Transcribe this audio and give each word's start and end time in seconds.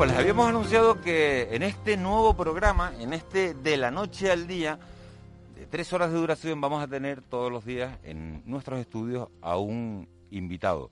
pues 0.00 0.12
les 0.12 0.18
habíamos 0.18 0.48
anunciado 0.48 0.98
que 1.02 1.54
en 1.54 1.62
este 1.62 1.98
nuevo 1.98 2.34
programa, 2.34 2.90
en 3.00 3.12
este 3.12 3.52
de 3.52 3.76
la 3.76 3.90
noche 3.90 4.30
al 4.32 4.46
día, 4.46 4.78
de 5.54 5.66
tres 5.66 5.92
horas 5.92 6.10
de 6.10 6.16
duración, 6.16 6.58
vamos 6.58 6.82
a 6.82 6.88
tener 6.88 7.20
todos 7.20 7.52
los 7.52 7.66
días 7.66 7.98
en 8.02 8.42
nuestros 8.46 8.80
estudios 8.80 9.28
a 9.42 9.58
un 9.58 10.08
invitado, 10.30 10.90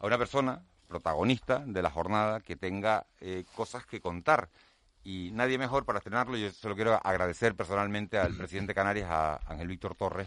a 0.00 0.06
una 0.08 0.18
persona 0.18 0.64
protagonista 0.88 1.60
de 1.64 1.80
la 1.80 1.92
jornada 1.92 2.40
que 2.40 2.56
tenga 2.56 3.06
eh, 3.20 3.44
cosas 3.54 3.86
que 3.86 4.00
contar. 4.00 4.48
Y 5.04 5.30
nadie 5.32 5.56
mejor 5.56 5.84
para 5.84 5.98
estrenarlo, 5.98 6.36
yo 6.36 6.50
se 6.50 6.68
lo 6.68 6.74
quiero 6.74 6.98
agradecer 7.06 7.54
personalmente 7.54 8.18
al 8.18 8.34
presidente 8.34 8.70
de 8.70 8.74
Canarias, 8.74 9.08
a 9.12 9.38
Ángel 9.46 9.68
Víctor 9.68 9.94
Torres, 9.94 10.26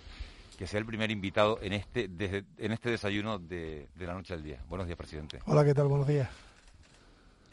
que 0.57 0.65
sea 0.65 0.79
el 0.79 0.85
primer 0.85 1.11
invitado 1.11 1.59
en 1.61 1.73
este, 1.73 2.07
desde- 2.07 2.45
en 2.57 2.71
este 2.71 2.89
desayuno 2.89 3.37
de, 3.37 3.89
de 3.93 4.07
la 4.07 4.13
noche 4.13 4.33
al 4.33 4.43
día. 4.43 4.63
Buenos 4.69 4.87
días, 4.87 4.97
presidente. 4.97 5.41
Hola, 5.45 5.65
¿qué 5.65 5.73
tal? 5.73 5.87
Buenos 5.89 6.07
días. 6.07 6.29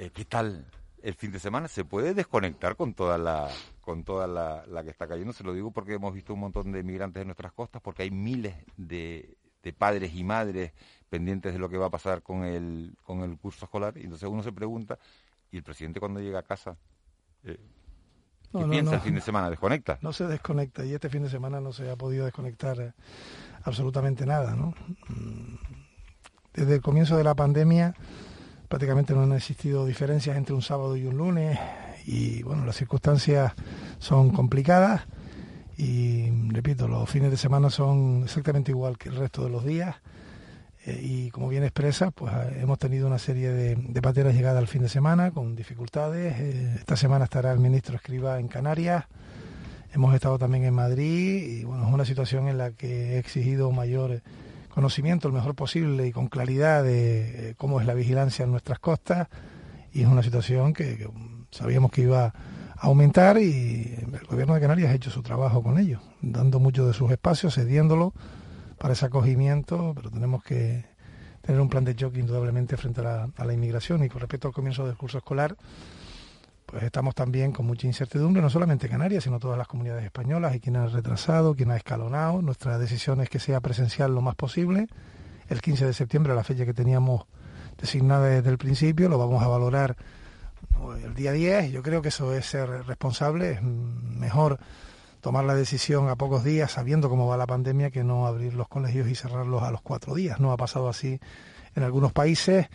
Eh, 0.00 0.10
¿Qué 0.14 0.24
tal 0.24 0.64
el 1.02 1.14
fin 1.14 1.30
de 1.30 1.38
semana? 1.38 1.68
¿Se 1.68 1.84
puede 1.84 2.14
desconectar 2.14 2.74
con 2.74 2.94
toda 2.94 3.18
la 3.18 3.48
con 3.82 4.02
toda 4.02 4.26
la, 4.26 4.64
la 4.66 4.82
que 4.82 4.88
está 4.88 5.06
cayendo? 5.06 5.34
Se 5.34 5.44
lo 5.44 5.52
digo 5.52 5.72
porque 5.72 5.92
hemos 5.92 6.14
visto 6.14 6.32
un 6.32 6.40
montón 6.40 6.72
de 6.72 6.82
migrantes 6.82 7.20
en 7.20 7.26
nuestras 7.28 7.52
costas, 7.52 7.82
porque 7.82 8.04
hay 8.04 8.10
miles 8.10 8.54
de, 8.78 9.36
de 9.62 9.72
padres 9.74 10.14
y 10.14 10.24
madres 10.24 10.72
pendientes 11.10 11.52
de 11.52 11.58
lo 11.58 11.68
que 11.68 11.76
va 11.76 11.86
a 11.86 11.90
pasar 11.90 12.22
con 12.22 12.44
el, 12.44 12.94
con 13.04 13.20
el 13.20 13.36
curso 13.36 13.66
escolar. 13.66 13.98
Y 13.98 14.04
entonces 14.04 14.26
uno 14.26 14.42
se 14.42 14.52
pregunta, 14.52 14.98
¿y 15.50 15.58
el 15.58 15.62
presidente 15.62 16.00
cuando 16.00 16.20
llega 16.20 16.38
a 16.38 16.44
casa? 16.44 16.76
eh, 17.44 17.58
¿Qué 18.56 18.58
No, 18.58 18.66
no, 18.66 18.70
piensa 18.70 18.92
no. 18.92 18.96
el 18.96 19.02
fin 19.02 19.14
de 19.16 19.20
semana? 19.20 19.50
¿Desconecta? 19.50 19.98
No 20.00 20.14
se 20.14 20.26
desconecta 20.26 20.82
y 20.84 20.94
este 20.94 21.10
fin 21.10 21.24
de 21.24 21.28
semana 21.30 21.60
no 21.60 21.72
se 21.72 21.90
ha 21.90 21.96
podido 21.96 22.24
desconectar 22.24 22.80
eh, 22.80 22.92
absolutamente 23.64 24.24
nada, 24.24 24.54
¿no? 24.56 24.72
Mm, 25.08 25.56
Desde 26.54 26.76
el 26.76 26.80
comienzo 26.80 27.16
de 27.18 27.24
la 27.24 27.34
pandemia 27.34 27.94
prácticamente 28.70 29.14
no 29.14 29.24
han 29.24 29.32
existido 29.32 29.84
diferencias 29.84 30.36
entre 30.36 30.54
un 30.54 30.62
sábado 30.62 30.96
y 30.96 31.04
un 31.04 31.16
lunes 31.16 31.58
y 32.06 32.44
bueno, 32.44 32.64
las 32.64 32.76
circunstancias 32.76 33.52
son 33.98 34.30
complicadas 34.30 35.02
y 35.76 36.30
repito, 36.52 36.86
los 36.86 37.10
fines 37.10 37.32
de 37.32 37.36
semana 37.36 37.68
son 37.68 38.22
exactamente 38.22 38.70
igual 38.70 38.96
que 38.96 39.08
el 39.08 39.16
resto 39.16 39.42
de 39.42 39.50
los 39.50 39.64
días 39.64 39.96
eh, 40.86 41.00
y 41.02 41.30
como 41.30 41.48
bien 41.48 41.64
expresa, 41.64 42.12
pues 42.12 42.32
eh, 42.32 42.60
hemos 42.62 42.78
tenido 42.78 43.08
una 43.08 43.18
serie 43.18 43.50
de, 43.50 44.00
pateras 44.00 44.34
llegadas 44.34 44.60
al 44.60 44.68
fin 44.68 44.82
de 44.82 44.88
semana 44.88 45.32
con 45.32 45.56
dificultades. 45.56 46.38
Eh, 46.38 46.74
esta 46.78 46.94
semana 46.94 47.24
estará 47.24 47.50
el 47.50 47.58
ministro 47.58 47.96
Escriba 47.96 48.38
en 48.38 48.46
Canarias. 48.46 49.04
Hemos 49.92 50.14
estado 50.14 50.38
también 50.38 50.62
en 50.62 50.74
Madrid 50.74 51.42
y 51.42 51.64
bueno, 51.64 51.88
es 51.88 51.92
una 51.92 52.04
situación 52.04 52.46
en 52.46 52.56
la 52.56 52.70
que 52.70 53.14
he 53.14 53.18
exigido 53.18 53.72
mayor 53.72 54.22
conocimiento, 54.70 55.28
el 55.28 55.34
mejor 55.34 55.54
posible 55.54 56.06
y 56.06 56.12
con 56.12 56.28
claridad 56.28 56.82
de 56.82 57.50
eh, 57.50 57.54
cómo 57.56 57.80
es 57.80 57.86
la 57.86 57.94
vigilancia 57.94 58.44
en 58.44 58.50
nuestras 58.50 58.78
costas 58.78 59.28
y 59.92 60.02
es 60.02 60.08
una 60.08 60.22
situación 60.22 60.72
que, 60.72 61.08
mm, 61.12 61.46
sabíamos 61.50 61.90
que 61.90 62.02
iba 62.02 62.26
a 62.26 62.32
aumentar 62.78 63.38
y 63.38 63.94
el 64.12 64.26
gobierno 64.26 64.54
de 64.54 64.60
Canarias 64.60 64.90
ha 64.90 64.94
hecho 64.94 65.10
su 65.10 65.22
trabajo 65.22 65.62
con 65.62 65.78
ello, 65.78 66.00
dando 66.22 66.60
mucho 66.60 66.86
de 66.86 66.94
sus 66.94 67.10
espacios, 67.10 67.54
cediéndolo 67.54 68.14
para 68.78 68.94
ese 68.94 69.06
acogimiento, 69.06 69.92
pero 69.94 70.10
tenemos 70.10 70.42
que 70.42 70.86
tener 71.42 71.60
un 71.60 71.68
plan 71.68 71.84
de 71.84 71.94
choque 71.94 72.20
indudablemente 72.20 72.76
frente 72.76 73.02
a 73.02 73.44
la 73.44 73.52
inmigración. 73.52 74.02
Y 74.04 74.08
con 74.08 74.20
respecto 74.20 74.48
al 74.48 74.54
comienzo 74.54 74.86
del 74.86 74.96
curso 74.96 75.18
escolar, 75.18 75.56
pues 76.70 76.84
estamos 76.84 77.16
también 77.16 77.50
con 77.50 77.66
mucha 77.66 77.88
incertidumbre, 77.88 78.40
no 78.40 78.48
solamente 78.48 78.88
Canarias, 78.88 79.24
sino 79.24 79.40
todas 79.40 79.58
las 79.58 79.66
comunidades 79.66 80.04
españolas, 80.04 80.52
hay 80.52 80.60
quien 80.60 80.76
ha 80.76 80.86
retrasado, 80.86 81.56
quien 81.56 81.72
ha 81.72 81.76
escalonado, 81.76 82.42
nuestra 82.42 82.78
decisión 82.78 83.20
es 83.20 83.28
que 83.28 83.40
sea 83.40 83.60
presencial 83.60 84.14
lo 84.14 84.20
más 84.20 84.36
posible, 84.36 84.86
el 85.48 85.60
15 85.60 85.86
de 85.86 85.92
septiembre, 85.92 86.34
la 86.34 86.44
fecha 86.44 86.64
que 86.64 86.74
teníamos 86.74 87.26
designada 87.76 88.26
desde 88.28 88.50
el 88.50 88.58
principio, 88.58 89.08
lo 89.08 89.18
vamos 89.18 89.42
a 89.42 89.48
valorar 89.48 89.96
¿no? 90.70 90.94
el 90.94 91.12
día 91.14 91.32
10, 91.32 91.72
yo 91.72 91.82
creo 91.82 92.02
que 92.02 92.08
eso 92.08 92.32
es 92.34 92.46
ser 92.46 92.68
responsable, 92.86 93.52
es 93.52 93.62
mejor 93.62 94.60
tomar 95.20 95.44
la 95.44 95.54
decisión 95.54 96.08
a 96.08 96.14
pocos 96.14 96.44
días 96.44 96.70
sabiendo 96.70 97.08
cómo 97.08 97.26
va 97.26 97.36
la 97.36 97.46
pandemia 97.46 97.90
que 97.90 98.04
no 98.04 98.26
abrir 98.26 98.54
los 98.54 98.68
colegios 98.68 99.08
y 99.08 99.16
cerrarlos 99.16 99.62
a 99.62 99.70
los 99.70 99.82
cuatro 99.82 100.14
días. 100.14 100.40
No 100.40 100.52
ha 100.52 100.56
pasado 100.56 100.88
así 100.88 101.20
en 101.74 101.82
algunos 101.82 102.12
países 102.12 102.68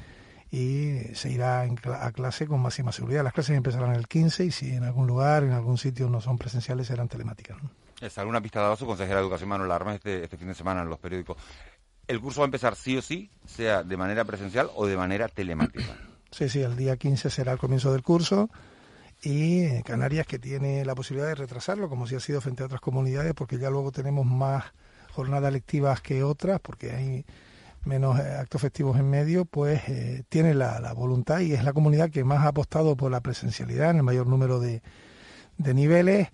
y 0.56 1.14
se 1.16 1.30
irá 1.30 1.64
a 1.64 2.12
clase 2.14 2.48
con 2.48 2.62
máxima 2.62 2.94
seguridad. 2.94 3.26
Las 3.26 3.34
clases 3.34 3.58
empezarán 3.58 3.94
el 3.94 4.08
15 4.08 4.46
y 4.46 4.52
si 4.52 4.72
en 4.72 4.86
algún 4.86 5.06
lugar, 5.06 5.44
en 5.44 5.52
algún 5.52 5.78
sitio 5.78 6.10
no 6.10 6.22
son 6.22 6.38
presenciales, 6.38 6.88
serán 6.88 7.10
telemáticas. 7.10 7.62
¿no? 7.62 7.70
Es 8.00 8.18
alguna 8.18 8.40
pista 8.40 8.62
dado 8.62 8.78
su 8.78 8.86
consejera 8.86 9.18
de 9.18 9.24
Educación 9.24 9.50
Manuel 9.50 9.70
Armas 9.70 9.96
este, 9.96 10.24
este 10.24 10.38
fin 10.38 10.48
de 10.48 10.56
semana 10.56 10.84
en 10.84 10.88
los 10.88 10.98
periódicos. 10.98 11.36
El 12.08 12.22
curso 12.22 12.40
va 12.40 12.46
a 12.46 12.48
empezar 12.48 12.78
sí 12.78 12.96
o 12.96 13.02
sí, 13.02 13.30
sea 13.46 13.84
de 13.84 13.98
manera 13.98 14.24
presencial 14.24 14.70
o 14.76 14.88
de 14.88 14.96
manera 14.96 15.28
telemática. 15.28 15.98
Sí, 16.32 16.50
sí, 16.50 16.60
el 16.60 16.76
día 16.76 16.98
15 16.98 17.30
será 17.30 17.54
el 17.54 17.58
comienzo 17.58 17.94
del 17.94 18.04
curso 18.04 18.50
y 19.24 19.82
Canarias 19.84 20.28
que 20.28 20.38
tiene 20.38 20.84
la 20.84 20.94
posibilidad 20.94 21.30
de 21.30 21.36
retrasarlo, 21.36 21.88
como 21.88 22.08
si 22.08 22.16
ha 22.16 22.20
sido 22.20 22.42
frente 22.42 22.62
a 22.62 22.66
otras 22.66 22.82
comunidades, 22.82 23.34
porque 23.34 23.58
ya 23.58 23.70
luego 23.70 23.94
tenemos 23.94 24.26
más 24.26 24.66
jornadas 25.14 25.54
lectivas 25.54 26.02
que 26.02 26.24
otras, 26.24 26.60
porque 26.60 26.92
hay 26.92 27.26
menos 27.86 28.20
eh, 28.20 28.36
actos 28.40 28.62
festivos 28.62 28.98
en 28.98 29.10
medio, 29.10 29.46
pues 29.46 29.82
eh, 29.88 30.24
tiene 30.30 30.54
la, 30.54 30.94
voluntad 30.94 31.40
y 31.40 31.54
es 31.54 31.64
la 31.64 31.74
comunidad 31.74 32.10
que 32.10 32.24
más 32.24 32.46
ha 32.46 32.50
apostado 32.50 32.96
por 32.96 33.12
la 33.12 33.22
presencialidad 33.22 33.92
en 33.92 33.98
el 33.98 34.04
mayor 34.04 34.28
número 34.28 34.60
de, 34.60 34.82
niveles 35.58 36.30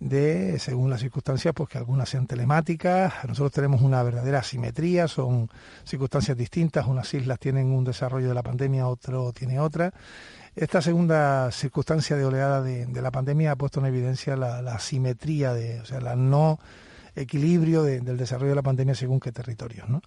de 0.00 0.58
según 0.58 0.90
las 0.90 1.00
circunstancias 1.00 1.54
pues 1.54 1.68
que 1.68 1.78
algunas 1.78 2.08
sean 2.08 2.26
telemáticas 2.26 3.12
nosotros 3.26 3.52
tenemos 3.52 3.80
una 3.80 4.02
verdadera 4.02 4.40
asimetría 4.40 5.06
son 5.06 5.48
circunstancias 5.84 6.36
distintas 6.36 6.86
unas 6.86 7.14
islas 7.14 7.38
tienen 7.38 7.70
un 7.70 7.84
desarrollo 7.84 8.28
de 8.28 8.34
la 8.34 8.42
pandemia 8.42 8.88
otro 8.88 9.32
tiene 9.32 9.60
otra 9.60 9.94
esta 10.56 10.82
segunda 10.82 11.50
circunstancia 11.52 12.16
de 12.16 12.24
oleada 12.24 12.60
de, 12.60 13.00
la 13.00 13.12
pandemia 13.12 13.52
ha 13.52 13.56
puesto 13.56 13.78
en 13.80 13.86
evidencia 13.86 14.36
la, 14.36 14.60
la 14.62 14.74
asimetría 14.74 15.54
de 15.54 15.80
o 15.80 15.84
sea 15.84 16.00
la 16.00 16.16
no 16.16 16.58
equilibrio 17.14 17.84
de- 17.84 18.00
del 18.00 18.16
desarrollo 18.16 18.50
de 18.50 18.56
la 18.56 18.62
pandemia 18.62 18.96
según 18.96 19.20
qué 19.20 19.30
territorios 19.30 19.88
¿no? 19.88 20.02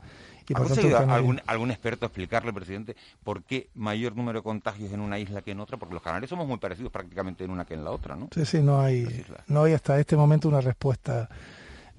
Y 0.48 0.54
¿Ha 0.54 0.58
conseguido 0.58 0.98
algún, 0.98 1.42
algún 1.46 1.72
experto 1.72 2.06
explicarle, 2.06 2.54
presidente, 2.54 2.96
por 3.24 3.44
qué 3.44 3.70
mayor 3.76 4.16
número 4.16 4.40
de 4.40 4.44
contagios 4.44 4.92
en 4.94 5.02
una 5.02 5.20
isla 5.20 5.42
que 5.42 5.52
en 5.52 5.60
otra? 5.60 5.78
Porque 5.78 5.94
los 5.94 6.04
canarios 6.04 6.30
somos 6.30 6.48
muy 6.48 6.58
parecidos 6.58 6.92
prácticamente 6.92 7.44
en 7.44 7.52
una 7.52 7.66
que 7.66 7.74
en 7.74 7.84
la 7.84 7.92
otra, 7.92 8.16
¿no? 8.16 8.30
Sí, 8.34 8.46
sí, 8.46 8.62
no 8.62 8.80
hay, 8.80 9.26
no 9.48 9.64
hay 9.64 9.74
hasta 9.74 10.00
este 10.00 10.16
momento 10.16 10.48
una 10.48 10.62
respuesta 10.62 11.30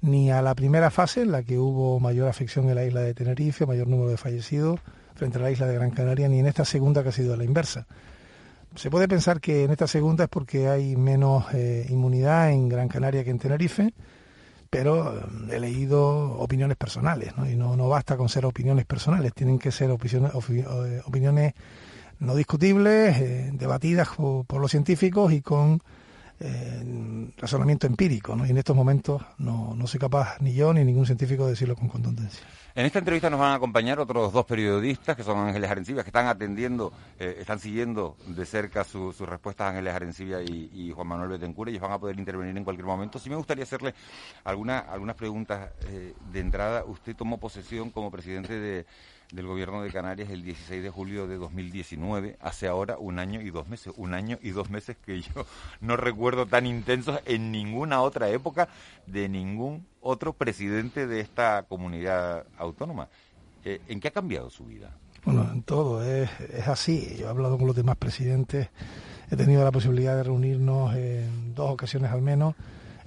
ni 0.01 0.31
a 0.31 0.41
la 0.41 0.55
primera 0.55 0.89
fase, 0.89 1.21
en 1.21 1.31
la 1.31 1.43
que 1.43 1.57
hubo 1.57 1.99
mayor 1.99 2.27
afección 2.27 2.69
en 2.69 2.75
la 2.75 2.85
isla 2.85 3.01
de 3.01 3.13
Tenerife, 3.13 3.65
mayor 3.65 3.87
número 3.87 4.09
de 4.09 4.17
fallecidos 4.17 4.79
frente 5.15 5.37
a 5.37 5.41
la 5.41 5.51
isla 5.51 5.67
de 5.67 5.75
Gran 5.75 5.91
Canaria, 5.91 6.29
ni 6.29 6.39
en 6.39 6.47
esta 6.47 6.63
segunda 6.63 7.03
que 7.03 7.09
ha 7.09 7.11
sido 7.11 7.33
a 7.33 7.37
la 7.37 7.43
inversa. 7.43 7.85
Se 8.75 8.89
puede 8.89 9.07
pensar 9.07 9.41
que 9.41 9.65
en 9.65 9.71
esta 9.71 9.87
segunda 9.87 10.25
es 10.25 10.29
porque 10.29 10.69
hay 10.69 10.95
menos 10.95 11.45
eh, 11.53 11.85
inmunidad 11.89 12.51
en 12.51 12.69
Gran 12.69 12.87
Canaria 12.87 13.23
que 13.23 13.31
en 13.31 13.39
Tenerife, 13.39 13.93
pero 14.69 15.17
eh, 15.17 15.23
he 15.51 15.59
leído 15.59 16.33
opiniones 16.39 16.77
personales, 16.77 17.35
¿no? 17.37 17.49
y 17.49 17.55
no, 17.55 17.75
no 17.75 17.89
basta 17.89 18.17
con 18.17 18.29
ser 18.29 18.45
opiniones 18.45 18.85
personales, 18.85 19.33
tienen 19.33 19.59
que 19.59 19.71
ser 19.71 19.91
opiniones, 19.91 20.31
eh, 20.49 21.01
opiniones 21.05 21.53
no 22.19 22.35
discutibles, 22.35 23.17
eh, 23.17 23.49
debatidas 23.53 24.09
por, 24.09 24.45
por 24.45 24.61
los 24.61 24.71
científicos 24.71 25.31
y 25.31 25.41
con 25.41 25.81
eh, 26.41 27.31
razonamiento 27.37 27.87
empírico. 27.87 28.35
¿no? 28.35 28.45
Y 28.45 28.51
en 28.51 28.57
estos 28.57 28.75
momentos 28.75 29.21
no, 29.37 29.73
no 29.75 29.87
soy 29.87 29.99
capaz 29.99 30.37
ni 30.39 30.53
yo 30.53 30.73
ni 30.73 30.83
ningún 30.83 31.05
científico 31.05 31.45
de 31.45 31.51
decirlo 31.51 31.75
con 31.75 31.89
contundencia. 31.89 32.45
En 32.75 32.85
esta 32.85 32.99
entrevista 32.99 33.29
nos 33.29 33.39
van 33.39 33.51
a 33.51 33.55
acompañar 33.55 33.99
otros 33.99 34.31
dos 34.31 34.45
periodistas 34.45 35.15
que 35.17 35.23
son 35.23 35.37
Ángeles 35.39 35.69
Arencibia, 35.69 36.03
que 36.03 36.09
están 36.09 36.27
atendiendo, 36.27 36.93
eh, 37.19 37.37
están 37.39 37.59
siguiendo 37.59 38.15
de 38.27 38.45
cerca 38.45 38.83
su- 38.83 39.11
sus 39.11 39.27
respuestas 39.27 39.71
Ángeles 39.71 39.93
Arencibia 39.93 40.41
y, 40.41 40.91
Juan 40.95 41.07
Manuel 41.07 41.29
Betancourt. 41.29 41.69
Ellos 41.69 41.81
van 41.81 41.91
a 41.93 41.99
poder 41.99 42.17
intervenir 42.19 42.55
en 42.55 42.63
cualquier 42.63 42.85
momento. 42.85 43.17
Sí 43.19 43.29
me 43.29 43.35
gustaría 43.35 43.63
hacerle 43.63 43.93
alguna, 44.43 44.79
algunas 44.79 45.15
preguntas 45.15 45.71
eh, 45.87 46.13
de 46.31 46.39
entrada. 46.39 46.85
Usted 46.85 47.15
tomó 47.15 47.37
posesión 47.39 47.89
como 47.89 48.11
presidente 48.11 48.53
de- 48.59 48.85
del 49.31 49.45
gobierno 49.45 49.81
de 49.81 49.91
Canarias 49.91 50.29
el 50.31 50.43
16 50.43 50.81
de 50.81 50.89
julio 50.89 51.27
de 51.27 51.37
2019, 51.37 52.37
hace 52.41 52.67
ahora 52.67 52.97
un 52.97 53.19
año 53.19 53.41
y 53.41 53.51
dos 53.51 53.67
meses. 53.67 53.93
Un 53.97 54.13
año 54.13 54.39
y 54.41 54.49
dos 54.49 54.69
meses 54.69 54.97
que 55.05 55.21
yo 55.21 55.45
no 55.81 55.97
recuerdo 55.97 56.45
tan 56.45 56.65
intensos 56.65 57.19
en 57.25 57.51
ninguna 57.51 58.01
otra 58.01 58.29
época 58.29 58.69
de 59.05 59.29
ningún 59.29 59.85
otro 60.01 60.33
presidente 60.33 61.05
de 61.05 61.19
esta 61.19 61.63
comunidad 61.63 62.45
autónoma. 62.57 63.09
Eh, 63.63 63.81
¿En 63.87 63.99
qué 63.99 64.07
ha 64.07 64.11
cambiado 64.11 64.49
su 64.49 64.65
vida? 64.65 64.97
Bueno, 65.25 65.47
en 65.51 65.61
todo, 65.63 66.03
es, 66.03 66.29
es 66.39 66.67
así. 66.67 67.17
Yo 67.19 67.27
he 67.27 67.29
hablado 67.29 67.57
con 67.57 67.67
los 67.67 67.75
demás 67.75 67.97
presidentes, 67.97 68.69
he 69.29 69.35
tenido 69.35 69.63
la 69.63 69.71
posibilidad 69.71 70.15
de 70.15 70.23
reunirnos 70.23 70.95
en 70.95 71.53
dos 71.53 71.69
ocasiones 71.69 72.11
al 72.11 72.21
menos. 72.21 72.55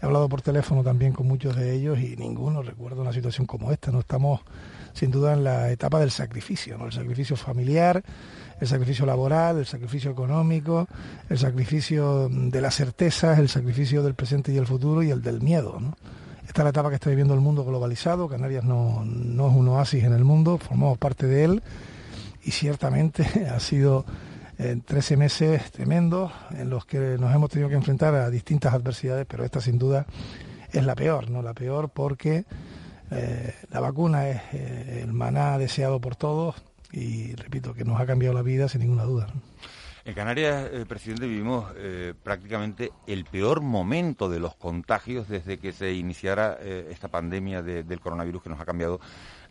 He 0.01 0.07
hablado 0.07 0.29
por 0.29 0.43
teléfono 0.43 0.85
también 0.85 1.13
con 1.13 1.27
muchos 1.27 1.57
de 1.57 1.73
ellos 1.73 1.99
y 1.99 2.17
ninguno 2.17 2.63
recuerda 2.63 3.01
una 3.01 3.13
situación 3.13 3.47
como 3.47 3.73
esta. 3.73 3.91
No 3.91 4.01
estamos 4.01 4.41
sin 4.93 5.11
duda 5.11 5.33
en 5.35 5.45
la 5.45 5.71
etapa 5.71 6.01
del 6.01 6.11
sacrificio, 6.11 6.79
¿no? 6.79 6.87
el 6.87 6.93
sacrificio 6.93 7.37
familiar, 7.37 8.03
el 8.61 8.69
sacrificio 8.69 9.07
laboral, 9.07 9.59
el 9.59 9.67
sacrificio 9.67 10.11
económico, 10.11 10.87
el 11.29 11.39
sacrificio 11.39 12.29
de 12.29 12.61
las 12.61 12.77
certezas, 12.77 13.39
el 13.39 13.49
sacrificio 13.49 14.03
del 14.03 14.15
presente 14.15 14.53
y 14.53 14.57
el 14.57 14.67
futuro 14.67 15.03
y 15.03 15.11
el 15.11 15.23
del 15.23 15.41
miedo. 15.41 15.81
Esta 16.47 16.63
es 16.63 16.65
la 16.65 16.71
etapa 16.71 16.89
que 16.89 16.97
está 16.97 17.11
viviendo 17.11 17.35
el 17.35 17.41
mundo 17.41 17.65
globalizado, 17.65 18.29
Canarias 18.29 18.65
no, 18.65 19.05
no 19.05 19.49
es 19.49 19.55
un 19.55 19.69
oasis 19.69 20.05
en 20.05 20.13
el 20.13 20.25
mundo, 20.25 20.59
formamos 20.59 20.99
parte 20.99 21.27
de 21.27 21.45
él 21.45 21.63
y 22.45 22.51
ciertamente 22.51 23.25
ha 23.51 23.61
sido 23.61 24.05
en 24.59 24.79
eh, 24.79 24.83
13 24.85 25.17
meses 25.17 25.73
tremendos 25.73 26.31
en 26.51 26.71
los 26.71 26.85
que 26.85 27.17
nos 27.19 27.35
hemos 27.35 27.51
tenido 27.51 27.69
que 27.69 27.75
enfrentar 27.75 28.15
a 28.15 28.31
distintas 28.31 28.75
adversidades, 28.75 29.27
pero 29.27 29.45
esta 29.45 29.61
sin 29.61 29.79
duda 29.79 30.07
es 30.73 30.85
la 30.85 30.95
peor, 30.95 31.31
¿no? 31.31 31.43
La 31.43 31.55
peor 31.55 31.89
porque 31.89 32.45
eh, 33.15 33.55
la 33.71 33.81
vacuna 33.81 34.29
es 34.29 34.41
eh, 34.53 35.01
el 35.03 35.13
maná 35.13 35.59
deseado 35.59 36.01
por 36.01 36.17
todos 36.17 36.57
y 36.93 37.35
repito 37.35 37.75
que 37.75 37.85
nos 37.85 38.01
ha 38.01 38.07
cambiado 38.07 38.35
la 38.35 38.43
vida 38.43 38.69
sin 38.69 38.83
ninguna 38.83 39.05
duda. 39.05 39.29
En 40.05 40.15
Canarias, 40.15 40.69
eh, 40.73 40.85
presidente, 40.87 41.27
vivimos 41.27 41.73
prácticamente 42.25 42.91
el 43.07 43.25
peor 43.25 43.61
momento 43.61 44.29
de 44.29 44.41
los 44.41 44.57
contagios 44.57 45.29
desde 45.29 45.59
que 45.59 45.73
se 45.73 45.93
iniciara 45.93 46.59
esta 46.61 47.07
pandemia 47.07 47.63
del 47.63 48.01
coronavirus 48.01 48.43
que 48.43 48.49
nos 48.49 48.61
ha 48.61 48.65
cambiado 48.65 49.01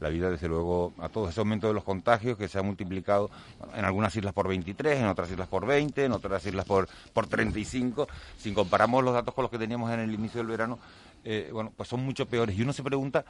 la 0.01 0.09
vida, 0.09 0.29
desde 0.29 0.47
luego, 0.47 0.93
a 0.99 1.09
todos. 1.09 1.29
Ese 1.29 1.39
aumento 1.39 1.67
de 1.67 1.73
los 1.73 1.83
contagios 1.83 2.37
que 2.37 2.47
se 2.47 2.59
ha 2.59 2.61
multiplicado 2.61 3.29
en 3.75 3.85
algunas 3.85 4.15
islas 4.15 4.33
por 4.33 4.47
23, 4.47 4.99
en 4.99 5.05
otras 5.05 5.31
islas 5.31 5.47
por 5.47 5.65
20, 5.65 6.05
en 6.05 6.11
otras 6.11 6.45
islas 6.45 6.65
por, 6.65 6.89
por 7.13 7.27
35. 7.27 8.07
Si 8.37 8.53
comparamos 8.53 9.03
los 9.03 9.13
datos 9.13 9.33
con 9.33 9.43
los 9.43 9.51
que 9.51 9.59
teníamos 9.59 9.91
en 9.91 9.99
el 10.01 10.13
inicio 10.13 10.39
del 10.39 10.47
verano, 10.47 10.79
bueno, 11.53 11.71
pues 11.75 11.87
son 11.87 12.03
mucho 12.03 12.25
peores. 12.25 12.57
Y 12.57 12.63
uno 12.63 12.73
se 12.73 12.83
pregunta 12.83 13.23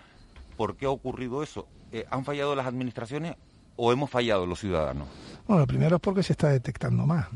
¿Por 0.61 0.75
qué 0.75 0.85
ha 0.85 0.89
ocurrido 0.89 1.41
eso? 1.41 1.67
Eh, 1.91 2.05
¿Han 2.11 2.23
fallado 2.25 2.55
las 2.55 2.67
administraciones 2.67 3.35
o 3.77 3.91
hemos 3.91 4.11
fallado 4.11 4.45
los 4.45 4.59
ciudadanos? 4.59 5.07
Bueno, 5.47 5.61
lo 5.61 5.67
primero 5.67 5.95
es 5.95 6.01
porque 6.01 6.21
se 6.21 6.33
está 6.33 6.49
detectando 6.49 7.05
más. 7.07 7.27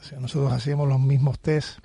O 0.00 0.04
sea, 0.04 0.20
nosotros 0.20 0.52
hacíamos 0.52 0.88
los 0.88 1.00
mismos 1.00 1.40
test 1.40 1.78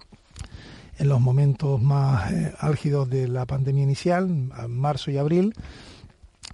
en 0.97 1.09
los 1.09 1.19
momentos 1.19 1.81
más 1.81 2.31
eh, 2.31 2.53
álgidos 2.59 3.09
de 3.09 3.27
la 3.27 3.45
pandemia 3.45 3.83
inicial, 3.83 4.29
marzo 4.69 5.09
y 5.09 5.17
abril, 5.17 5.53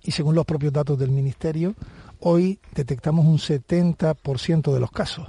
y 0.03 0.12
según 0.12 0.36
los 0.36 0.45
propios 0.45 0.74
datos 0.74 0.98
del 0.98 1.12
Ministerio, 1.12 1.75
hoy 2.19 2.59
detectamos 2.74 3.25
un 3.25 3.38
70% 3.38 4.74
de 4.74 4.80
los 4.80 4.92
casos. 4.92 5.27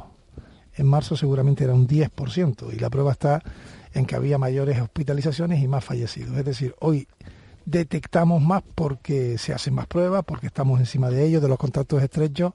En 0.75 0.87
marzo 0.87 1.17
seguramente 1.17 1.65
era 1.65 1.75
un 1.75 1.87
10%, 1.87 2.73
y 2.73 2.79
la 2.79 2.91
prueba 2.91 3.13
está 3.13 3.43
en 3.95 4.07
que 4.07 4.17
había 4.17 4.39
mayores 4.39 4.81
hospitalizaciones 4.81 5.63
y 5.63 5.69
más 5.69 5.85
fallecidos. 5.85 6.37
Es 6.37 6.45
decir, 6.45 6.75
hoy 6.81 7.07
detectamos 7.65 8.43
más 8.43 8.63
porque 8.75 9.39
se 9.39 9.53
hacen 9.53 9.75
más 9.75 9.87
pruebas, 9.87 10.25
porque 10.25 10.47
estamos 10.47 10.81
encima 10.81 11.11
de 11.11 11.25
ellos, 11.25 11.43
de 11.43 11.49
los 11.49 11.59
contactos 11.59 12.03
estrechos. 12.03 12.53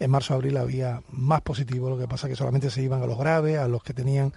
En 0.00 0.10
marzo-abril 0.10 0.56
había 0.56 1.02
más 1.10 1.42
positivos, 1.42 1.90
lo 1.90 1.98
que 1.98 2.08
pasa 2.08 2.28
que 2.28 2.36
solamente 2.36 2.70
se 2.70 2.82
iban 2.82 3.02
a 3.02 3.06
los 3.06 3.18
graves, 3.18 3.58
a 3.58 3.68
los 3.68 3.82
que 3.82 3.92
tenían 3.92 4.32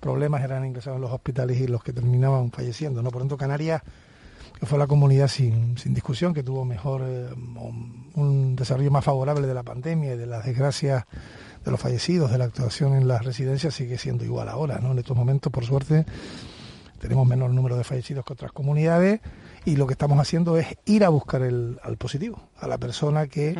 problemas 0.00 0.42
eran 0.42 0.64
ingresados 0.64 0.96
en 0.96 1.02
los 1.02 1.12
hospitales 1.12 1.60
y 1.60 1.66
los 1.66 1.82
que 1.82 1.92
terminaban 1.92 2.50
falleciendo. 2.50 3.02
¿no? 3.02 3.10
Por 3.10 3.22
tanto, 3.22 3.36
Canarias, 3.36 3.82
que 4.60 4.66
fue 4.66 4.78
la 4.78 4.86
comunidad 4.86 5.28
sin, 5.28 5.78
sin 5.78 5.94
discusión, 5.94 6.34
que 6.34 6.42
tuvo 6.42 6.66
mejor, 6.66 7.02
eh, 7.02 7.28
un 8.14 8.54
desarrollo 8.54 8.90
más 8.90 9.02
favorable 9.02 9.46
de 9.46 9.54
la 9.54 9.62
pandemia 9.62 10.12
y 10.12 10.18
de 10.18 10.26
las 10.26 10.44
desgracias 10.44 11.06
de 11.64 11.70
los 11.70 11.80
fallecidos, 11.80 12.30
de 12.30 12.36
la 12.36 12.44
actuación 12.44 12.94
en 12.94 13.08
las 13.08 13.24
residencias, 13.24 13.74
sigue 13.74 13.96
siendo 13.96 14.22
igual 14.22 14.50
ahora. 14.50 14.78
¿no? 14.78 14.92
En 14.92 14.98
estos 14.98 15.16
momentos, 15.16 15.50
por 15.50 15.64
suerte, 15.64 16.04
tenemos 17.00 17.26
menor 17.26 17.50
número 17.52 17.78
de 17.78 17.84
fallecidos 17.84 18.22
que 18.26 18.34
otras 18.34 18.52
comunidades 18.52 19.20
y 19.64 19.76
lo 19.76 19.86
que 19.86 19.94
estamos 19.94 20.18
haciendo 20.18 20.58
es 20.58 20.66
ir 20.84 21.04
a 21.04 21.08
buscar 21.08 21.40
el, 21.40 21.78
al 21.82 21.96
positivo, 21.96 22.50
a 22.58 22.68
la 22.68 22.76
persona 22.76 23.28
que 23.28 23.56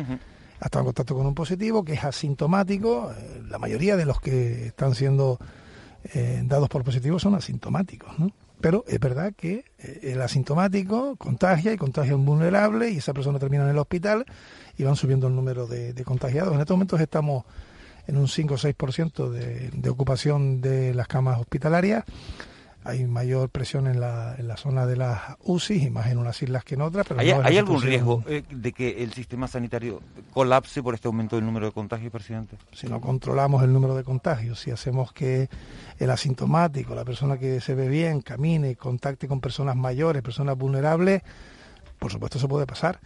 ha 0.59 0.65
estado 0.65 0.83
en 0.83 0.85
contacto 0.85 1.15
con 1.15 1.25
un 1.25 1.33
positivo, 1.33 1.83
que 1.83 1.93
es 1.93 2.03
asintomático. 2.03 3.11
Eh, 3.11 3.41
la 3.49 3.57
mayoría 3.57 3.95
de 3.95 4.05
los 4.05 4.21
que 4.21 4.67
están 4.67 4.93
siendo 4.93 5.39
eh, 6.13 6.43
dados 6.45 6.69
por 6.69 6.83
positivos 6.83 7.23
son 7.23 7.33
asintomáticos, 7.33 8.19
¿no? 8.19 8.31
Pero 8.61 8.85
es 8.87 8.99
verdad 8.99 9.33
que 9.35 9.65
eh, 9.79 9.99
el 10.03 10.21
asintomático 10.21 11.15
contagia 11.17 11.73
y 11.73 11.77
contagia 11.77 12.13
a 12.13 12.15
un 12.15 12.25
vulnerable 12.25 12.89
y 12.89 12.97
esa 12.97 13.13
persona 13.13 13.39
termina 13.39 13.63
en 13.63 13.71
el 13.71 13.77
hospital 13.77 14.25
y 14.77 14.83
van 14.83 14.95
subiendo 14.95 15.27
el 15.27 15.35
número 15.35 15.67
de, 15.67 15.93
contagiados. 16.03 16.53
En 16.53 16.59
estos 16.59 16.75
momentos 16.75 16.99
estamos 17.01 17.45
en 18.07 18.17
un 18.17 18.27
5 18.27 18.53
o 18.53 18.57
6% 18.57 19.29
de, 19.29 19.69
de 19.71 19.89
ocupación 19.89 20.61
de 20.61 20.93
las 20.93 21.07
camas 21.07 21.39
hospitalarias 21.39 22.03
hay 22.83 23.05
mayor 23.05 23.49
presión 23.49 23.87
en 23.87 23.99
la, 23.99 24.35
en 24.37 24.47
la 24.47 24.57
zona 24.57 24.85
de 24.85 24.97
las 24.97 25.21
UCI 25.43 25.85
y 25.85 25.89
más 25.89 26.07
en 26.07 26.17
unas 26.17 26.41
islas 26.41 26.63
que 26.63 26.75
en 26.75 26.81
otras. 26.81 27.05
Pero 27.07 27.19
¿Hay, 27.19 27.31
¿hay 27.31 27.57
algún 27.57 27.81
riesgo 27.81 28.23
eh, 28.27 28.43
de 28.49 28.73
que 28.73 29.03
el 29.03 29.13
sistema 29.13 29.47
sanitario 29.47 30.01
colapse 30.33 30.81
por 30.81 30.95
este 30.95 31.07
aumento 31.07 31.35
del 31.35 31.45
número 31.45 31.67
de 31.67 31.71
contagios, 31.71 32.11
presidente? 32.11 32.57
Si 32.73 32.87
no 32.87 32.99
controlamos 32.99 33.63
el 33.63 33.71
número 33.71 33.95
de 33.95 34.03
contagios, 34.03 34.59
si 34.59 34.71
hacemos 34.71 35.13
que 35.13 35.49
el 35.99 36.09
asintomático, 36.09 36.95
la 36.95 37.05
persona 37.05 37.37
que 37.37 37.61
se 37.61 37.75
ve 37.75 37.87
bien, 37.87 38.21
camine, 38.21 38.75
contacte 38.75 39.27
con 39.27 39.41
personas 39.41 39.75
mayores, 39.75 40.23
personas 40.23 40.57
vulnerables, 40.57 41.21
por 41.99 42.11
supuesto 42.11 42.39
eso 42.39 42.47
puede 42.47 42.65
pasar. 42.65 42.99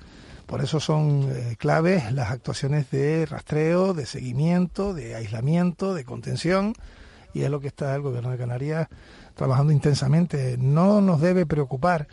Por 0.46 0.64
eso 0.64 0.80
son 0.80 1.28
eh, 1.32 1.56
claves 1.58 2.12
las 2.12 2.30
actuaciones 2.30 2.90
de 2.92 3.26
rastreo, 3.26 3.94
de 3.94 4.06
seguimiento, 4.06 4.94
de 4.94 5.16
aislamiento, 5.16 5.94
de 5.94 6.06
contención, 6.06 6.74
y 7.36 7.44
es 7.44 7.50
lo 7.50 7.60
que 7.60 7.68
está 7.68 7.94
el 7.94 8.02
Gobierno 8.02 8.32
de 8.32 8.38
Canarias 8.38 8.88
trabajando 9.36 9.74
intensamente. 9.74 10.58
No 10.58 11.02
nos 11.02 11.20
debe 11.20 11.46
preocupar, 11.46 12.08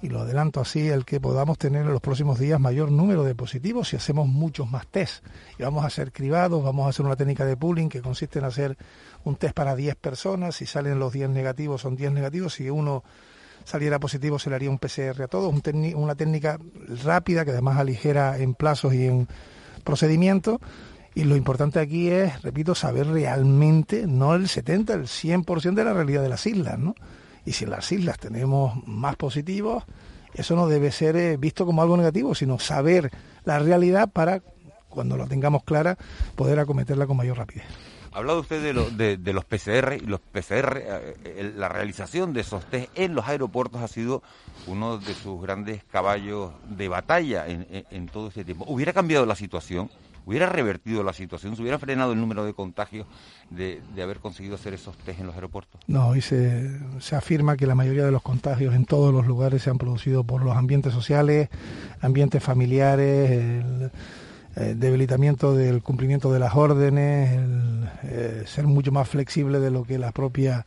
y 0.00 0.08
lo 0.08 0.20
adelanto 0.20 0.60
así, 0.60 0.88
el 0.88 1.04
que 1.04 1.20
podamos 1.20 1.58
tener 1.58 1.82
en 1.82 1.92
los 1.92 2.00
próximos 2.00 2.38
días 2.38 2.58
mayor 2.58 2.90
número 2.90 3.22
de 3.22 3.34
positivos 3.34 3.90
si 3.90 3.96
hacemos 3.96 4.26
muchos 4.26 4.70
más 4.70 4.86
test. 4.86 5.24
Y 5.58 5.62
vamos 5.62 5.84
a 5.84 5.88
hacer 5.88 6.10
cribados, 6.10 6.64
vamos 6.64 6.86
a 6.86 6.88
hacer 6.88 7.04
una 7.04 7.16
técnica 7.16 7.44
de 7.44 7.54
pooling 7.54 7.90
que 7.90 8.00
consiste 8.00 8.38
en 8.38 8.46
hacer 8.46 8.78
un 9.24 9.36
test 9.36 9.54
para 9.54 9.76
10 9.76 9.94
personas. 9.96 10.56
Si 10.56 10.64
salen 10.64 10.98
los 10.98 11.12
10 11.12 11.28
negativos, 11.28 11.82
son 11.82 11.94
10 11.94 12.10
negativos. 12.10 12.54
Si 12.54 12.70
uno 12.70 13.04
saliera 13.64 14.00
positivo, 14.00 14.38
se 14.38 14.48
le 14.48 14.56
haría 14.56 14.70
un 14.70 14.78
PCR 14.78 15.22
a 15.22 15.28
todos. 15.28 15.54
una 15.94 16.14
técnica 16.14 16.58
rápida 17.04 17.44
que 17.44 17.50
además 17.50 17.78
aligera 17.78 18.38
en 18.38 18.54
plazos 18.54 18.94
y 18.94 19.04
en 19.04 19.28
procedimiento 19.84 20.60
y 21.14 21.24
lo 21.24 21.36
importante 21.36 21.78
aquí 21.78 22.08
es, 22.08 22.40
repito, 22.42 22.74
saber 22.74 23.06
realmente, 23.06 24.06
no 24.06 24.34
el 24.34 24.48
70, 24.48 24.94
el 24.94 25.02
100% 25.02 25.74
de 25.74 25.84
la 25.84 25.92
realidad 25.92 26.22
de 26.22 26.30
las 26.30 26.46
islas, 26.46 26.78
¿no? 26.78 26.94
Y 27.44 27.52
si 27.52 27.64
en 27.64 27.70
las 27.70 27.90
islas 27.92 28.18
tenemos 28.18 28.86
más 28.86 29.16
positivos, 29.16 29.84
eso 30.32 30.56
no 30.56 30.68
debe 30.68 30.90
ser 30.90 31.16
eh, 31.16 31.36
visto 31.36 31.66
como 31.66 31.82
algo 31.82 31.96
negativo, 31.96 32.34
sino 32.34 32.58
saber 32.58 33.10
la 33.44 33.58
realidad 33.58 34.10
para, 34.10 34.42
cuando 34.88 35.18
lo 35.18 35.26
tengamos 35.26 35.64
clara, 35.64 35.98
poder 36.34 36.58
acometerla 36.58 37.06
con 37.06 37.18
mayor 37.18 37.36
rapidez. 37.36 37.66
Ha 38.12 38.18
hablado 38.18 38.40
usted 38.40 38.74
de, 38.94 39.16
de, 39.16 39.32
los 39.32 39.44
PCR 39.44 39.94
y 39.94 40.06
los 40.06 40.20
PCR, 40.20 40.82
eh, 41.24 41.52
la 41.56 41.68
realización 41.70 42.34
de 42.34 42.42
esos 42.42 42.64
test 42.66 42.90
en 42.94 43.14
los 43.14 43.26
aeropuertos 43.26 43.80
ha 43.80 43.88
sido 43.88 44.22
uno 44.66 44.98
de 44.98 45.14
sus 45.14 45.40
grandes 45.40 45.82
caballos 45.84 46.52
de 46.68 46.88
batalla 46.88 47.46
en 47.48 48.06
todo 48.08 48.28
este 48.28 48.44
tiempo. 48.44 48.66
¿Hubiera 48.68 48.92
cambiado 48.92 49.24
la 49.24 49.34
situación 49.34 49.90
hubiera 50.26 50.46
revertido 50.46 51.02
la 51.02 51.12
situación, 51.12 51.56
se 51.56 51.62
hubiera 51.62 51.78
frenado 51.78 52.12
el 52.12 52.20
número 52.20 52.44
de 52.44 52.54
contagios 52.54 53.06
de, 53.50 53.82
haber 54.02 54.18
conseguido 54.18 54.54
hacer 54.54 54.74
esos 54.74 54.96
test 54.98 55.20
en 55.20 55.26
los 55.26 55.34
aeropuertos? 55.34 55.80
No, 55.86 56.08
hoy 56.08 56.20
se, 56.20 56.80
afirma 57.12 57.56
que 57.56 57.66
la 57.66 57.74
mayoría 57.74 58.04
de 58.04 58.12
los 58.12 58.22
contagios 58.22 58.74
en 58.74 58.84
todos 58.84 59.12
los 59.12 59.26
lugares 59.26 59.62
se 59.62 59.70
han 59.70 59.78
producido 59.78 60.24
por 60.24 60.44
los 60.44 60.56
ambientes 60.56 60.92
sociales, 60.92 61.48
ambientes 62.00 62.42
familiares, 62.42 63.30
el, 63.30 63.90
debilitamiento 64.54 65.54
del 65.54 65.82
cumplimiento 65.82 66.30
de 66.30 66.38
las 66.38 66.54
órdenes, 66.54 67.32
el 67.32 67.88
eh, 68.02 68.42
ser 68.46 68.66
mucho 68.66 68.92
más 68.92 69.08
flexible 69.08 69.60
de 69.60 69.70
lo 69.70 69.84
que 69.84 69.98
las 69.98 70.12
propias 70.12 70.66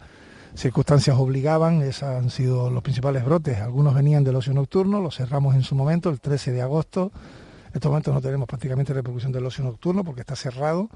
circunstancias 0.55 1.17
obligaban, 1.17 1.81
esos 1.81 2.03
han 2.03 2.29
sido 2.29 2.69
los 2.71 2.81
principales 2.81 3.24
brotes. 3.24 3.59
Algunos 3.59 3.93
venían 3.93 4.24
del 4.24 4.38
ocio 4.38 4.53
nocturno, 4.53 5.01
los 5.01 5.17
cerramos 5.17 5.55
en 5.55 5.62
su 5.62 5.75
momento, 5.75 6.09
el 6.09 6.19
13 6.19 6.51
de 6.51 6.62
agosto, 6.62 7.12
en 7.75 7.79
estos 7.79 7.89
momentos 7.89 8.13
no 8.13 8.22
tenemos 8.22 8.48
prácticamente 8.48 8.94
repercusión 8.94 9.34
del 9.34 9.46
ocio 9.46 9.62
nocturno 9.62 10.05
porque 10.05 10.22
está 10.22 10.38
cerrado 10.38 10.89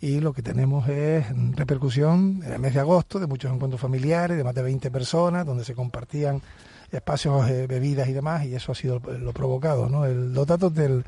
y 0.00 0.20
lo 0.20 0.32
que 0.32 0.42
tenemos 0.42 0.88
es 0.88 1.26
repercusión 1.56 2.40
en 2.46 2.52
el 2.52 2.60
mes 2.60 2.72
de 2.72 2.78
agosto 2.78 3.18
de 3.18 3.26
muchos 3.26 3.52
encuentros 3.52 3.80
familiares, 3.80 4.36
de 4.36 4.44
más 4.44 4.54
de 4.54 4.62
20 4.62 4.92
personas, 4.92 5.44
donde 5.44 5.64
se 5.64 5.74
compartían 5.74 6.40
espacios, 6.92 7.50
eh, 7.50 7.66
bebidas 7.66 8.06
y 8.06 8.12
demás, 8.12 8.44
y 8.44 8.54
eso 8.54 8.70
ha 8.70 8.76
sido 8.76 9.00
lo 9.00 9.32
provocado. 9.32 9.88
los 9.88 10.46
datos 10.46 10.72
del, 10.72 11.04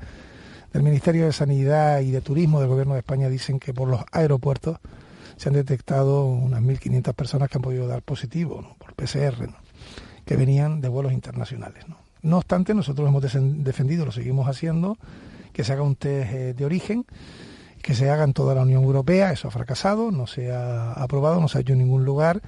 Ministerio 0.74 1.26
de 1.26 1.32
Sanidad 1.32 2.00
y 2.00 2.10
de 2.10 2.20
Turismo 2.20 2.58
del 2.58 2.68
Gobierno 2.68 2.94
de 2.94 3.00
España 3.00 3.28
dicen 3.28 3.60
que 3.60 3.72
por 3.72 3.86
los 3.86 4.02
aeropuertos 4.10 4.78
se 5.36 5.50
han 5.50 5.54
detectado 5.54 6.26
unas 6.26 6.60
1.500 6.60 7.14
personas 7.14 7.48
que 7.48 7.58
han 7.58 7.62
podido 7.62 7.86
dar 7.86 8.02
positivo 8.02 8.74
por 8.78 8.92
PCR, 8.94 9.54
que 10.24 10.36
venían 10.36 10.80
de 10.80 10.88
vuelos 10.88 11.12
internacionales. 11.12 11.84
No 12.26 12.38
obstante, 12.38 12.74
nosotros 12.74 13.08
hemos 13.08 13.22
defendido, 13.22 14.04
lo 14.04 14.12
seguimos 14.12 14.48
haciendo, 14.48 14.98
que 15.52 15.64
se 15.64 15.72
haga 15.72 15.82
un 15.82 15.94
test 15.94 16.32
eh, 16.32 16.54
de 16.54 16.64
origen, 16.64 17.06
que 17.80 17.94
se 17.94 18.10
haga 18.10 18.24
en 18.24 18.32
toda 18.32 18.54
la 18.54 18.62
Unión 18.62 18.82
Europea, 18.82 19.30
eso 19.30 19.46
ha 19.48 19.52
fracasado, 19.52 20.10
no 20.10 20.26
se 20.26 20.52
ha 20.52 20.92
aprobado, 20.92 21.40
no 21.40 21.46
se 21.46 21.58
ha 21.58 21.60
hecho 21.60 21.72
en 21.72 21.78
ningún 21.78 22.04
lugar. 22.04 22.42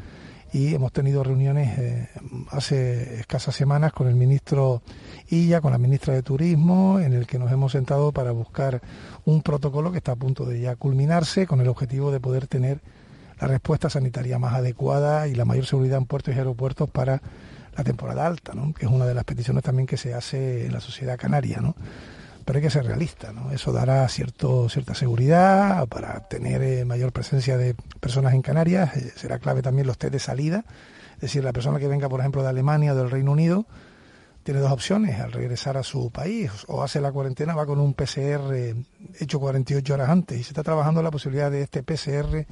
Y 0.53 0.75
hemos 0.75 0.93
tenido 0.93 1.23
reuniones 1.23 1.79
eh, 1.79 2.09
hace 2.51 3.21
escasas 3.21 3.55
semanas 3.55 3.93
con 3.93 4.09
el 4.09 4.15
ministro 4.15 4.83
Illa, 5.29 5.61
con 5.61 5.73
la 5.73 5.79
ministra 5.79 6.15
de 6.15 6.23
Turismo, 6.23 6.99
en 6.99 7.13
el 7.13 7.27
que 7.27 7.39
nos 7.39 7.53
hemos 7.53 7.73
sentado 7.73 8.13
para 8.13 8.33
buscar 8.33 8.81
un 9.27 9.43
protocolo 9.43 9.93
que 9.93 9.99
está 9.99 10.13
a 10.13 10.17
punto 10.17 10.45
de 10.45 10.61
ya 10.61 10.75
culminarse 10.75 11.47
con 11.47 11.61
el 11.61 11.69
objetivo 11.69 12.11
de 12.11 12.19
poder 12.19 12.47
tener 12.47 12.81
la 13.39 13.47
respuesta 13.47 13.89
sanitaria 13.91 14.39
más 14.39 14.55
adecuada 14.55 15.29
y 15.29 15.35
la 15.35 15.45
mayor 15.45 15.67
seguridad 15.67 15.99
en 15.99 16.07
puertos 16.07 16.35
y 16.35 16.39
aeropuertos 16.39 16.91
para 16.91 17.23
la 17.79 17.85
temporada 17.85 18.27
alta, 18.27 18.53
¿no? 18.55 18.75
que 18.75 18.87
es 18.87 18.93
una 18.93 19.07
de 19.07 19.15
las 19.15 19.25
peticiones 19.25 19.63
también 19.63 19.87
que 19.87 19.97
se 19.97 20.13
hace 20.13 20.67
en 20.67 20.73
la 20.73 20.81
sociedad 20.81 21.17
canaria. 21.17 21.61
¿no? 21.61 21.75
pero 22.49 22.61
hay 22.61 22.63
que 22.63 22.71
ser 22.71 22.87
realista, 22.87 23.31
¿no? 23.31 23.53
Eso 23.53 23.73
dará 23.73 24.09
cierto, 24.09 24.71
cierta 24.71 24.95
seguridad 24.95 25.87
para 25.87 26.21
tener 26.29 26.63
eh, 26.63 26.87
mayor 26.87 27.13
presencia 27.13 27.59
de 27.59 27.75
personas 28.01 28.33
en 28.33 28.41
Canarias. 28.41 28.97
Eh, 28.97 29.13
será 29.17 29.39
clave 29.39 29.61
también 29.61 29.87
los 29.87 29.99
test 29.99 30.15
de 30.15 30.19
salida. 30.19 30.65
Es 31.17 31.21
decir, 31.21 31.45
la 31.45 31.53
persona 31.53 31.79
que 31.79 31.89
venga, 31.89 32.09
por 32.09 32.21
ejemplo, 32.21 32.43
de 32.43 32.49
Alemania 32.49 32.95
o 32.95 32.97
del 32.97 33.11
Reino 33.11 33.33
Unido, 33.33 33.67
tiene 34.45 34.61
dos 34.61 34.73
opciones 34.73 35.21
al 35.21 35.33
regresar 35.33 35.77
a 35.77 35.83
su 35.83 36.11
país. 36.11 36.51
O 36.69 36.83
hace 36.83 37.03
la 37.03 37.13
cuarentena, 37.13 37.55
va 37.55 37.67
con 37.67 37.81
un 37.81 37.93
PCR 37.93 38.55
eh, 38.55 38.75
hecho 39.21 39.41
48 39.41 39.93
horas 39.93 40.09
antes. 40.09 40.41
Y 40.41 40.43
se 40.43 40.53
está 40.53 40.63
trabajando 40.63 41.03
la 41.03 41.11
posibilidad 41.11 41.51
de 41.51 41.61
este 41.61 41.83
PCR 41.83 42.47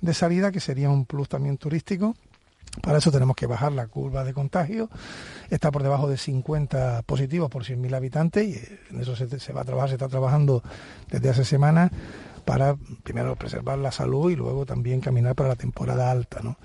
de 0.00 0.14
salida, 0.14 0.52
que 0.52 0.60
sería 0.60 0.88
un 0.88 1.04
plus 1.04 1.28
también 1.28 1.58
turístico 1.58 2.16
para 2.82 2.98
eso 2.98 3.10
tenemos 3.12 3.36
que 3.36 3.46
bajar 3.46 3.72
la 3.72 3.86
curva 3.86 4.24
de 4.24 4.32
contagio. 4.32 4.90
Está 5.50 5.70
por 5.70 5.82
debajo 5.82 6.08
de 6.08 6.16
50 6.16 7.02
positivos 7.02 7.50
por 7.50 7.64
100.000 7.64 7.94
habitantes 7.94 8.46
y 8.46 8.94
en 8.94 9.00
eso 9.00 9.14
se, 9.16 9.52
va 9.52 9.62
a 9.62 9.64
trabajar, 9.64 9.88
se 9.88 9.94
está 9.94 10.08
trabajando 10.08 10.62
desde 11.10 11.30
hace 11.30 11.44
semanas 11.44 11.90
para 12.44 12.76
primero 13.02 13.36
preservar 13.36 13.78
la 13.78 13.92
salud 13.92 14.30
y 14.30 14.36
luego 14.36 14.66
también 14.66 15.00
caminar 15.00 15.34
para 15.34 15.50
la 15.50 15.56
temporada 15.56 16.10
alta, 16.10 16.40
¿no? 16.42 16.56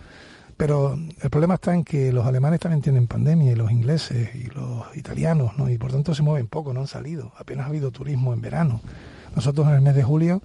Pero 0.57 0.93
el 1.21 1.29
problema 1.29 1.53
está 1.53 1.73
en 1.73 1.85
que 1.85 2.11
los 2.11 2.25
alemanes 2.25 2.59
también 2.59 2.81
tienen 2.81 3.07
pandemia 3.07 3.53
y 3.53 3.55
los 3.55 3.71
ingleses 3.71 4.35
y 4.35 4.47
los 4.47 4.93
italianos, 4.93 5.57
¿no? 5.57 5.69
Y 5.69 5.77
por 5.77 5.93
tanto 5.93 6.13
se 6.13 6.21
mueven 6.21 6.47
poco, 6.47 6.73
no 6.73 6.81
han 6.81 6.87
salido. 6.87 7.31
Apenas 7.37 7.65
ha 7.65 7.69
habido 7.69 7.91
turismo 7.91 8.33
en 8.33 8.41
verano. 8.41 8.81
Nosotros 9.35 9.67
en 9.67 9.75
el 9.75 9.81
mes 9.81 9.95
de 9.95 10.03
julio 10.03 10.41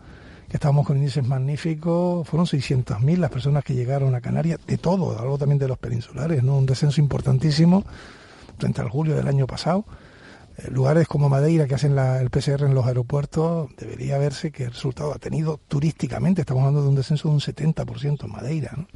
estábamos 0.50 0.86
con 0.86 0.96
índices 0.96 1.26
magníficos, 1.26 2.26
fueron 2.28 2.46
600.000 2.46 3.16
las 3.16 3.30
personas 3.30 3.64
que 3.64 3.74
llegaron 3.74 4.14
a 4.14 4.20
Canarias, 4.20 4.60
de 4.66 4.78
todo, 4.78 5.18
algo 5.18 5.38
también 5.38 5.58
de 5.58 5.68
los 5.68 5.78
peninsulares, 5.78 6.42
¿no? 6.42 6.56
Un 6.56 6.66
descenso 6.66 7.00
importantísimo 7.00 7.84
frente 8.58 8.80
al 8.80 8.88
julio 8.88 9.16
del 9.16 9.28
año 9.28 9.46
pasado. 9.46 9.84
Eh, 10.56 10.70
lugares 10.70 11.08
como 11.08 11.28
Madeira, 11.28 11.66
que 11.66 11.74
hacen 11.74 11.98
el 11.98 12.30
PCR 12.30 12.64
en 12.64 12.74
los 12.74 12.86
aeropuertos, 12.86 13.70
debería 13.76 14.18
verse 14.18 14.52
que 14.52 14.64
el 14.64 14.72
resultado 14.72 15.12
ha 15.12 15.18
tenido 15.18 15.58
turísticamente, 15.68 16.42
estamos 16.42 16.62
hablando 16.62 16.82
de 16.82 16.88
un 16.88 16.94
descenso 16.94 17.28
de 17.28 17.34
un 17.34 17.40
70% 17.40 18.24
en 18.24 18.30
Madeira. 18.30 18.86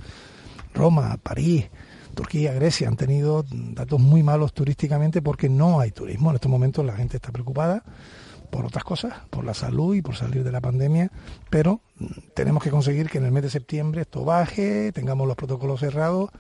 Roma, 0.75 1.19
París, 1.23 1.69
Turquía, 2.15 2.53
Grecia 2.53 2.89
han 2.89 2.97
tenido 2.97 3.45
datos 3.51 3.99
muy 4.01 4.23
malos 4.23 4.53
turísticamente 4.53 5.23
porque 5.23 5.49
no 5.49 5.81
hay 5.81 5.91
turismo. 5.91 6.31
En 6.31 6.37
estos 6.37 6.51
momentos 6.51 6.85
la 6.85 6.95
gente 6.95 7.17
está 7.17 7.33
preocupada 7.33 7.83
por 8.51 8.67
otras 8.67 8.85
cosas, 8.85 9.15
por 9.31 9.45
la 9.45 9.55
salud 9.55 9.95
y 9.95 10.03
por 10.03 10.17
salir 10.17 10.45
de 10.45 10.53
la 10.53 10.61
pandemia, 10.61 11.11
pero 11.51 11.81
mm, 11.99 12.07
tenemos 12.35 12.63
que 12.63 12.71
conseguir 12.71 13.09
que 13.09 13.19
en 13.19 13.25
el 13.25 13.33
mes 13.33 13.43
de 13.45 13.51
septiembre 13.51 14.03
esto 14.03 14.25
baje, 14.25 14.93
tengamos 14.93 15.27
los 15.27 15.37
protocolos 15.37 15.81
cerrados 15.81 16.31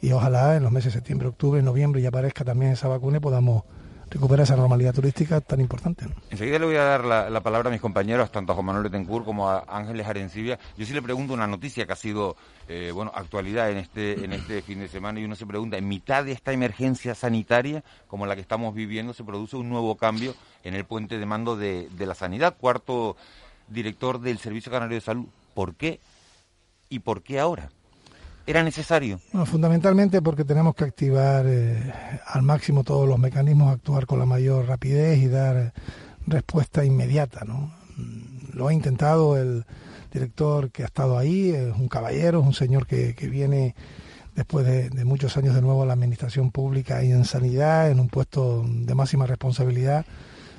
y 0.00 0.12
ojalá 0.12 0.56
en 0.56 0.62
los 0.62 0.72
meses 0.72 0.92
de 0.92 0.98
septiembre, 0.98 1.28
octubre, 1.28 1.62
noviembre 1.62 2.02
ya 2.02 2.08
aparezca 2.08 2.44
también 2.44 2.72
esa 2.72 2.88
vacuna 2.88 3.18
y 3.18 3.20
podamos 3.20 3.64
recuperar 4.10 4.44
esa 4.44 4.56
normalidad 4.56 4.94
turística 4.94 5.40
tan 5.40 5.60
importante. 5.60 6.06
Enseguida 6.30 6.58
le 6.58 6.66
voy 6.66 6.76
a 6.76 6.84
dar 6.84 7.04
la, 7.04 7.40
palabra 7.40 7.68
a 7.68 7.72
mis 7.72 7.80
compañeros, 7.80 8.30
tanto 8.30 8.52
a 8.52 8.54
Juan 8.54 8.66
Manuel 8.66 8.84
Betancourt 8.84 9.24
como 9.24 9.50
a 9.50 9.64
Ángeles 9.68 10.06
Arencibia. 10.06 10.58
Yo 10.76 10.86
sí 10.86 10.92
le 10.92 11.02
pregunto 11.02 11.34
una 11.34 11.46
noticia 11.46 11.84
que 11.84 11.92
ha 11.92 11.96
sido 11.96 12.36
eh, 12.68 12.92
bueno 12.94 13.10
actualidad 13.14 13.70
en 13.70 13.78
este, 13.78 14.24
en 14.24 14.32
este 14.32 14.62
fin 14.62 14.78
de 14.78 14.88
semana 14.88 15.20
y 15.20 15.24
uno 15.24 15.34
se 15.34 15.46
pregunta, 15.46 15.76
en 15.76 15.88
mitad 15.88 16.24
de 16.24 16.32
esta 16.32 16.52
emergencia 16.52 17.14
sanitaria 17.14 17.82
como 18.06 18.26
la 18.26 18.34
que 18.34 18.40
estamos 18.40 18.74
viviendo, 18.74 19.12
se 19.14 19.24
produce 19.24 19.56
un 19.56 19.68
nuevo 19.68 19.96
cambio 19.96 20.34
en 20.64 20.74
el 20.74 20.84
puente 20.84 21.18
de 21.18 21.26
mando 21.26 21.56
de, 21.56 21.88
la 21.98 22.14
sanidad. 22.14 22.56
Cuarto 22.58 23.16
director 23.68 24.20
del 24.20 24.38
Servicio 24.38 24.72
Canario 24.72 24.96
de 24.96 25.00
Salud. 25.00 25.26
¿Por 25.54 25.74
qué? 25.74 26.00
¿Y 26.88 27.00
por 27.00 27.22
qué 27.22 27.38
ahora? 27.38 27.70
¿Era 28.46 28.62
necesario? 28.62 29.20
fundamentalmente 29.46 30.20
porque 30.20 30.44
tenemos 30.44 30.74
que 30.74 30.84
activar 30.84 31.46
eh, 31.46 31.92
al 32.26 32.42
máximo 32.42 32.84
todos 32.84 33.08
los 33.08 33.18
mecanismos, 33.18 33.72
actuar 33.72 34.06
con 34.06 34.18
la 34.18 34.26
mayor 34.26 34.66
rapidez 34.66 35.18
y 35.18 35.28
dar 35.28 35.72
respuesta 36.26 36.84
inmediata. 36.84 37.44
¿no? 37.46 37.72
Mm, 37.96 38.56
lo 38.56 38.68
ha 38.68 38.74
intentado 38.74 39.38
el 39.38 39.64
director 40.12 40.70
que 40.70 40.82
ha 40.82 40.86
estado 40.86 41.16
ahí, 41.16 41.50
es 41.50 41.74
un 41.74 41.88
caballero, 41.88 42.40
es 42.40 42.46
un 42.46 42.54
señor 42.54 42.86
que, 42.86 43.14
que 43.14 43.28
viene 43.28 43.74
después 44.34 44.66
de, 44.66 44.90
de, 44.90 45.04
muchos 45.04 45.36
años 45.36 45.54
de 45.54 45.62
nuevo 45.62 45.82
a 45.82 45.86
la 45.86 45.94
administración 45.94 46.50
pública 46.50 47.02
y 47.02 47.12
en 47.12 47.24
sanidad, 47.24 47.90
en 47.90 47.98
un 47.98 48.08
puesto 48.08 48.64
de 48.66 48.94
máxima 48.94 49.26
responsabilidad 49.26 50.04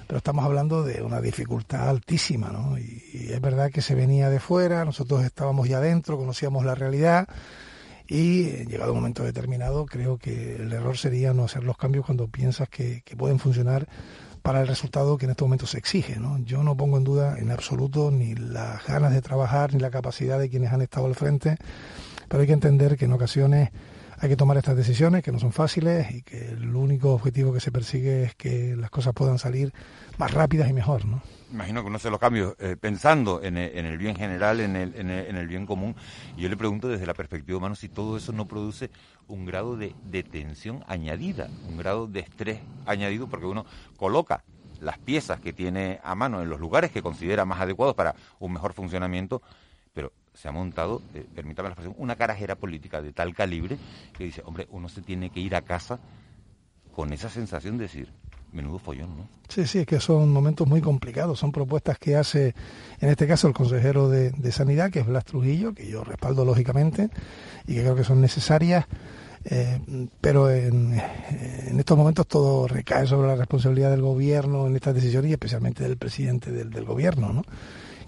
pero 0.07 0.17
estamos 0.17 0.45
hablando 0.45 0.83
de 0.83 1.01
una 1.01 1.21
dificultad 1.21 1.89
altísima, 1.89 2.49
¿no? 2.49 2.77
Y, 2.77 3.29
es 3.31 3.41
verdad 3.41 3.71
que 3.71 3.81
se 3.81 3.95
venía 3.95 4.29
de 4.29 4.39
fuera, 4.39 4.85
nosotros 4.85 5.23
estábamos 5.23 5.67
ya 5.67 5.77
adentro, 5.77 6.17
conocíamos 6.17 6.63
la 6.65 6.75
realidad 6.75 7.27
y 8.07 8.65
llegado 8.65 8.91
un 8.91 8.99
momento 8.99 9.23
determinado 9.23 9.85
creo 9.87 10.17
que 10.17 10.57
el 10.57 10.71
error 10.71 10.95
sería 10.95 11.33
no 11.33 11.45
hacer 11.45 11.63
los 11.63 11.75
cambios 11.75 12.05
cuando 12.05 12.27
piensas 12.27 12.69
que, 12.69 13.01
pueden 13.17 13.39
funcionar 13.39 13.87
para 14.43 14.61
el 14.61 14.67
resultado 14.67 15.17
que 15.17 15.25
en 15.25 15.31
este 15.31 15.43
momento 15.43 15.65
se 15.65 15.79
exige. 15.79 16.19
¿no? 16.19 16.37
Yo 16.39 16.61
no 16.61 16.77
pongo 16.77 16.97
en 16.97 17.03
duda 17.03 17.39
en 17.39 17.49
absoluto 17.49 18.11
ni 18.11 18.35
las 18.35 18.85
ganas 18.85 19.11
de 19.11 19.21
trabajar 19.21 19.73
ni 19.73 19.79
la 19.79 19.89
capacidad 19.89 20.37
de 20.37 20.49
quienes 20.49 20.71
han 20.71 20.81
estado 20.81 21.07
al 21.07 21.15
frente, 21.15 21.57
pero 22.27 22.41
hay 22.41 22.47
que 22.47 22.53
entender 22.53 22.95
que 22.95 23.05
en 23.05 23.13
ocasiones 23.13 23.71
hay 24.17 24.29
que 24.29 24.35
tomar 24.35 24.57
estas 24.57 24.77
decisiones 24.77 25.23
que 25.23 25.31
no 25.31 25.39
son 25.39 25.51
fáciles 25.51 26.11
y 26.11 26.21
que 26.21 26.49
el 26.49 26.75
único 26.75 27.13
objetivo 27.13 27.53
que 27.53 27.59
se 27.59 27.71
persigue 27.71 28.23
es 28.23 28.35
que 28.35 28.75
las 28.75 28.89
cosas 28.89 29.13
puedan 29.13 29.39
salir 29.39 29.73
más 30.17 30.33
rápidas 30.33 30.69
y 30.69 30.73
mejor, 30.73 31.05
¿no? 31.05 31.21
Imagino 31.51 31.81
que 31.81 31.87
uno 31.87 31.97
hace 31.97 32.09
los 32.09 32.19
cambios 32.19 32.55
eh, 32.59 32.75
pensando 32.79 33.41
en 33.41 33.57
el, 33.57 33.97
bien 33.97 34.15
general, 34.15 34.59
en 34.59 34.75
el, 34.75 34.95
en, 34.95 35.09
el, 35.09 35.47
bien 35.47 35.65
común. 35.65 35.95
Y 36.35 36.41
yo 36.41 36.49
le 36.49 36.57
pregunto 36.57 36.87
desde 36.87 37.05
la 37.05 37.13
perspectiva 37.13 37.57
humana 37.57 37.75
si 37.75 37.87
todo 37.87 38.17
eso 38.17 38.33
no 38.33 38.45
produce 38.45 38.89
un 39.27 39.45
grado 39.45 39.77
de, 39.77 39.95
de 40.03 40.23
tensión 40.23 40.83
añadida, 40.87 41.47
un 41.69 41.77
grado 41.77 42.07
de 42.07 42.21
estrés 42.21 42.59
añadido, 42.85 43.27
porque 43.27 43.45
uno 43.45 43.65
coloca 43.95 44.43
las 44.81 44.97
piezas 44.97 45.39
que 45.39 45.53
tiene 45.53 45.99
a 46.03 46.15
mano 46.15 46.41
en 46.41 46.49
los 46.49 46.59
lugares 46.59 46.91
que 46.91 47.01
considera 47.01 47.45
más 47.45 47.61
adecuados 47.61 47.95
para 47.95 48.15
un 48.39 48.51
mejor 48.51 48.73
funcionamiento, 48.73 49.41
pero 49.93 50.11
se 50.35 50.47
ha 50.47 50.51
montado, 50.51 51.01
eh, 51.13 51.25
permítame 51.33 51.69
la 51.69 51.73
expresión, 51.73 51.95
una 51.97 52.15
carajera 52.15 52.55
política 52.55 53.01
de 53.01 53.13
tal 53.13 53.33
calibre 53.33 53.77
que 54.17 54.25
dice, 54.25 54.41
hombre, 54.45 54.67
uno 54.71 54.89
se 54.89 55.01
tiene 55.01 55.29
que 55.29 55.39
ir 55.39 55.55
a 55.55 55.61
casa 55.61 55.99
con 56.93 57.11
esa 57.13 57.29
sensación 57.29 57.77
de 57.77 57.83
decir, 57.83 58.09
menudo 58.51 58.79
follón, 58.79 59.17
¿no? 59.17 59.27
Sí, 59.49 59.67
sí, 59.67 59.79
es 59.79 59.85
que 59.85 59.99
son 59.99 60.31
momentos 60.31 60.67
muy 60.67 60.81
complicados, 60.81 61.39
son 61.39 61.51
propuestas 61.51 61.99
que 61.99 62.15
hace, 62.15 62.55
en 62.99 63.09
este 63.09 63.27
caso, 63.27 63.47
el 63.47 63.53
consejero 63.53 64.09
de, 64.09 64.51
Sanidad, 64.51 64.91
que 64.91 64.99
es 64.99 65.05
Blas 65.05 65.25
Trujillo, 65.25 65.73
que 65.73 65.87
yo 65.87 66.03
respaldo 66.03 66.45
lógicamente 66.45 67.09
y 67.67 67.75
que 67.75 67.81
creo 67.81 67.95
que 67.95 68.03
son 68.03 68.21
necesarias. 68.21 68.85
Eh, 69.47 69.79
pero 70.21 70.49
en, 70.49 70.99
en, 71.69 71.79
estos 71.79 71.95
momentos 71.95 72.25
todo 72.25 72.67
recae 72.67 73.05
sobre 73.05 73.27
la 73.27 73.35
responsabilidad 73.35 73.91
del 73.91 74.01
gobierno 74.01 74.65
en 74.65 74.75
estas 74.75 74.95
decisiones 74.95 75.29
y 75.29 75.33
especialmente 75.33 75.83
del 75.83 75.97
presidente 75.97 76.51
del 76.51 76.83
gobierno, 76.83 77.31
¿no? 77.31 77.43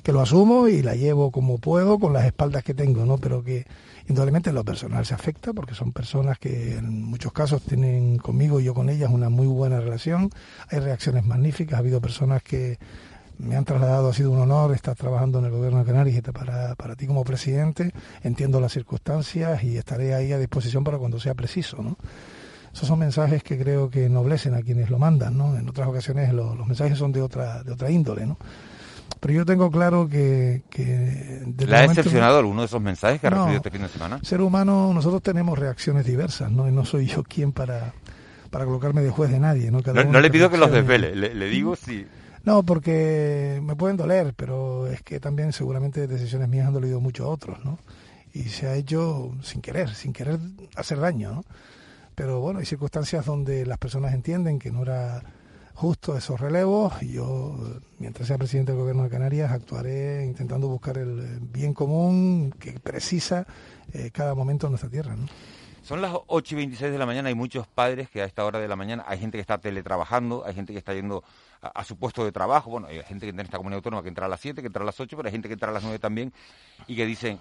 Que 0.04 0.12
lo 0.12 0.22
asumo 0.22 0.68
y 0.68 0.82
la 0.82 0.96
llevo 0.96 1.32
como 1.32 1.58
puedo 1.58 2.00
con 2.00 2.14
las 2.14 2.26
espaldas 2.26 2.64
que 2.64 2.74
tengo, 2.74 3.06
¿no? 3.06 3.18
Pero 3.18 3.44
que 3.44 3.66
indudablemente 4.08 4.54
lo 4.54 4.64
personal 4.64 5.06
se 5.06 5.14
afecta 5.14 5.54
porque 5.54 5.76
son 5.76 5.92
personas 5.92 6.40
que 6.40 6.78
en 6.78 7.04
muchos 7.04 7.34
casos 7.34 7.62
tienen 7.62 8.18
conmigo 8.18 8.60
y 8.60 8.64
yo 8.64 8.74
con 8.74 8.90
ellas 8.90 9.10
una 9.12 9.30
muy 9.30 9.48
buena 9.48 9.80
relación. 9.80 10.30
Hay 10.70 10.80
reacciones 10.80 11.26
magníficas, 11.26 11.76
ha 11.76 11.80
habido 11.80 12.00
personas 12.00 12.42
que 12.42 12.80
me 13.40 13.56
han 13.56 13.66
trasladado, 13.66 14.10
ha 14.10 14.14
sido 14.14 14.32
un 14.32 14.40
honor 14.40 14.74
estar 14.74 14.96
trabajando 14.96 15.40
en 15.40 15.46
el 15.46 15.52
gobierno 15.52 15.80
de 15.80 15.86
Canarias 15.86 16.22
para, 16.34 16.76
para 16.76 16.96
ti 16.96 17.06
como 17.06 17.24
presidente. 17.24 17.92
Entiendo 18.24 18.60
las 18.60 18.74
circunstancias 18.74 19.64
y 19.64 19.78
estaré 19.78 20.16
ahí 20.16 20.32
a 20.32 20.40
disposición 20.40 20.84
para 20.84 20.98
cuando 20.98 21.20
sea 21.20 21.36
preciso, 21.36 21.82
¿no? 21.82 21.98
Esos 22.74 22.88
son 22.88 23.00
mensajes 23.00 23.44
que 23.44 23.58
creo 23.58 23.90
que 23.90 24.06
ennoblecen 24.06 24.54
a 24.54 24.62
quienes 24.62 24.90
lo 24.90 25.00
mandan, 25.00 25.38
¿no? 25.38 25.58
En 25.58 25.68
otras 25.68 25.88
ocasiones 25.88 26.32
los 26.32 26.68
mensajes 26.68 26.98
son 26.98 27.12
de 27.12 27.22
otra, 27.22 27.64
de 27.64 27.72
otra 27.72 27.90
índole, 27.90 28.26
¿no? 28.26 28.38
Pero 29.20 29.34
yo 29.34 29.46
tengo 29.46 29.72
claro 29.72 30.08
que... 30.08 30.64
que 30.70 31.44
¿La 31.66 31.80
ha 31.80 31.88
decepcionado 31.88 32.40
alguno 32.40 32.62
de 32.62 32.68
esos 32.68 32.82
mensajes 32.82 33.20
que 33.20 33.28
ha 33.28 33.32
recibido 33.32 33.58
este 33.58 33.72
fin 33.72 33.82
de 33.82 33.90
semana? 33.90 34.20
Ser 34.24 34.42
humano, 34.42 34.92
nosotros 34.94 35.22
tenemos 35.22 35.58
reacciones 35.58 36.06
diversas, 36.06 36.52
¿no? 36.52 36.68
Y 36.68 36.72
no 36.72 36.86
soy 36.86 37.08
yo 37.08 37.24
quien 37.24 37.52
para, 37.52 37.94
para 38.52 38.66
colocarme 38.66 39.02
de 39.02 39.10
juez 39.10 39.32
de 39.32 39.40
nadie, 39.40 39.72
¿no? 39.72 39.80
no, 39.82 40.20
le 40.20 40.30
pido 40.30 40.50
que 40.50 40.58
los 40.58 40.72
desvele, 40.72 41.16
le, 41.16 41.50
digo 41.50 41.76
si... 41.76 42.06
No, 42.44 42.64
porque 42.64 43.60
me 43.64 43.76
pueden 43.76 43.98
doler, 43.98 44.34
pero 44.36 44.88
es 44.88 45.02
que 45.02 45.20
también 45.20 45.52
seguramente 45.52 46.08
decisiones 46.08 46.48
mías 46.48 46.68
han 46.68 46.74
dolido 46.74 47.02
mucho 47.02 47.26
a 47.26 47.28
otros, 47.28 47.64
¿no? 47.66 47.78
y 48.38 48.50
se 48.50 48.68
ha 48.68 48.76
hecho 48.76 49.32
sin 49.42 49.62
querer, 49.62 49.94
sin 49.96 50.14
querer 50.14 50.40
hacer 50.76 51.00
daño, 51.00 51.32
¿no? 51.32 51.44
Pero 52.14 52.40
bueno, 52.40 52.60
hay 52.60 52.66
circunstancias 52.66 53.26
donde 53.26 53.66
las 53.66 53.78
personas 53.78 54.14
entienden 54.14 54.60
que 54.60 54.72
no 54.72 54.84
era 54.84 55.24
justo 55.78 56.18
esos 56.18 56.40
relevos 56.40 57.00
yo, 57.02 57.56
mientras 58.00 58.28
sea 58.28 58.40
presidente 58.40 58.72
del 58.72 58.82
gobierno 58.82 59.04
de 59.04 59.10
Canarias, 59.12 59.52
actuaré 59.52 60.26
intentando 60.26 60.68
buscar 60.68 60.98
el 60.98 61.40
bien 61.40 61.76
común 61.76 62.52
que 62.60 62.80
precisa 62.80 63.46
eh, 63.94 64.10
cada 64.12 64.34
momento 64.34 64.66
en 64.66 64.72
nuestra 64.72 64.90
tierra. 64.90 65.16
Son 65.84 66.02
las 66.02 66.16
8 66.26 66.56
y 66.56 66.58
26 66.58 66.92
de 66.92 66.98
la 66.98 67.06
mañana, 67.06 67.30
hay 67.30 67.36
muchos 67.36 67.68
padres 67.68 68.10
que 68.10 68.24
a 68.24 68.26
esta 68.26 68.44
hora 68.44 68.60
de 68.60 68.68
la 68.68 68.76
mañana, 68.76 69.06
hay 69.08 69.20
gente 69.20 69.38
que 69.38 69.42
está 69.42 69.60
teletrabajando, 69.60 70.44
hay 70.48 70.56
gente 70.56 70.74
que 70.74 70.80
está 70.80 70.96
yendo 70.96 71.24
a, 71.62 71.84
su 71.84 71.96
puesto 71.96 72.26
de 72.26 72.32
trabajo, 72.32 72.72
bueno, 72.72 72.88
hay 72.88 73.04
gente 73.04 73.28
que 73.28 73.30
en 73.30 73.40
esta 73.40 73.58
comunidad 73.58 73.78
autónoma 73.78 74.02
que 74.02 74.10
entra 74.10 74.26
a 74.26 74.30
las 74.30 74.42
7, 74.42 74.62
que 74.62 74.68
entra 74.68 74.82
a 74.82 74.86
las 74.86 75.00
8, 75.00 75.16
pero 75.16 75.28
hay 75.28 75.32
gente 75.32 75.48
que 75.48 75.54
entra 75.54 75.70
a 75.70 75.74
las 75.74 75.84
9 75.84 76.00
también 76.00 76.34
y 76.88 76.96
que 76.96 77.06
dicen, 77.06 77.40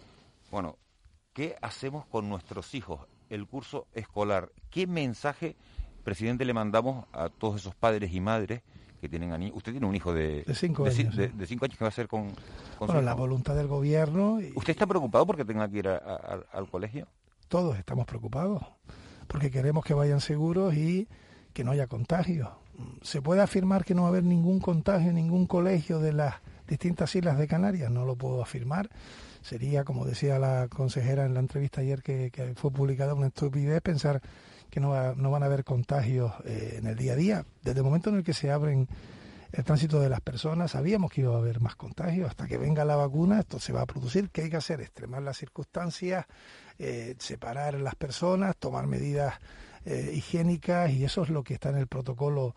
bueno, 0.50 0.76
¿qué 1.32 1.56
hacemos 1.62 2.04
con 2.04 2.28
nuestros 2.28 2.74
hijos? 2.74 3.00
El 3.30 3.46
curso 3.46 3.86
escolar, 3.94 4.52
¿qué 4.68 4.86
mensaje 4.86 5.56
presidente, 6.06 6.44
le 6.44 6.54
mandamos 6.54 7.04
a 7.12 7.28
todos 7.28 7.56
esos 7.56 7.74
padres 7.74 8.14
y 8.14 8.20
madres 8.20 8.62
que 9.00 9.08
tienen 9.08 9.32
a 9.32 9.38
niños. 9.38 9.56
Usted 9.56 9.72
tiene 9.72 9.86
un 9.88 9.94
hijo 9.96 10.14
de, 10.14 10.44
de 10.44 10.54
cinco 10.54 10.86
años. 10.86 11.16
De, 11.16 11.46
cinco 11.46 11.64
años 11.64 11.76
que 11.76 11.84
va 11.84 11.88
a 11.88 11.90
hacer 11.90 12.06
con, 12.06 12.32
bueno, 12.78 13.02
la 13.02 13.12
voluntad 13.12 13.56
del 13.56 13.66
gobierno. 13.66 14.38
¿Usted 14.54 14.70
está 14.70 14.86
preocupado 14.86 15.26
porque 15.26 15.44
tenga 15.44 15.68
que 15.68 15.78
ir 15.78 15.88
al 15.88 16.70
colegio? 16.70 17.08
Todos 17.48 17.76
estamos 17.76 18.06
preocupados 18.06 18.62
porque 19.26 19.50
queremos 19.50 19.84
que 19.84 19.94
vayan 19.94 20.20
seguros 20.20 20.74
y 20.74 21.08
que 21.52 21.64
no 21.64 21.72
haya 21.72 21.88
contagios. 21.88 22.50
¿Se 23.02 23.20
puede 23.20 23.42
afirmar 23.42 23.84
que 23.84 23.94
no 23.96 24.02
va 24.02 24.08
a 24.08 24.10
haber 24.10 24.22
ningún 24.22 24.60
contagio 24.60 25.08
en 25.08 25.16
ningún 25.16 25.46
colegio 25.46 25.98
de 25.98 26.12
las 26.12 26.36
distintas 26.68 27.16
islas 27.16 27.36
de 27.36 27.48
Canarias? 27.48 27.90
No 27.90 28.04
lo 28.04 28.14
puedo 28.14 28.40
afirmar. 28.40 28.90
Sería, 29.42 29.82
como 29.82 30.04
decía 30.04 30.38
la 30.38 30.68
consejera 30.68 31.24
en 31.24 31.34
la 31.34 31.40
entrevista 31.40 31.80
ayer 31.80 32.02
que, 32.02 32.30
que 32.30 32.54
fue 32.54 32.70
publicada, 32.70 33.14
una 33.14 33.26
estupidez 33.26 33.82
pensar 33.82 34.22
que 34.70 34.80
no, 34.80 35.14
no 35.14 35.30
van 35.30 35.42
a 35.42 35.46
haber 35.46 35.64
contagios 35.64 36.32
eh, 36.44 36.76
en 36.78 36.86
el 36.86 36.96
día 36.96 37.12
a 37.12 37.16
día. 37.16 37.46
Desde 37.62 37.80
el 37.80 37.84
momento 37.84 38.10
en 38.10 38.16
el 38.16 38.24
que 38.24 38.32
se 38.32 38.50
abren 38.50 38.88
el 39.52 39.64
tránsito 39.64 40.00
de 40.00 40.08
las 40.08 40.20
personas, 40.20 40.72
sabíamos 40.72 41.10
que 41.10 41.22
iba 41.22 41.34
a 41.34 41.38
haber 41.38 41.60
más 41.60 41.76
contagios. 41.76 42.28
Hasta 42.28 42.46
que 42.46 42.58
venga 42.58 42.84
la 42.84 42.96
vacuna, 42.96 43.40
esto 43.40 43.58
se 43.58 43.72
va 43.72 43.82
a 43.82 43.86
producir. 43.86 44.30
¿Qué 44.30 44.42
hay 44.42 44.50
que 44.50 44.56
hacer? 44.56 44.80
Extremar 44.80 45.22
las 45.22 45.38
circunstancias, 45.38 46.26
eh, 46.78 47.14
separar 47.18 47.74
las 47.74 47.94
personas, 47.94 48.56
tomar 48.56 48.86
medidas 48.86 49.34
eh, 49.84 50.12
higiénicas 50.14 50.90
y 50.90 51.04
eso 51.04 51.22
es 51.22 51.30
lo 51.30 51.44
que 51.44 51.54
está 51.54 51.70
en 51.70 51.76
el 51.76 51.86
protocolo 51.86 52.54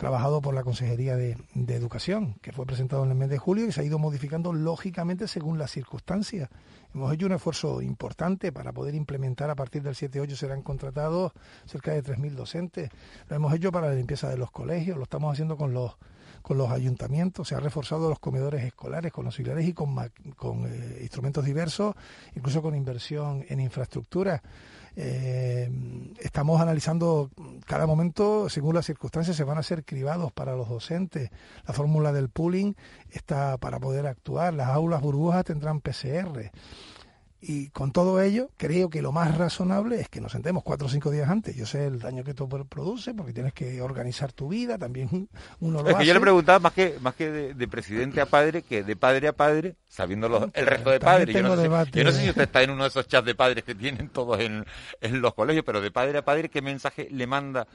trabajado 0.00 0.40
por 0.40 0.54
la 0.54 0.64
Consejería 0.64 1.14
de, 1.14 1.36
Educación, 1.54 2.36
que 2.40 2.52
fue 2.52 2.64
presentado 2.64 3.04
en 3.04 3.10
el 3.10 3.16
mes 3.16 3.28
de 3.28 3.36
julio 3.36 3.66
y 3.66 3.72
se 3.72 3.82
ha 3.82 3.84
ido 3.84 3.98
modificando 3.98 4.54
lógicamente 4.54 5.28
según 5.28 5.58
las 5.58 5.70
circunstancias. 5.70 6.48
Hemos 6.94 7.12
hecho 7.12 7.26
un 7.26 7.32
esfuerzo 7.32 7.82
importante 7.82 8.50
para 8.50 8.72
poder 8.72 8.94
implementar 8.94 9.48
a 9.48 9.54
partir 9.54 9.82
del 9.82 9.94
7-8 9.94 10.34
serán 10.34 10.62
contratados 10.62 11.32
cerca 11.64 11.92
de 11.92 12.02
3.000 12.02 12.30
docentes. 12.32 12.90
Lo 13.28 13.36
hemos 13.36 13.54
hecho 13.54 13.70
para 13.70 13.88
la 13.88 13.94
limpieza 13.94 14.28
de 14.28 14.36
los 14.36 14.50
colegios, 14.50 14.96
lo 14.96 15.04
estamos 15.04 15.32
haciendo 15.32 15.56
con 15.56 15.72
los 15.72 15.96
con 16.42 16.56
los 16.56 16.70
ayuntamientos, 16.70 17.48
se 17.48 17.54
ha 17.54 17.60
reforzado 17.60 18.08
los 18.08 18.18
comedores 18.18 18.64
escolares 18.64 19.12
con 19.12 19.26
auxiliares 19.26 19.68
y 19.68 19.74
con, 19.74 19.94
con 20.36 20.64
eh, 20.66 20.98
instrumentos 21.02 21.44
diversos, 21.44 21.94
incluso 22.34 22.62
con 22.62 22.74
inversión 22.74 23.44
en 23.48 23.60
infraestructura. 23.60 24.42
Eh, 24.96 25.70
estamos 26.20 26.60
analizando 26.60 27.30
cada 27.66 27.86
momento, 27.86 28.48
según 28.48 28.74
las 28.74 28.86
circunstancias, 28.86 29.36
se 29.36 29.44
van 29.44 29.56
a 29.56 29.60
hacer 29.60 29.84
cribados 29.84 30.32
para 30.32 30.54
los 30.56 30.68
docentes. 30.68 31.30
La 31.66 31.74
fórmula 31.74 32.12
del 32.12 32.28
pooling 32.28 32.76
está 33.10 33.56
para 33.58 33.78
poder 33.78 34.06
actuar. 34.06 34.54
Las 34.54 34.68
aulas 34.68 35.00
burbujas 35.00 35.44
tendrán 35.44 35.80
PCR. 35.80 36.50
Y 37.42 37.70
con 37.70 37.90
todo 37.90 38.20
ello, 38.20 38.50
creo 38.58 38.90
que 38.90 39.00
lo 39.00 39.12
más 39.12 39.38
razonable 39.38 40.00
es 40.00 40.08
que 40.10 40.20
nos 40.20 40.32
sentemos 40.32 40.62
cuatro 40.62 40.88
o 40.88 40.90
cinco 40.90 41.10
días 41.10 41.28
antes. 41.28 41.56
Yo 41.56 41.64
sé 41.64 41.86
el 41.86 41.98
daño 41.98 42.22
que 42.22 42.30
esto 42.30 42.48
produce, 42.48 43.14
porque 43.14 43.32
tienes 43.32 43.54
que 43.54 43.80
organizar 43.80 44.32
tu 44.32 44.48
vida, 44.48 44.76
también 44.76 45.28
uno 45.60 45.82
lo 45.82 45.88
es 45.88 45.96
que 45.96 46.06
yo 46.06 46.12
le 46.12 46.20
preguntaba 46.20 46.58
más 46.58 46.72
que 46.72 46.98
más 47.00 47.14
que 47.14 47.30
de, 47.30 47.68
presidente 47.68 48.20
a 48.20 48.26
padre, 48.26 48.62
que 48.62 48.82
de 48.82 48.94
padre 48.94 49.28
a 49.28 49.32
padre, 49.32 49.76
sabiendo 49.88 50.50
el 50.52 50.66
resto 50.66 50.90
de 50.90 51.00
padres. 51.00 51.34
Yo 51.34 51.42
no, 51.42 51.56
sé, 51.56 51.62
yo 51.92 52.04
no, 52.04 52.12
sé, 52.12 52.22
si 52.22 52.28
usted 52.28 52.42
está 52.42 52.62
en 52.62 52.70
uno 52.70 52.82
de 52.82 52.88
esos 52.88 53.08
chats 53.08 53.24
de 53.24 53.34
padres 53.34 53.64
que 53.64 53.74
tienen 53.74 54.10
todos 54.10 54.38
en, 54.40 54.66
en 55.00 55.20
los 55.22 55.32
colegios, 55.34 55.64
pero 55.64 55.80
de 55.80 55.90
padre 55.90 56.18
a 56.18 56.24
padre, 56.24 56.50
¿qué 56.50 56.60
mensaje 56.60 57.08
le 57.10 57.26
manda 57.26 57.66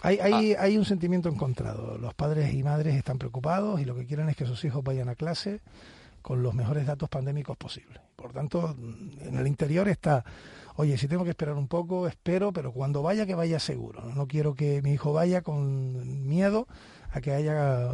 hay, 0.00 0.18
hay, 0.20 0.54
hay, 0.54 0.78
un 0.78 0.84
sentimiento 0.84 1.28
encontrado. 1.28 1.98
Los 1.98 2.14
padres 2.14 2.54
y 2.54 2.62
madres 2.62 2.94
están 2.94 3.18
preocupados 3.18 3.80
y 3.80 3.84
lo 3.84 3.94
que 3.94 4.06
quieren 4.06 4.28
es 4.30 4.36
que 4.36 4.46
sus 4.46 4.64
hijos 4.64 4.82
vayan 4.82 5.10
a 5.10 5.14
clase 5.14 5.60
con 6.22 6.42
los 6.42 6.54
mejores 6.54 6.86
datos 6.86 7.08
pandémicos 7.08 7.56
posibles. 7.56 8.00
Por 8.16 8.32
tanto, 8.32 8.74
en 9.20 9.36
el 9.36 9.46
interior 9.46 9.88
está, 9.88 10.24
oye, 10.76 10.96
si 10.96 11.08
tengo 11.08 11.24
que 11.24 11.30
esperar 11.30 11.56
un 11.56 11.68
poco, 11.68 12.06
espero, 12.06 12.52
pero 12.52 12.72
cuando 12.72 13.02
vaya, 13.02 13.26
que 13.26 13.34
vaya 13.34 13.58
seguro. 13.58 14.02
No, 14.14 14.26
quiero 14.26 14.54
que 14.54 14.80
mi 14.82 14.92
hijo 14.92 15.12
vaya 15.12 15.42
con 15.42 16.26
miedo 16.26 16.66
a 17.10 17.20
que 17.20 17.32
haya 17.32 17.90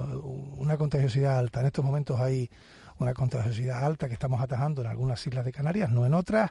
una 0.57 0.77
contagiosidad 0.77 1.39
alta. 1.39 1.61
En 1.61 1.67
estos 1.67 1.85
momentos 1.85 2.21
hay 2.21 2.51
una 2.99 3.15
contagiosidad 3.15 3.85
alta 3.85 4.09
que 4.09 4.15
estamos 4.15 4.41
atajando 4.41 4.83
en 4.83 4.89
algunas 4.89 5.27
islas 5.27 5.45
de 5.45 5.53
Canarias, 5.53 5.91
no 5.91 6.05
en 6.05 6.15
otras. 6.15 6.51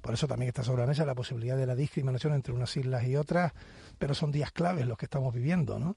Por 0.00 0.14
eso 0.14 0.28
también 0.28 0.48
está 0.48 0.62
sobre 0.62 0.82
la 0.82 0.86
mesa 0.86 1.04
la 1.04 1.14
posibilidad 1.14 1.56
de 1.56 1.66
la 1.66 1.74
discriminación 1.74 2.32
entre 2.34 2.52
unas 2.52 2.76
islas 2.76 3.04
y 3.04 3.16
otras, 3.16 3.52
pero 3.98 4.14
son 4.14 4.30
días 4.30 4.52
claves 4.52 4.86
los 4.86 4.96
que 4.96 5.06
estamos 5.06 5.34
viviendo, 5.34 5.78
¿no? 5.78 5.96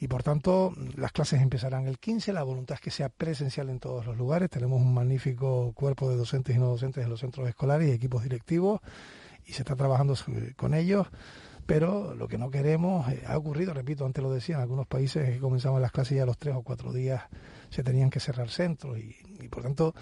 Y 0.00 0.08
por 0.08 0.22
tanto 0.22 0.72
las 0.96 1.12
clases 1.12 1.40
empezarán 1.40 1.86
el 1.86 1.98
15. 1.98 2.32
La 2.32 2.42
voluntad 2.42 2.76
es 2.76 2.80
que 2.80 2.90
sea 2.90 3.08
presencial 3.08 3.68
en 3.68 3.80
todos 3.80 4.06
los 4.06 4.16
lugares. 4.16 4.50
Tenemos 4.50 4.80
un 4.80 4.94
magnífico 4.94 5.72
cuerpo 5.72 6.08
de 6.08 6.16
docentes 6.16 6.54
y 6.54 6.58
no 6.58 6.68
docentes 6.68 7.04
en 7.04 7.10
los 7.10 7.20
centros 7.20 7.48
escolares 7.48 7.88
y 7.88 7.92
equipos 7.92 8.22
directivos 8.22 8.80
y 9.44 9.52
se 9.52 9.62
está 9.62 9.74
trabajando 9.74 10.14
con 10.56 10.74
ellos. 10.74 11.08
Pero 11.66 12.14
lo 12.14 12.28
que 12.28 12.38
no 12.38 12.50
queremos, 12.50 13.10
eh, 13.12 13.24
ha 13.26 13.36
ocurrido, 13.36 13.74
repito, 13.74 14.06
antes 14.06 14.22
lo 14.22 14.32
decía, 14.32 14.54
en 14.54 14.62
algunos 14.62 14.86
países 14.86 15.28
que 15.28 15.38
comenzaban 15.38 15.82
las 15.82 15.92
clases 15.92 16.16
ya 16.16 16.24
los 16.24 16.38
tres 16.38 16.54
o 16.54 16.62
cuatro 16.62 16.94
días 16.94 17.24
se 17.68 17.82
tenían 17.82 18.08
que 18.08 18.20
cerrar 18.20 18.48
centros 18.48 18.98
y, 18.98 19.14
por 19.50 19.62
tanto 19.62 19.94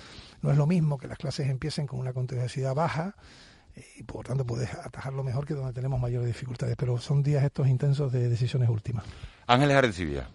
no 0.43 0.53
es 0.53 0.57
lo 0.57 0.69
mismo 0.69 0.97
que 0.97 1.09
las 1.09 1.19
clases 1.19 1.49
empiecen 1.49 1.89
con 1.89 1.99
una 1.99 2.13
contagiosidad 2.13 2.75
baja 2.75 3.17
y 3.97 4.05
por 4.05 4.27
tanto 4.27 4.47
puedes 4.47 4.73
atajarlo 4.75 5.25
mejor 5.25 5.45
que 5.45 5.55
donde 5.55 5.73
tenemos 5.73 6.01
mayores 6.01 6.29
dificultades. 6.29 6.77
Pero 6.77 6.99
son 6.99 7.25
días 7.25 7.43
estos 7.43 7.67
intensos 7.67 8.13
de 8.13 8.29
decisiones 8.29 8.69
últimas. 8.69 9.05
Ángeles 9.47 9.77
Arencibia. 9.77 10.29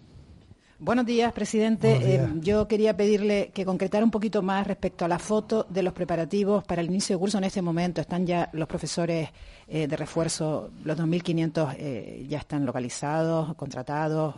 Buenos 0.78 1.06
días, 1.06 1.32
presidente. 1.32 2.14
Eh, 2.14 2.28
yo 2.40 2.66
quería 2.66 2.96
pedirle 2.96 3.52
que 3.54 3.64
concretara 3.64 4.04
un 4.04 4.10
poquito 4.10 4.42
más 4.42 4.66
respecto 4.66 5.04
a 5.04 5.08
la 5.08 5.20
foto 5.20 5.64
de 5.68 5.82
los 5.84 5.92
preparativos 5.92 6.64
para 6.64 6.80
el 6.80 6.88
inicio 6.88 7.14
de 7.14 7.20
curso 7.20 7.38
en 7.38 7.44
este 7.44 7.62
momento. 7.62 8.00
Están 8.00 8.26
ya 8.26 8.48
los 8.52 8.66
profesores 8.66 9.28
eh, 9.68 9.86
de 9.86 9.96
refuerzo, 9.96 10.70
los 10.82 10.98
2.500 10.98 11.76
eh, 11.78 12.26
ya 12.28 12.38
están 12.38 12.66
localizados, 12.66 13.54
contratados, 13.54 14.34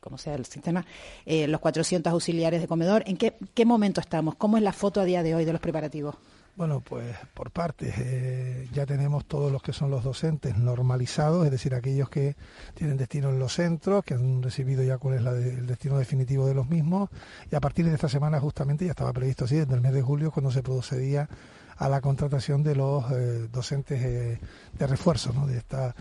como 0.00 0.16
sea 0.16 0.34
el 0.34 0.46
sistema, 0.46 0.86
los 1.26 1.60
400 1.60 2.10
auxiliares 2.10 2.62
de 2.62 2.68
comedor. 2.68 3.02
¿En 3.04 3.18
qué, 3.18 3.34
qué 3.52 3.66
momento 3.66 4.00
estamos? 4.00 4.36
¿Cómo 4.36 4.56
es 4.56 4.62
la 4.62 4.72
foto 4.72 5.02
a 5.02 5.04
día 5.04 5.22
de 5.22 5.34
hoy 5.34 5.44
de 5.44 5.52
los 5.52 5.60
preparativos? 5.60 6.14
Bueno, 6.60 6.82
pues 6.82 7.16
por 7.32 7.50
partes. 7.50 7.94
Eh, 7.96 8.68
ya 8.74 8.84
tenemos 8.84 9.24
todos 9.24 9.50
los 9.50 9.62
que 9.62 9.72
son 9.72 9.90
los 9.90 10.04
docentes 10.04 10.58
normalizados, 10.58 11.46
es 11.46 11.50
decir, 11.50 11.74
aquellos 11.74 12.10
que 12.10 12.36
tienen 12.74 12.98
destino 12.98 13.30
en 13.30 13.38
los 13.38 13.54
centros, 13.54 14.04
que 14.04 14.12
han 14.12 14.42
recibido 14.42 14.82
ya 14.82 14.98
cuál 14.98 15.14
es 15.14 15.24
el 15.24 15.66
destino 15.66 15.96
definitivo 15.96 16.46
de 16.46 16.52
los 16.52 16.68
mismos. 16.68 17.08
Y 17.50 17.54
a 17.54 17.60
partir 17.60 17.86
de 17.86 17.94
esta 17.94 18.10
semana, 18.10 18.38
justamente, 18.40 18.84
ya 18.84 18.90
estaba 18.90 19.10
previsto 19.14 19.46
así, 19.46 19.56
desde 19.56 19.72
el 19.72 19.80
mes 19.80 19.94
de 19.94 20.02
julio, 20.02 20.30
cuando 20.32 20.50
se 20.50 20.62
procedía 20.62 21.30
a 21.78 21.88
la 21.88 22.02
contratación 22.02 22.62
de 22.62 22.76
los 22.76 23.10
eh, 23.10 23.48
docentes 23.50 24.02
eh, 24.02 24.38
de 24.78 24.86
refuerzo, 24.86 25.32
de 25.46 25.56
esta 25.56 25.94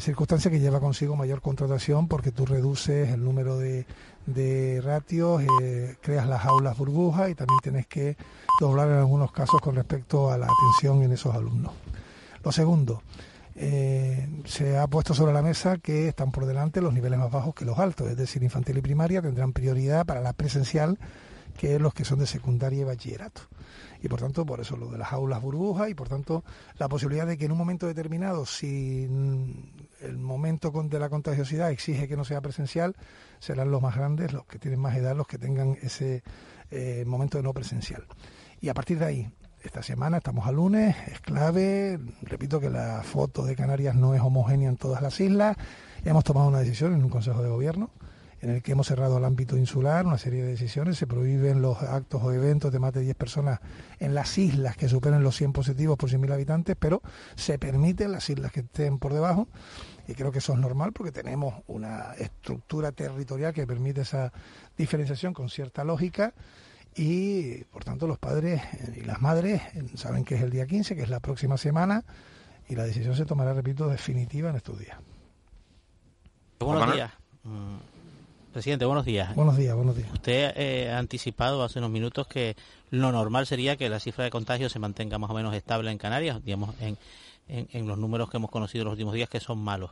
circunstancia 0.00 0.50
que 0.50 0.60
lleva 0.60 0.80
consigo 0.80 1.14
mayor 1.14 1.42
contratación 1.42 2.08
porque 2.08 2.30
tú 2.30 2.46
reduces 2.46 3.10
el 3.10 3.22
número 3.22 3.58
de, 3.58 3.86
de 4.26 4.80
ratios, 4.82 5.42
creas 6.00 6.26
las 6.26 6.44
aulas 6.44 6.76
burbujas 6.76 7.30
y 7.30 7.34
también 7.34 7.58
tienes 7.62 7.86
que 7.86 8.16
doblar 8.60 8.88
en 8.88 8.98
algunos 8.98 9.32
casos 9.32 9.60
con 9.60 9.74
respecto 9.74 10.30
a 10.30 10.38
la 10.38 10.46
atención 10.46 11.02
en 11.02 11.12
esos 11.12 11.34
alumnos. 11.34 11.72
Lo 12.42 12.52
segundo, 12.52 13.02
eh, 13.56 14.28
se 14.44 14.76
ha 14.76 14.86
puesto 14.88 15.14
sobre 15.14 15.32
la 15.32 15.42
mesa 15.42 15.78
que 15.78 16.08
están 16.08 16.32
por 16.32 16.44
delante 16.44 16.80
los 16.80 16.92
niveles 16.92 17.18
más 17.18 17.30
bajos 17.30 17.54
que 17.54 17.64
los 17.64 17.78
altos, 17.78 18.08
es 18.08 18.16
decir, 18.16 18.42
infantil 18.42 18.78
y 18.78 18.80
primaria 18.80 19.22
tendrán 19.22 19.52
prioridad 19.52 20.04
para 20.04 20.20
la 20.20 20.32
presencial 20.32 20.98
que 21.56 21.78
los 21.78 21.94
que 21.94 22.04
son 22.04 22.18
de 22.18 22.26
secundaria 22.26 22.80
y 22.80 22.84
bachillerato. 22.84 23.42
Y 24.02 24.08
por 24.08 24.20
tanto, 24.20 24.44
por 24.44 24.60
eso 24.60 24.76
lo 24.76 24.90
de 24.90 24.98
las 24.98 25.12
aulas 25.12 25.40
burbujas 25.40 25.88
y 25.88 25.94
por 25.94 26.08
tanto 26.08 26.44
la 26.78 26.88
posibilidad 26.88 27.26
de 27.26 27.38
que 27.38 27.44
en 27.44 27.52
un 27.52 27.58
momento 27.58 27.86
determinado, 27.86 28.44
si 28.44 29.04
el 30.00 30.18
momento 30.18 30.70
de 30.70 30.98
la 30.98 31.08
contagiosidad 31.08 31.70
exige 31.70 32.08
que 32.08 32.16
no 32.16 32.24
sea 32.24 32.40
presencial, 32.40 32.96
serán 33.44 33.70
los 33.70 33.82
más 33.82 33.94
grandes, 33.94 34.32
los 34.32 34.46
que 34.46 34.58
tienen 34.58 34.80
más 34.80 34.96
edad, 34.96 35.14
los 35.14 35.26
que 35.26 35.36
tengan 35.36 35.76
ese 35.82 36.22
eh, 36.70 37.04
momento 37.06 37.36
de 37.36 37.44
no 37.44 37.52
presencial. 37.52 38.06
Y 38.60 38.70
a 38.70 38.74
partir 38.74 38.98
de 38.98 39.04
ahí, 39.04 39.30
esta 39.62 39.82
semana 39.82 40.16
estamos 40.16 40.46
a 40.46 40.52
lunes, 40.52 40.96
es 41.08 41.20
clave, 41.20 42.00
repito 42.22 42.58
que 42.58 42.70
la 42.70 43.02
foto 43.02 43.44
de 43.44 43.54
Canarias 43.54 43.94
no 43.94 44.14
es 44.14 44.22
homogénea 44.22 44.70
en 44.70 44.78
todas 44.78 45.02
las 45.02 45.20
islas, 45.20 45.58
hemos 46.04 46.24
tomado 46.24 46.48
una 46.48 46.60
decisión 46.60 46.94
en 46.94 47.04
un 47.04 47.10
Consejo 47.10 47.42
de 47.42 47.50
Gobierno 47.50 47.90
en 48.44 48.50
el 48.50 48.62
que 48.62 48.72
hemos 48.72 48.86
cerrado 48.86 49.16
el 49.16 49.24
ámbito 49.24 49.56
insular, 49.56 50.04
una 50.04 50.18
serie 50.18 50.42
de 50.42 50.50
decisiones, 50.50 50.98
se 50.98 51.06
prohíben 51.06 51.62
los 51.62 51.82
actos 51.82 52.22
o 52.22 52.30
eventos 52.30 52.70
de 52.70 52.78
más 52.78 52.92
de 52.92 53.00
10 53.00 53.16
personas 53.16 53.60
en 53.98 54.14
las 54.14 54.36
islas 54.36 54.76
que 54.76 54.86
superen 54.86 55.22
los 55.22 55.36
100 55.36 55.54
positivos 55.54 55.96
por 55.96 56.10
100.000 56.10 56.32
habitantes, 56.32 56.76
pero 56.78 57.00
se 57.36 57.58
permiten 57.58 58.12
las 58.12 58.28
islas 58.28 58.52
que 58.52 58.60
estén 58.60 58.98
por 58.98 59.14
debajo 59.14 59.48
y 60.06 60.14
creo 60.14 60.30
que 60.30 60.38
eso 60.38 60.52
es 60.52 60.58
normal 60.58 60.92
porque 60.92 61.12
tenemos 61.12 61.54
una 61.66 62.14
estructura 62.14 62.92
territorial 62.92 63.52
que 63.52 63.66
permite 63.66 64.02
esa 64.02 64.32
diferenciación 64.76 65.32
con 65.32 65.48
cierta 65.48 65.84
lógica 65.84 66.34
y 66.96 67.64
por 67.64 67.84
tanto 67.84 68.06
los 68.06 68.18
padres 68.18 68.62
y 68.96 69.00
las 69.00 69.20
madres 69.20 69.62
saben 69.94 70.24
que 70.24 70.36
es 70.36 70.42
el 70.42 70.50
día 70.50 70.66
15, 70.66 70.94
que 70.94 71.02
es 71.02 71.08
la 71.08 71.20
próxima 71.20 71.56
semana 71.56 72.04
y 72.68 72.76
la 72.76 72.84
decisión 72.84 73.14
se 73.16 73.26
tomará, 73.26 73.52
repito, 73.52 73.88
definitiva 73.88 74.50
en 74.50 74.56
estos 74.56 74.78
días. 74.78 74.96
Buenos 76.60 76.94
días. 76.94 77.10
Mm, 77.42 77.76
presidente, 78.52 78.84
buenos 78.84 79.04
días. 79.04 79.34
Buenos 79.34 79.56
días, 79.56 79.74
buenos 79.74 79.96
días. 79.96 80.10
Usted 80.12 80.52
eh, 80.56 80.90
ha 80.90 80.98
anticipado 80.98 81.62
hace 81.62 81.78
unos 81.78 81.90
minutos 81.90 82.26
que 82.26 82.56
lo 82.90 83.12
normal 83.12 83.46
sería 83.46 83.76
que 83.76 83.88
la 83.88 84.00
cifra 84.00 84.24
de 84.24 84.30
contagios 84.30 84.72
se 84.72 84.78
mantenga 84.78 85.18
más 85.18 85.30
o 85.30 85.34
menos 85.34 85.54
estable 85.54 85.90
en 85.90 85.98
Canarias, 85.98 86.42
digamos, 86.44 86.74
en, 86.80 86.96
en, 87.48 87.86
los 87.86 87.98
números 87.98 88.30
que 88.30 88.36
hemos 88.36 88.50
conocido 88.50 88.82
en 88.82 88.86
los 88.86 88.92
últimos 88.92 89.14
días, 89.14 89.28
que 89.28 89.40
son 89.40 89.58
malos. 89.58 89.90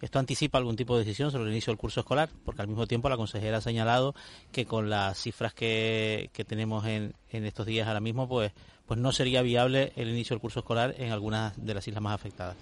¿Esto 0.00 0.20
anticipa 0.20 0.58
algún 0.58 0.76
tipo 0.76 0.96
de 0.96 1.04
decisión 1.04 1.32
sobre 1.32 1.44
el 1.46 1.50
inicio 1.50 1.72
del 1.72 1.78
curso 1.78 2.00
escolar? 2.00 2.28
Porque 2.44 2.62
al 2.62 2.68
mismo 2.68 2.86
tiempo 2.86 3.08
la 3.08 3.16
consejera 3.16 3.56
ha 3.56 3.60
señalado 3.60 4.14
que 4.52 4.64
con 4.64 4.88
las 4.90 5.18
cifras 5.18 5.54
que, 5.54 6.30
que 6.32 6.44
tenemos 6.44 6.86
en, 6.86 7.14
en, 7.30 7.44
estos 7.44 7.66
días 7.66 7.88
ahora 7.88 8.00
mismo, 8.00 8.28
pues, 8.28 8.52
pues 8.86 9.00
no 9.00 9.10
sería 9.10 9.42
viable 9.42 9.92
el 9.96 10.08
inicio 10.08 10.34
del 10.34 10.40
curso 10.40 10.60
escolar 10.60 10.94
en 10.98 11.10
algunas 11.10 11.54
de 11.56 11.74
las 11.74 11.88
islas 11.88 12.02
más 12.02 12.14
afectadas. 12.14 12.56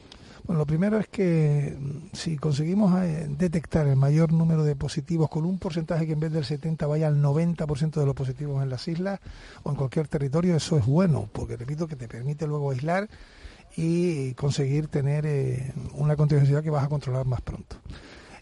Bueno, 0.47 0.61
lo 0.61 0.67
primero 0.67 0.99
es 0.99 1.09
que 1.09 1.77
mm, 1.77 2.15
si 2.15 2.37
conseguimos 2.37 2.97
eh, 3.03 3.27
detectar 3.29 3.89
el 3.89 3.97
mayor 3.97 4.33
número 4.33 4.63
de 4.63 4.77
positivos 4.77 5.29
con 5.29 5.45
un 5.45 5.59
porcentaje 5.59 6.07
que 6.07 6.13
en 6.13 6.21
vez 6.21 6.33
del 6.33 6.45
70 6.45 6.87
vaya 6.87 7.09
al 7.09 7.21
90% 7.21 7.99
de 7.99 8.07
los 8.07 8.15
positivos 8.15 8.63
en 8.63 8.71
las 8.71 8.87
islas 8.87 9.19
o 9.65 9.71
en 9.71 9.77
cualquier 9.77 10.07
territorio, 10.07 10.55
eso 10.55 10.79
es 10.79 10.87
bueno, 10.87 11.29
porque 11.33 11.57
repito 11.57 11.89
que 11.89 11.97
te 11.97 12.07
permite 12.07 12.47
luego 12.47 12.71
aislar 12.71 13.09
y 13.77 14.33
conseguir 14.35 14.89
tener 14.89 15.27
eh, 15.27 15.73
una 15.93 16.17
contagiosidad 16.17 16.63
que 16.63 16.71
vas 16.71 16.85
a 16.85 16.89
controlar 16.89 17.27
más 17.27 17.43
pronto. 17.43 17.77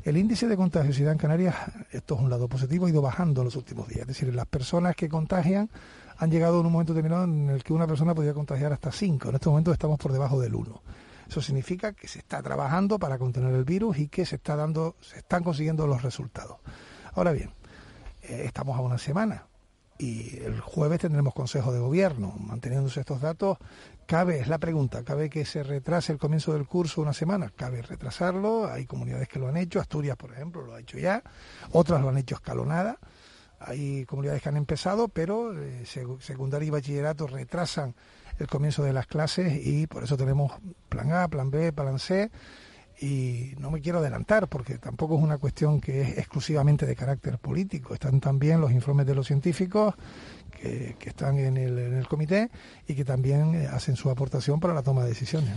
El 0.04 0.16
índice 0.16 0.46
de 0.46 0.56
contagiosidad 0.56 1.12
en 1.12 1.18
Canarias, 1.18 1.56
esto 1.90 2.14
es 2.14 2.20
un 2.20 2.30
lado 2.30 2.46
positivo, 2.46 2.86
ha 2.86 2.90
ido 2.90 3.02
bajando 3.02 3.40
en 3.40 3.46
los 3.46 3.56
últimos 3.56 3.88
días. 3.88 4.02
Es 4.02 4.08
decir, 4.08 4.34
las 4.34 4.46
personas 4.46 4.94
que 4.94 5.08
contagian 5.08 5.70
han 6.18 6.30
llegado 6.30 6.60
en 6.60 6.66
un 6.66 6.72
momento 6.72 6.92
determinado 6.92 7.24
en 7.24 7.50
el 7.50 7.64
que 7.64 7.72
una 7.72 7.86
persona 7.86 8.14
podía 8.14 8.34
contagiar 8.34 8.72
hasta 8.72 8.92
5. 8.92 9.30
En 9.30 9.34
este 9.34 9.48
momento 9.48 9.72
estamos 9.72 9.98
por 9.98 10.12
debajo 10.12 10.38
del 10.38 10.54
1. 10.54 10.82
Eso 11.28 11.40
significa 11.40 11.94
que 11.94 12.06
se 12.06 12.18
está 12.18 12.42
trabajando 12.42 12.98
para 12.98 13.18
contener 13.18 13.54
el 13.54 13.64
virus 13.64 13.98
y 13.98 14.08
que 14.08 14.26
se 14.26 14.36
está 14.36 14.56
dando, 14.56 14.94
se 15.00 15.18
están 15.18 15.42
consiguiendo 15.42 15.86
los 15.86 16.02
resultados. 16.02 16.58
Ahora 17.14 17.32
bien, 17.32 17.50
eh, 18.22 18.42
estamos 18.44 18.76
a 18.76 18.82
una 18.82 18.98
semana 18.98 19.46
y 19.98 20.38
el 20.38 20.60
jueves 20.60 21.00
tendremos 21.00 21.34
consejo 21.34 21.72
de 21.72 21.80
gobierno. 21.80 22.34
Manteniéndose 22.38 23.00
estos 23.00 23.20
datos, 23.20 23.58
cabe, 24.06 24.40
es 24.40 24.48
la 24.48 24.58
pregunta, 24.58 25.02
cabe 25.04 25.30
que 25.30 25.44
se 25.44 25.62
retrase 25.62 26.12
el 26.12 26.18
comienzo 26.18 26.52
del 26.52 26.66
curso 26.66 27.00
una 27.00 27.12
semana, 27.12 27.50
cabe 27.54 27.82
retrasarlo, 27.82 28.66
hay 28.66 28.86
comunidades 28.86 29.28
que 29.28 29.38
lo 29.38 29.48
han 29.48 29.56
hecho, 29.56 29.80
Asturias, 29.80 30.16
por 30.16 30.32
ejemplo, 30.32 30.62
lo 30.62 30.74
ha 30.74 30.80
hecho 30.80 30.98
ya, 30.98 31.22
otras 31.72 32.00
lo 32.00 32.08
han 32.08 32.18
hecho 32.18 32.34
escalonada, 32.34 32.98
hay 33.58 34.04
comunidades 34.04 34.42
que 34.42 34.48
han 34.48 34.56
empezado, 34.56 35.08
pero 35.08 35.58
eh, 35.58 35.84
secundaria 36.20 36.66
y 36.66 36.70
bachillerato 36.70 37.26
retrasan 37.26 37.94
el 38.38 38.46
comienzo 38.46 38.82
de 38.82 38.92
las 38.92 39.06
clases 39.06 39.64
y 39.64 39.86
por 39.86 40.04
eso 40.04 40.16
tenemos 40.16 40.52
plan 40.88 41.12
A, 41.12 41.28
plan 41.28 41.50
B, 41.50 41.72
plan 41.72 41.98
C 41.98 42.30
y 43.00 43.54
no 43.58 43.70
me 43.70 43.80
quiero 43.80 43.98
adelantar 43.98 44.48
porque 44.48 44.78
tampoco 44.78 45.16
es 45.16 45.22
una 45.22 45.38
cuestión 45.38 45.80
que 45.80 46.02
es 46.02 46.18
exclusivamente 46.18 46.86
de 46.86 46.94
carácter 46.94 47.38
político. 47.38 47.94
Están 47.94 48.20
también 48.20 48.60
los 48.60 48.72
informes 48.72 49.06
de 49.06 49.14
los 49.14 49.26
científicos 49.26 49.94
que, 50.98 51.08
están 51.08 51.38
en 51.38 51.56
el, 51.56 51.78
en 51.78 51.94
el, 51.94 52.08
comité 52.08 52.50
y 52.88 52.94
que 52.94 53.04
también 53.04 53.54
eh, 53.54 53.66
hacen 53.66 53.96
su 53.96 54.08
aportación 54.10 54.60
para 54.60 54.72
la 54.72 54.82
toma 54.82 55.02
de 55.02 55.08
decisiones. 55.08 55.50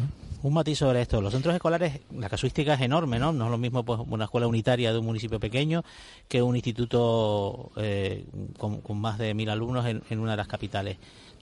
Un 0.43 0.53
matiz 0.53 0.79
sobre 0.79 1.01
esto. 1.01 1.21
Los 1.21 1.33
centros 1.33 1.55
escolares, 1.55 2.01
la 2.11 2.29
casuística 2.29 2.73
es 2.73 2.81
enorme, 2.81 3.17
¿no? 3.17 3.31
No 3.31 3.45
es 3.45 3.51
lo 3.51 3.57
mismo 3.57 3.83
pues, 3.83 3.99
una 4.05 4.25
escuela 4.25 4.47
unitaria 4.47 4.91
de 4.91 4.99
un 4.99 5.05
municipio 5.05 5.39
pequeño 5.39 5.83
que 6.27 6.41
un 6.41 6.55
instituto 6.55 7.71
eh, 7.77 8.25
con, 8.57 8.81
más 8.99 9.17
de 9.17 9.33
mil 9.33 9.49
alumnos 9.49 9.85
en 9.85 10.19
una 10.19 10.31
de 10.31 10.37
las 10.37 10.47
capitales 10.47 10.97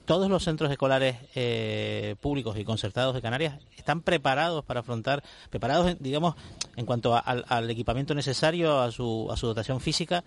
todos 0.06 0.30
los 0.30 0.44
centros 0.44 0.70
escolares 0.70 1.16
eh, 1.34 2.16
públicos 2.20 2.56
y 2.56 2.64
concertados 2.64 3.14
de 3.14 3.20
Canarias 3.20 3.58
están 3.76 4.00
preparados 4.00 4.64
para 4.64 4.80
afrontar, 4.80 5.22
preparados, 5.50 5.96
digamos, 6.00 6.36
en 6.76 6.86
cuanto 6.86 7.20
al, 7.22 7.70
equipamiento 7.70 8.14
necesario, 8.14 8.80
a 8.80 8.90
su, 8.90 9.28
dotación 9.42 9.80
física 9.80 10.24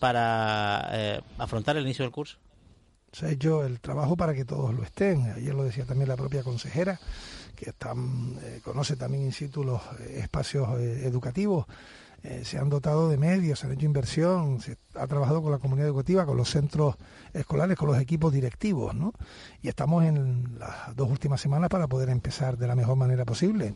para 0.00 0.88
eh, 0.92 1.20
afrontar 1.38 1.76
el 1.76 1.84
inicio 1.84 2.04
del 2.04 2.12
curso. 2.12 2.38
Se 3.12 3.26
ha 3.26 3.30
hecho 3.30 3.64
el 3.64 3.80
trabajo 3.80 4.16
para 4.16 4.34
que 4.34 4.44
todos 4.44 4.74
lo 4.74 4.82
estén. 4.82 5.30
Ayer 5.32 5.54
lo 5.54 5.64
decía 5.64 5.84
también 5.84 6.08
la 6.08 6.16
propia 6.16 6.42
consejera, 6.42 6.98
que 7.54 7.70
eh, 7.70 8.60
conoce 8.62 8.96
también 8.96 9.24
in 9.24 9.32
situ 9.32 9.62
los 9.62 9.80
espacios 10.00 10.78
educativos. 10.80 11.66
Eh, 12.24 12.42
se 12.44 12.58
han 12.58 12.68
dotado 12.68 13.08
de 13.08 13.16
medios, 13.16 13.60
se 13.60 13.66
han 13.66 13.72
hecho 13.72 13.86
inversión, 13.86 14.60
se 14.60 14.76
ha 14.94 15.06
trabajado 15.06 15.40
con 15.40 15.52
la 15.52 15.58
comunidad 15.58 15.86
educativa, 15.86 16.26
con 16.26 16.36
los 16.36 16.50
centros 16.50 16.96
escolares, 17.32 17.78
con 17.78 17.88
los 17.88 17.98
equipos 18.00 18.32
directivos, 18.32 18.92
¿no? 18.92 19.12
Y 19.62 19.68
estamos 19.68 20.04
en 20.04 20.58
las 20.58 20.96
dos 20.96 21.08
últimas 21.08 21.40
semanas 21.40 21.70
para 21.70 21.86
poder 21.86 22.08
empezar 22.08 22.58
de 22.58 22.66
la 22.66 22.74
mejor 22.74 22.96
manera 22.96 23.24
posible. 23.24 23.74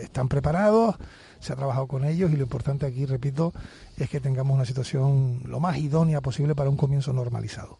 Están 0.00 0.28
preparados, 0.28 0.94
se 1.40 1.52
ha 1.52 1.56
trabajado 1.56 1.88
con 1.88 2.04
ellos 2.04 2.30
y 2.30 2.36
lo 2.36 2.44
importante 2.44 2.86
aquí, 2.86 3.04
repito, 3.04 3.52
es 3.96 4.08
que 4.08 4.20
tengamos 4.20 4.54
una 4.54 4.64
situación 4.64 5.42
lo 5.44 5.58
más 5.58 5.76
idónea 5.78 6.20
posible 6.20 6.54
para 6.54 6.70
un 6.70 6.76
comienzo 6.76 7.12
normalizado. 7.12 7.78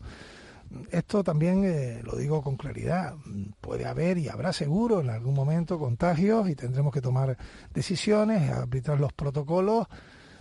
Esto 0.91 1.23
también, 1.25 1.65
eh, 1.65 2.01
lo 2.05 2.17
digo 2.17 2.43
con 2.43 2.57
claridad, 2.57 3.15
puede 3.61 3.87
haber 3.87 4.19
y 4.19 4.29
habrá 4.29 4.53
seguro 4.53 5.01
en 5.01 5.11
algún 5.11 5.35
momento 5.35 5.79
contagios 5.79 6.49
y 6.49 6.55
tendremos 6.55 6.93
que 6.93 7.01
tomar 7.01 7.37
decisiones, 7.73 8.51
arbitrar 8.51 9.01
los 9.01 9.13
protocolos, 9.13 9.87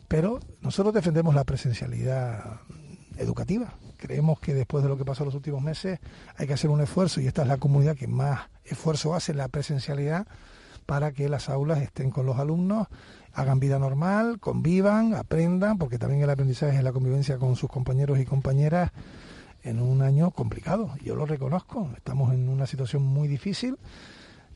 pero 0.08 0.40
nosotros 0.62 0.94
defendemos 0.94 1.36
la 1.36 1.44
presencialidad 1.44 2.62
educativa. 3.18 3.74
Creemos 3.98 4.40
que 4.40 4.54
después 4.54 4.84
de 4.84 4.90
lo 4.90 4.98
que 4.98 5.06
pasó 5.06 5.24
en 5.24 5.28
los 5.28 5.36
últimos 5.36 5.62
meses 5.62 6.00
hay 6.36 6.48
que 6.48 6.54
hacer 6.54 6.70
un 6.70 6.82
esfuerzo 6.82 7.22
y 7.22 7.28
esta 7.28 7.44
es 7.44 7.48
la 7.48 7.58
comunidad 7.58 7.96
que 7.96 8.08
más 8.08 8.50
esfuerzo 8.64 9.14
hace 9.14 9.34
la 9.34 9.48
presencialidad 9.48 10.28
para 10.86 11.12
que 11.12 11.30
las 11.30 11.50
aulas 11.50 11.82
estén 11.82 12.10
con 12.10 12.26
los 12.26 12.38
alumnos, 12.38 12.88
hagan 13.34 13.60
vida 13.60 13.80
normal, 13.80 14.40
convivan, 14.40 15.14
aprendan, 15.14 15.78
porque 15.78 15.98
también 15.98 16.24
el 16.24 16.30
aprendizaje 16.30 16.78
es 16.78 16.84
la 16.84 16.92
convivencia 16.92 17.38
con 17.38 17.56
sus 17.56 17.70
compañeros 17.70 18.20
y 18.20 18.26
compañeras 18.26 18.92
en 19.64 19.82
un 19.82 20.02
año 20.02 20.32
complicado. 20.32 20.96
Yo 21.04 21.16
lo 21.16 21.26
reconozco. 21.26 21.90
Estamos 21.96 22.34
en 22.34 22.50
una 22.50 22.66
situación 22.66 23.04
muy 23.04 23.28
difícil. 23.28 23.78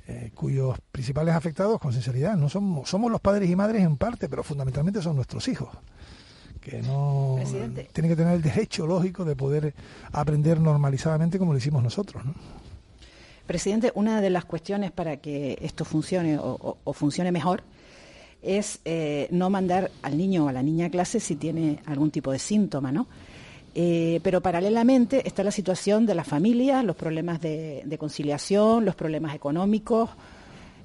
Eh, 0.08 0.32
cuyos 0.36 0.78
principales 0.92 1.34
afectados, 1.34 1.80
con 1.80 1.92
sinceridad, 1.92 2.36
no 2.36 2.48
somos, 2.48 2.88
somos 2.88 3.12
los 3.12 3.20
padres 3.20 3.50
y 3.50 3.56
madres 3.56 3.82
en 3.82 3.98
parte, 3.98 4.30
pero 4.30 4.44
fundamentalmente 4.44 5.02
son 5.02 5.16
nuestros 5.16 5.48
hijos, 5.48 5.70
que 6.62 6.84
no 6.84 7.40
tienen 7.92 8.12
que 8.12 8.16
tener 8.16 8.36
el 8.36 8.42
derecho 8.44 8.86
lógico 8.86 9.26
de 9.26 9.36
poder 9.36 9.74
aprender 10.12 10.60
normalizadamente 10.60 11.40
como 11.40 11.54
lo 11.54 11.58
hicimos 11.58 11.82
nosotros. 11.82 12.22
Presidente, 13.48 13.92
una 13.96 14.22
de 14.22 14.30
las 14.30 14.46
cuestiones 14.46 14.92
para 14.92 15.18
que 15.18 15.58
esto 15.60 15.86
funcione 15.86 16.38
o, 16.40 16.94
funcione 16.94 17.32
mejor 17.32 17.64
es 18.44 18.82
eh, 18.86 19.28
no 19.32 19.50
mandar 19.50 19.90
al 20.04 20.20
niño 20.20 20.46
o 20.46 20.50
a 20.50 20.52
la 20.52 20.62
niña 20.62 20.86
a 20.86 20.90
clase 20.92 21.20
si 21.20 21.36
tiene 21.36 21.80
algún 21.88 22.12
tipo 22.12 22.32
de 22.32 22.38
síntoma, 22.38 22.92
¿no? 22.92 23.08
Eh, 23.78 24.22
pero 24.24 24.40
paralelamente 24.40 25.28
está 25.28 25.44
la 25.44 25.52
situación 25.52 26.06
de 26.06 26.16
las 26.16 26.26
familias, 26.26 26.82
los 26.86 26.96
problemas 26.96 27.42
de, 27.42 27.98
conciliación, 28.00 28.86
los 28.86 28.96
problemas 28.96 29.36
económicos. 29.36 30.10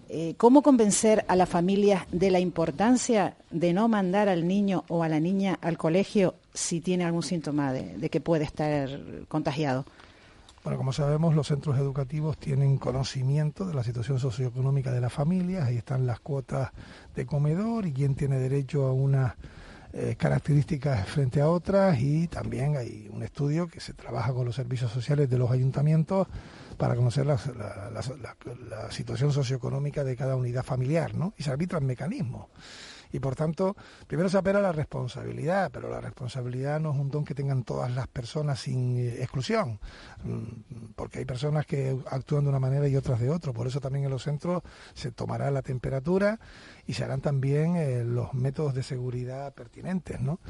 Eh, 0.09 0.35
¿Cómo 0.37 0.61
convencer 0.61 1.25
a 1.29 1.37
las 1.37 1.49
familias 1.49 2.03
de 2.11 2.33
la 2.33 2.41
importancia 2.41 3.37
de 3.53 3.73
no 3.73 3.87
mandar 3.87 4.29
al 4.29 4.49
niño 4.49 4.85
o 4.89 5.05
a 5.05 5.09
la 5.09 5.21
niña 5.21 5.57
al 5.63 5.79
colegio 5.79 6.35
si 6.53 6.81
tiene 6.81 7.05
algún 7.05 7.23
síntoma 7.23 7.73
de, 7.73 8.11
que 8.11 8.21
puede 8.21 8.43
estar 8.43 8.89
contagiado? 9.29 9.85
Bueno, 10.65 10.77
como 10.77 10.93
sabemos, 10.93 11.37
los 11.37 11.47
centros 11.47 11.79
educativos 11.79 12.39
tienen 12.39 12.77
conocimiento 12.77 13.67
de 13.67 13.75
la 13.75 13.85
situación 13.85 14.19
socioeconómica 14.19 14.91
de 14.91 15.01
las 15.01 15.13
familias, 15.13 15.69
ahí 15.69 15.77
están 15.77 16.07
las 16.07 16.19
cuotas 16.19 16.73
de 17.15 17.25
comedor 17.25 17.87
y 17.87 17.93
quién 17.93 18.17
tiene 18.17 18.41
derecho 18.41 18.87
a 18.87 18.93
una 18.93 19.37
eh, 19.93 20.15
características 20.17 21.09
frente 21.09 21.41
a 21.41 21.49
otras 21.49 21.99
y 22.01 22.29
también 22.29 22.77
hay 22.77 23.09
un 23.13 23.23
estudio 23.25 23.67
que 23.67 23.81
se 23.81 23.93
trabaja 23.93 24.33
con 24.33 24.47
los 24.47 24.55
servicios 24.55 24.93
sociales 24.93 25.29
de 25.29 25.37
los 25.37 25.51
ayuntamientos 25.51 26.29
para 26.77 26.95
conocer 26.95 27.27
la, 27.27 27.39
situación 28.91 29.33
socioeconómica 29.33 30.05
de 30.05 30.17
cada 30.17 30.37
unidad 30.37 30.63
familiar, 30.63 31.15
¿no? 31.15 31.35
Y 31.37 31.43
se 31.43 31.51
arbitran 31.51 31.85
mecanismos. 31.85 32.47
Y 33.13 33.21
por 33.21 33.35
tanto, 33.35 33.77
primero 34.07 34.29
se 34.29 34.39
apela 34.39 34.61
a 34.61 34.63
la 34.63 34.73
responsabilidad, 34.73 35.71
pero 35.73 35.91
la 35.91 36.01
responsabilidad 36.01 36.81
no 36.81 36.93
es 36.93 36.97
un 36.97 37.11
don 37.11 37.25
que 37.25 37.35
tengan 37.35 37.65
todas 37.65 37.91
las 37.93 38.07
personas 38.09 38.61
sin 38.61 38.97
eh, 38.99 39.17
exclusión, 39.21 39.81
mm, 40.25 40.93
porque 40.95 41.19
hay 41.21 41.25
personas 41.25 41.67
que 41.67 41.97
actúan 42.11 42.45
de 42.45 42.51
una 42.51 42.61
manera 42.61 42.89
y 42.89 42.97
otras 42.97 43.21
de 43.21 43.31
otra. 43.31 43.53
Por 43.53 43.67
eso 43.67 43.81
también 43.81 44.05
en 44.05 44.11
los 44.11 44.23
centros 44.23 44.63
se 44.95 45.11
tomará 45.11 45.51
la 45.51 45.63
temperatura 45.63 46.39
y 46.87 46.95
se 46.95 47.05
harán 47.05 47.21
también 47.21 47.77
eh, 47.77 48.05
los 48.05 48.35
métodos 48.35 48.75
de 48.75 48.83
seguridad 48.83 49.53
pertinentes, 49.55 50.21
¿no? 50.21 50.41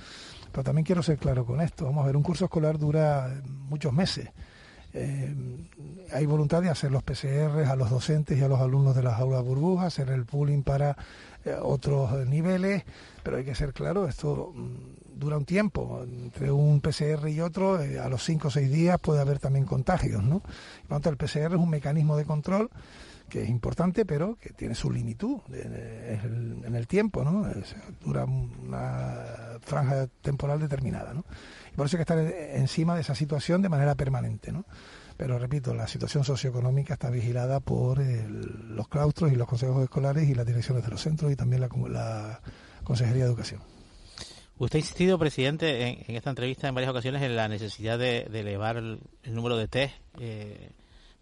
Pero 0.53 0.65
también 0.65 0.85
quiero 0.85 1.03
ser 1.03 1.19
claro 1.19 1.47
con 1.47 1.61
esto. 1.61 1.85
Vamos 1.85 2.05
a 2.05 2.07
ver, 2.07 2.17
un 2.17 2.23
curso 2.23 2.45
escolar 2.45 2.79
dura 2.79 3.43
muchos 3.45 3.93
meses. 3.93 4.31
Eh, 4.93 5.35
hay 6.13 6.27
voluntad 6.27 6.63
de 6.63 6.71
hacer 6.71 6.91
los 6.91 7.03
PCR 7.03 7.65
a 7.69 7.77
los 7.77 7.91
docentes 7.91 8.39
y 8.39 8.43
a 8.43 8.49
los 8.49 8.61
alumnos 8.61 8.97
de 8.97 9.03
las 9.03 9.21
aulas 9.21 9.45
burbujas, 9.45 9.87
hacer 9.87 10.11
el 10.11 10.25
pooling 10.25 10.63
para 10.63 10.97
eh, 11.45 11.57
otros 11.61 12.27
niveles, 12.27 12.85
pero 13.23 13.37
hay 13.37 13.45
que 13.45 13.55
ser 13.55 13.73
claro, 13.73 14.09
esto 14.09 14.53
mm, 14.55 15.19
dura 15.19 15.37
un 15.37 15.45
tiempo, 15.45 16.03
entre 16.03 16.51
un 16.51 16.81
PCR 16.81 17.29
y 17.29 17.41
otro, 17.41 17.81
eh, 17.81 17.99
a 17.99 18.09
los 18.09 18.25
5 18.25 18.49
o 18.49 18.51
6 18.51 18.71
días 18.71 18.99
puede 19.01 19.21
haber 19.21 19.39
también 19.39 19.65
contagios, 19.65 20.23
¿no? 20.25 20.43
Por 20.89 21.07
el 21.07 21.17
PCR 21.17 21.55
es 21.55 21.61
un 21.61 21.71
mecanismo 21.71 22.17
de 22.17 22.25
control 22.25 22.71
que 23.31 23.43
es 23.43 23.49
importante, 23.49 24.05
pero 24.05 24.37
que 24.37 24.51
tiene 24.51 24.75
su 24.75 24.91
limitud 24.91 25.41
en 25.53 26.75
el 26.75 26.87
tiempo, 26.87 27.25
¿no? 27.25 27.47
dura 28.05 28.25
una 28.25 29.59
franja 29.63 30.07
temporal 30.21 30.61
determinada, 30.61 31.15
¿no? 31.15 31.25
Y 31.73 31.77
por 31.77 31.87
eso 31.87 31.97
hay 31.97 32.05
que 32.05 32.13
estar 32.13 32.19
encima 32.19 32.95
de 32.95 33.01
esa 33.01 33.15
situación 33.15 33.63
de 33.63 33.69
manera 33.71 33.95
permanente, 33.95 34.53
¿no? 34.53 34.67
Pero 35.17 35.39
repito, 35.39 35.75
la 35.75 35.87
situación 35.87 36.25
socioeconómica 36.25 36.95
está 36.95 37.11
vigilada 37.11 37.61
por 37.61 37.99
los 38.01 38.89
claustros 38.89 39.31
y 39.31 39.37
los 39.37 39.47
consejos 39.47 39.83
escolares 39.83 40.27
y 40.29 40.35
las 40.35 40.47
direcciones 40.47 40.83
de 40.83 40.91
los 40.91 41.03
centros 41.03 41.31
y 41.31 41.37
también 41.37 41.61
la, 41.61 42.41
Consejería 42.83 43.25
de 43.25 43.29
Educación. 43.29 43.61
Usted 44.57 44.77
ha 44.77 44.81
insistido, 44.81 45.19
presidente, 45.19 46.05
en, 46.09 46.17
esta 46.17 46.31
entrevista 46.31 46.69
en 46.69 46.75
varias 46.75 46.91
ocasiones 46.91 47.23
en 47.23 47.37
la 47.37 47.49
necesidad 47.49 47.99
de, 47.99 48.23
elevar 48.33 48.79
el, 48.79 49.01
número 49.27 49.59
de 49.59 49.69
test 49.69 49.95
eh, 50.19 50.71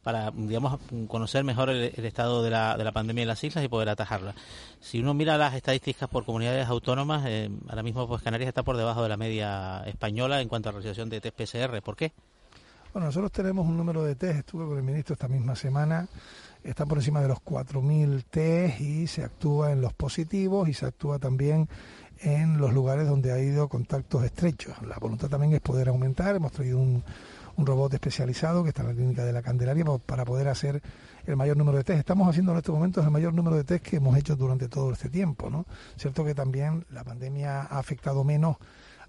para, 0.08 0.30
digamos, 0.30 0.80
conocer 1.06 1.44
mejor 1.44 1.68
el, 1.68 1.92
estado 2.02 2.42
de 2.42 2.48
la, 2.48 2.78
de 2.78 2.82
la, 2.82 2.92
pandemia 2.92 3.20
en 3.20 3.28
las 3.28 3.44
islas 3.44 3.62
y 3.62 3.68
poder 3.68 3.90
atajarla. 3.90 4.34
Si 4.80 5.00
uno 5.00 5.12
mira 5.12 5.36
las 5.36 5.52
estadísticas 5.52 6.08
por 6.08 6.24
comunidades 6.24 6.66
autónomas, 6.66 7.26
eh, 7.26 7.50
ahora 7.68 7.82
mismo 7.82 8.08
pues 8.08 8.22
Canarias 8.22 8.48
está 8.48 8.62
por 8.62 8.78
debajo 8.78 9.02
de 9.02 9.10
la 9.10 9.18
media 9.18 9.82
española 9.84 10.40
en 10.40 10.48
cuanto 10.48 10.70
a 10.70 10.72
realización 10.72 11.10
de 11.10 11.20
test 11.20 11.36
PCR. 11.36 11.82
¿Por 11.82 11.94
qué? 11.94 12.12
Bueno, 12.94 13.08
nosotros 13.08 13.30
tenemos 13.32 13.66
un 13.66 13.76
número 13.76 14.02
de 14.02 14.14
test, 14.14 14.38
estuve 14.38 14.64
con 14.64 14.78
el 14.78 14.82
ministro 14.82 15.12
esta 15.12 15.28
misma 15.28 15.54
semana, 15.54 16.08
está 16.64 16.86
por 16.86 16.96
encima 16.96 17.20
de 17.20 17.28
los 17.28 17.40
4.000 17.40 18.24
test 18.30 18.80
y 18.80 19.06
se 19.08 19.24
actúa 19.24 19.72
en 19.72 19.82
los 19.82 19.92
positivos 19.92 20.70
y 20.70 20.72
se 20.72 20.86
actúa 20.86 21.18
también 21.18 21.68
en 22.20 22.56
los 22.56 22.72
lugares 22.72 23.06
donde 23.06 23.30
ha 23.30 23.34
habido 23.34 23.68
contactos 23.68 24.24
estrechos. 24.24 24.74
La 24.86 24.96
voluntad 24.96 25.28
también 25.28 25.52
es 25.52 25.60
poder 25.60 25.90
aumentar, 25.90 26.34
hemos 26.34 26.52
traído 26.52 26.78
un 26.78 27.04
un 27.58 27.66
robot 27.66 27.92
especializado 27.92 28.62
que 28.62 28.68
está 28.68 28.82
en 28.82 28.88
la 28.88 28.94
clínica 28.94 29.24
de 29.24 29.32
la 29.32 29.42
Candelaria 29.42 29.84
para 30.06 30.24
poder 30.24 30.46
hacer 30.46 30.80
el 31.26 31.36
mayor 31.36 31.56
número 31.56 31.76
de 31.76 31.84
test. 31.84 31.98
Estamos 31.98 32.28
haciendo 32.28 32.52
en 32.52 32.58
estos 32.58 32.72
momentos 32.72 33.04
el 33.04 33.10
mayor 33.10 33.34
número 33.34 33.56
de 33.56 33.64
test 33.64 33.84
que 33.84 33.96
hemos 33.96 34.16
hecho 34.16 34.36
durante 34.36 34.68
todo 34.68 34.92
este 34.92 35.08
tiempo. 35.08 35.50
¿no? 35.50 35.66
Cierto 35.96 36.24
que 36.24 36.36
también 36.36 36.86
la 36.90 37.02
pandemia 37.02 37.62
ha 37.62 37.78
afectado 37.80 38.22
menos 38.22 38.56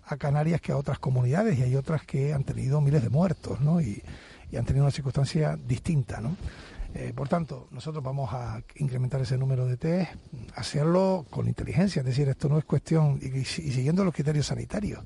a 0.03 0.17
Canarias 0.17 0.61
que 0.61 0.71
a 0.71 0.77
otras 0.77 0.97
comunidades 0.97 1.59
y 1.59 1.61
hay 1.61 1.75
otras 1.75 2.03
que 2.05 2.33
han 2.33 2.43
tenido 2.43 2.81
miles 2.81 3.03
de 3.03 3.09
muertos 3.09 3.61
¿no? 3.61 3.79
y, 3.79 4.01
han 4.57 4.65
tenido 4.65 4.83
una 4.83 4.91
circunstancia 4.91 5.55
distinta. 5.55 6.19
¿no? 6.19 6.35
Eh, 6.95 7.13
por 7.15 7.29
tanto, 7.29 7.67
nosotros 7.69 8.03
vamos 8.03 8.33
a 8.33 8.63
incrementar 8.77 9.21
ese 9.21 9.37
número 9.37 9.67
de 9.67 9.77
test, 9.77 10.11
hacerlo 10.55 11.27
con 11.29 11.47
inteligencia, 11.47 11.99
es 11.99 12.05
decir, 12.07 12.27
esto 12.27 12.49
no 12.49 12.57
es 12.57 12.65
cuestión, 12.65 13.19
y 13.21 13.45
siguiendo 13.45 14.03
los 14.03 14.11
criterios 14.11 14.47
sanitarios. 14.47 15.03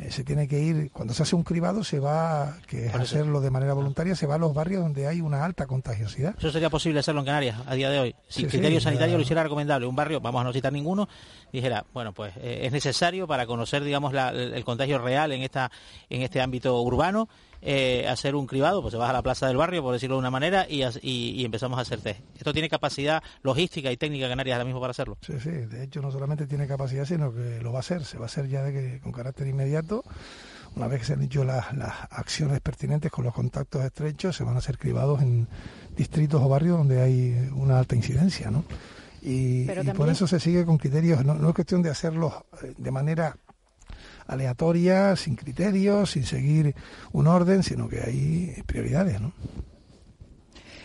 Eh, 0.00 0.10
se 0.10 0.24
tiene 0.24 0.48
que 0.48 0.58
ir, 0.58 0.90
cuando 0.92 1.12
se 1.12 1.22
hace 1.22 1.36
un 1.36 1.42
cribado, 1.42 1.84
se 1.84 1.98
va, 1.98 2.56
que 2.66 2.86
es 2.86 2.94
hacerlo 2.94 3.40
de 3.40 3.50
manera 3.50 3.74
voluntaria, 3.74 4.16
se 4.16 4.26
va 4.26 4.36
a 4.36 4.38
los 4.38 4.54
barrios 4.54 4.82
donde 4.82 5.06
hay 5.06 5.20
una 5.20 5.44
alta 5.44 5.66
contagiosidad. 5.66 6.34
¿Eso 6.38 6.50
sería 6.50 6.70
posible 6.70 7.00
hacerlo 7.00 7.20
en 7.20 7.26
Canarias 7.26 7.58
a 7.66 7.74
día 7.74 7.90
de 7.90 7.98
hoy? 7.98 8.14
Si 8.28 8.44
el 8.44 8.50
criterio 8.50 8.80
sanitario 8.80 9.16
lo 9.16 9.22
hiciera 9.22 9.42
recomendable, 9.42 9.86
un 9.86 9.96
barrio, 9.96 10.20
vamos 10.20 10.40
a 10.40 10.44
no 10.44 10.52
citar 10.52 10.72
ninguno, 10.72 11.06
dijera, 11.52 11.84
bueno, 11.92 12.12
pues 12.12 12.32
eh, 12.38 12.60
es 12.62 12.72
necesario 12.72 13.26
para 13.26 13.46
conocer, 13.46 13.84
digamos, 13.84 14.14
el 14.14 14.64
contagio 14.64 14.98
real 14.98 15.32
en, 15.32 15.42
esta, 15.42 15.70
en 16.08 16.22
este 16.22 16.40
ámbito 16.40 16.80
urbano, 16.80 17.28
eh, 17.62 18.06
hacer 18.08 18.34
un 18.34 18.46
cribado, 18.46 18.80
pues 18.82 18.92
se 18.92 18.98
va 18.98 19.10
a 19.10 19.12
la 19.12 19.22
plaza 19.22 19.46
del 19.46 19.56
barrio, 19.56 19.82
por 19.82 19.92
decirlo 19.92 20.16
de 20.16 20.20
una 20.20 20.30
manera, 20.30 20.66
y, 20.68 20.82
y, 21.02 21.44
empezamos 21.44 21.78
a 21.78 21.82
hacer 21.82 22.00
test. 22.00 22.20
¿Esto 22.36 22.52
tiene 22.52 22.68
capacidad 22.68 23.22
logística 23.42 23.92
y 23.92 23.96
técnica 23.96 24.28
Canarias 24.28 24.54
ahora 24.54 24.64
mismo 24.64 24.80
para 24.80 24.92
hacerlo? 24.92 25.18
Sí, 25.20 25.34
sí, 25.40 25.50
de 25.50 25.84
hecho 25.84 26.00
no 26.00 26.10
solamente 26.10 26.46
tiene 26.46 26.66
capacidad, 26.66 27.04
sino 27.04 27.32
que 27.34 27.60
lo 27.60 27.72
va 27.72 27.78
a 27.78 27.80
hacer, 27.80 28.04
se 28.04 28.16
va 28.16 28.24
a 28.24 28.26
hacer 28.26 28.48
ya 28.48 28.62
de 28.62 28.72
que, 28.72 29.00
con 29.00 29.12
carácter 29.12 29.46
inmediato. 29.46 30.04
Una 30.76 30.86
vez 30.86 31.00
que 31.00 31.06
se 31.06 31.12
han 31.14 31.22
hecho 31.22 31.44
las, 31.44 31.76
las 31.76 31.92
acciones 32.10 32.60
pertinentes 32.60 33.10
con 33.10 33.24
los 33.24 33.34
contactos 33.34 33.84
estrechos, 33.84 34.36
se 34.36 34.44
van 34.44 34.54
a 34.54 34.58
hacer 34.58 34.78
cribados 34.78 35.20
en 35.20 35.48
distritos 35.96 36.40
o 36.40 36.48
barrios 36.48 36.78
donde 36.78 37.02
hay 37.02 37.50
una 37.54 37.78
alta 37.78 37.96
incidencia, 37.96 38.50
¿no? 38.50 38.64
Y, 39.22 39.66
por 39.94 40.08
eso 40.08 40.26
se 40.26 40.40
sigue 40.40 40.64
con 40.64 40.78
criterios, 40.78 41.24
no, 41.24 41.34
no 41.34 41.48
es 41.50 41.54
cuestión 41.54 41.82
de 41.82 41.90
hacerlos 41.90 42.32
eh, 42.62 42.72
de 42.78 42.90
manera 42.90 43.36
aleatoria, 44.30 45.16
sin 45.16 45.36
criterios, 45.36 46.12
sin 46.12 46.24
seguir 46.24 46.74
un 47.12 47.26
orden, 47.26 47.62
sino 47.62 47.88
que 47.88 48.00
hay 48.00 48.62
prioridades, 48.66 49.20
¿no? 49.20 49.32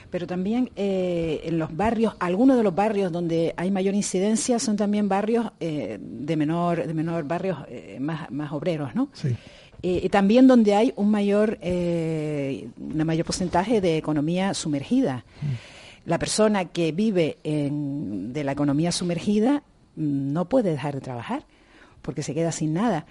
Pero 0.10 0.28
también 0.28 0.70
eh, 0.76 1.42
en 1.44 1.60
los 1.60 1.76
barrios, 1.76 2.16
algunos 2.20 2.58
de 2.58 2.64
los 2.64 2.74
barrios 2.74 3.12
donde 3.12 3.54
hay 3.58 3.70
mayor 3.70 3.96
incidencia 3.96 4.60
son 4.60 4.78
también 4.78 5.10
barrios 5.10 5.52
eh, 5.60 5.98
de 6.00 6.38
menor, 6.38 6.88
de 6.88 6.94
menor 6.94 7.26
barrios 7.26 7.58
eh, 7.68 7.98
más, 8.00 8.32
más 8.32 8.52
obreros, 8.54 8.96
¿no? 8.96 9.10
Sí. 9.14 9.36
y 9.82 10.08
también 10.10 10.48
donde 10.48 10.74
hay 10.74 10.94
un 10.96 11.12
mayor, 11.12 11.60
un 11.62 13.04
mayor 13.06 13.26
porcentaje 13.26 13.82
de 13.82 13.98
economía 13.98 14.54
sumergida. 14.54 15.26
Mm. 15.42 16.10
La 16.10 16.18
persona 16.18 16.66
que 16.66 16.92
vive 16.92 17.38
en, 17.44 18.32
de 18.32 18.44
la 18.44 18.54
economía 18.54 18.92
sumergida 18.92 19.64
mm, 19.96 20.32
no 20.34 20.46
puede 20.46 20.72
dejar 20.72 20.96
de 20.96 21.02
trabajar 21.02 21.46
porque 22.02 22.24
se 22.24 22.34
queda 22.34 22.52
sin 22.52 22.74
nada. 22.74 23.06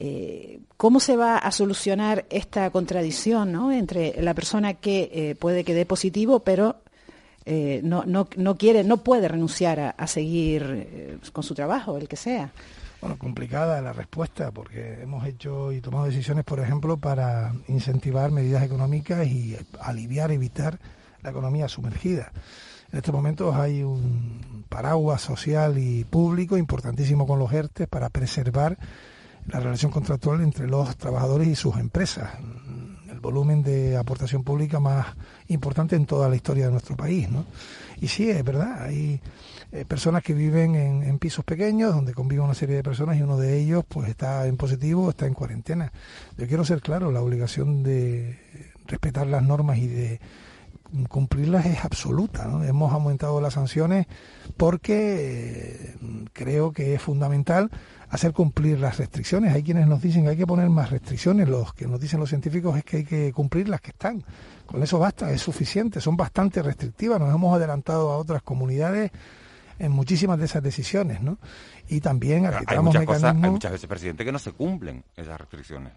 Eh, 0.00 0.60
¿Cómo 0.76 1.00
se 1.00 1.16
va 1.16 1.38
a 1.38 1.50
solucionar 1.50 2.24
esta 2.30 2.70
contradicción 2.70 3.50
¿no? 3.50 3.72
entre 3.72 4.22
la 4.22 4.34
persona 4.34 4.74
que 4.74 5.10
eh, 5.12 5.34
puede 5.34 5.64
que 5.64 5.74
dé 5.74 5.86
positivo, 5.86 6.40
pero 6.40 6.76
eh, 7.44 7.80
no, 7.82 8.04
no, 8.06 8.28
no, 8.36 8.56
quiere, 8.56 8.84
no 8.84 8.98
puede 8.98 9.26
renunciar 9.26 9.94
a, 9.96 10.06
seguir 10.06 11.18
con 11.32 11.42
su 11.42 11.54
trabajo, 11.54 11.96
el 11.96 12.06
que 12.06 12.16
sea? 12.16 12.52
Bueno, 13.00 13.18
complicada 13.18 13.80
la 13.80 13.92
respuesta, 13.92 14.50
porque 14.52 15.02
hemos 15.02 15.26
hecho 15.26 15.72
y 15.72 15.80
tomado 15.80 16.06
decisiones, 16.06 16.44
por 16.44 16.60
ejemplo, 16.60 16.96
para 16.96 17.52
incentivar 17.68 18.30
medidas 18.30 18.62
económicas 18.62 19.26
y 19.26 19.56
aliviar, 19.80 20.30
evitar 20.30 20.78
la 21.22 21.30
economía 21.30 21.68
sumergida. 21.68 22.32
En 22.92 22.98
estos 22.98 23.14
momentos 23.14 23.54
hay 23.56 23.82
un 23.82 24.64
paraguas 24.68 25.22
social 25.22 25.78
y 25.78 26.04
público 26.04 26.56
importantísimo 26.56 27.26
con 27.26 27.38
los 27.38 27.52
ERTE 27.52 27.86
para 27.86 28.10
preservar 28.10 28.78
la 29.48 29.60
relación 29.60 29.90
contractual 29.90 30.42
entre 30.42 30.66
los 30.66 30.96
trabajadores 30.96 31.48
y 31.48 31.54
sus 31.54 31.76
empresas, 31.76 32.30
el 33.10 33.20
volumen 33.20 33.62
de 33.62 33.96
aportación 33.96 34.44
pública 34.44 34.78
más 34.78 35.06
importante 35.48 35.96
en 35.96 36.06
toda 36.06 36.28
la 36.28 36.36
historia 36.36 36.66
de 36.66 36.72
nuestro 36.72 36.96
país. 36.96 37.28
¿no? 37.30 37.44
Y 38.00 38.08
sí, 38.08 38.30
es 38.30 38.44
verdad, 38.44 38.82
hay 38.82 39.20
eh, 39.72 39.84
personas 39.86 40.22
que 40.22 40.34
viven 40.34 40.74
en, 40.74 41.18
pisos 41.18 41.44
pequeños 41.44 41.94
donde 41.94 42.14
conviven 42.14 42.44
una 42.44 42.54
serie 42.54 42.76
de 42.76 42.82
personas 42.82 43.16
y 43.16 43.22
uno 43.22 43.36
de 43.36 43.58
ellos 43.58 43.84
pues 43.88 44.08
está 44.08 44.46
en 44.46 44.56
positivo, 44.56 45.10
está 45.10 45.26
en 45.26 45.34
cuarentena. 45.34 45.92
Yo 46.36 46.46
quiero 46.46 46.64
ser 46.64 46.80
claro, 46.80 47.10
la 47.10 47.22
obligación 47.22 47.82
de 47.82 48.38
respetar 48.86 49.26
las 49.26 49.42
normas 49.42 49.78
y 49.78 49.88
de 49.88 50.20
cumplirlas 51.08 51.66
es 51.66 51.84
absoluta. 51.84 52.44
Hemos 52.66 52.92
aumentado 52.92 53.40
las 53.40 53.54
sanciones 53.54 54.06
porque 54.56 55.94
eh, 55.94 55.96
creo 56.32 56.72
que 56.72 56.94
es 56.94 57.02
fundamental 57.02 57.70
hacer 58.10 58.32
cumplir 58.32 58.80
las 58.80 58.98
restricciones. 58.98 59.54
Hay 59.54 59.62
quienes 59.62 59.86
nos 59.86 60.00
dicen 60.00 60.24
que 60.24 60.30
hay 60.30 60.36
que 60.36 60.46
poner 60.46 60.68
más 60.68 60.90
restricciones, 60.90 61.48
los 61.48 61.74
que 61.74 61.86
nos 61.86 62.00
dicen 62.00 62.20
los 62.20 62.28
científicos 62.28 62.76
es 62.76 62.84
que 62.84 62.98
hay 62.98 63.04
que 63.04 63.32
cumplir 63.32 63.68
las 63.68 63.80
que 63.80 63.90
están. 63.90 64.24
Con 64.66 64.82
eso 64.82 64.98
basta, 64.98 65.30
es 65.30 65.42
suficiente, 65.42 66.00
son 66.00 66.16
bastante 66.16 66.62
restrictivas, 66.62 67.20
nos 67.20 67.34
hemos 67.34 67.54
adelantado 67.54 68.10
a 68.10 68.16
otras 68.16 68.42
comunidades 68.42 69.10
en 69.78 69.92
muchísimas 69.92 70.38
de 70.38 70.46
esas 70.46 70.62
decisiones, 70.62 71.22
¿no? 71.22 71.38
Y 71.88 72.00
también 72.00 72.46
hay 72.46 72.78
muchas, 72.80 73.04
cosas, 73.04 73.34
hay 73.34 73.50
muchas 73.50 73.72
veces, 73.72 73.88
presidente, 73.88 74.24
que 74.24 74.32
no 74.32 74.38
se 74.38 74.52
cumplen 74.52 75.04
esas 75.16 75.38
restricciones. 75.38 75.92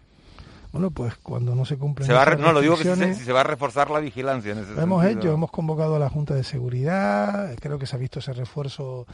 Bueno, 0.72 0.90
pues 0.90 1.14
cuando 1.16 1.54
no 1.54 1.66
se 1.66 1.76
cumplen. 1.76 2.06
Se 2.06 2.14
va 2.14 2.24
no, 2.36 2.52
lo 2.52 2.62
digo 2.62 2.76
que 2.78 2.84
si 3.14 3.24
se, 3.24 3.32
va 3.32 3.42
a 3.42 3.44
reforzar 3.44 3.90
la 3.90 4.00
vigilancia 4.00 4.52
en 4.52 4.58
ese 4.58 4.72
Lo 4.72 4.82
hemos 4.82 5.04
hecho, 5.04 5.32
hemos 5.32 5.50
convocado 5.50 5.96
a 5.96 5.98
la 5.98 6.08
Junta 6.08 6.34
de 6.34 6.44
Seguridad, 6.44 7.54
creo 7.60 7.78
que 7.78 7.86
se 7.86 7.96
ha 7.96 7.98
visto 7.98 8.20
ese 8.20 8.32
refuerzo 8.32 9.06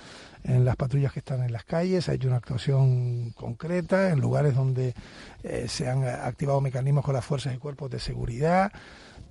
en 0.44 0.64
las 0.64 0.76
patrullas 0.76 1.12
que 1.12 1.18
están 1.18 1.42
en 1.42 1.52
las 1.52 1.64
calles, 1.64 2.04
se 2.04 2.12
ha 2.12 2.14
hecho 2.14 2.28
una 2.28 2.36
actuación 2.36 3.32
concreta 3.32 4.10
en 4.10 4.20
lugares 4.20 4.54
donde 4.54 4.94
eh, 5.42 5.66
se 5.68 5.90
han 5.90 6.04
activado 6.04 6.60
mecanismos 6.60 7.04
con 7.04 7.14
las 7.14 7.24
fuerzas 7.24 7.52
y 7.54 7.58
cuerpos 7.58 7.90
de 7.90 7.98
seguridad 7.98 8.70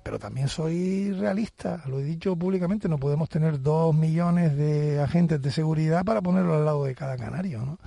pero 0.04 0.20
también 0.20 0.48
soy 0.48 1.12
realista, 1.12 1.84
lo 1.86 2.00
he 2.00 2.04
dicho 2.06 2.34
públicamente, 2.38 2.88
no 2.88 2.98
podemos 2.98 3.28
tener 3.28 3.62
dos 3.62 3.94
millones 3.94 4.56
de 4.56 5.02
agentes 5.02 5.42
de 5.42 5.52
seguridad 5.52 6.06
para 6.06 6.22
ponerlo 6.22 6.56
al 6.56 6.64
lado 6.64 6.86
de 6.86 6.96
cada 6.96 7.18
canario, 7.18 7.60
¿no? 7.66 7.78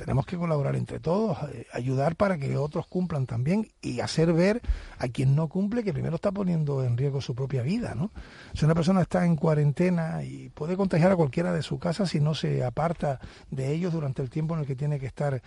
Tenemos 0.00 0.24
que 0.24 0.38
colaborar 0.38 0.76
entre 0.76 0.98
todos, 0.98 1.36
eh, 1.52 1.66
ayudar 1.74 2.16
para 2.16 2.38
que 2.38 2.56
otros 2.56 2.86
cumplan 2.86 3.26
también 3.26 3.68
y 3.82 4.00
hacer 4.00 4.32
ver 4.32 4.62
a 4.98 5.08
quien 5.08 5.36
no 5.36 5.48
cumple 5.48 5.84
que 5.84 5.92
primero 5.92 6.14
está 6.14 6.32
poniendo 6.32 6.82
en 6.84 6.96
riesgo 6.96 7.20
su 7.20 7.34
propia 7.34 7.62
vida, 7.62 7.94
¿no? 7.94 8.10
Si 8.54 8.64
una 8.64 8.74
persona 8.74 9.02
está 9.02 9.26
en 9.26 9.36
cuarentena 9.36 10.24
y 10.24 10.48
puede 10.48 10.74
contagiar 10.74 11.12
a 11.12 11.16
cualquiera 11.16 11.52
de 11.52 11.60
su 11.62 11.78
casa 11.78 12.06
si 12.06 12.18
no 12.18 12.34
se 12.34 12.64
aparta 12.64 13.20
de 13.50 13.72
ellos 13.72 13.92
durante 13.92 14.22
el 14.22 14.30
tiempo 14.30 14.54
en 14.54 14.60
el 14.60 14.66
que 14.66 14.74
tiene 14.74 14.98
que 14.98 15.06
estar 15.06 15.42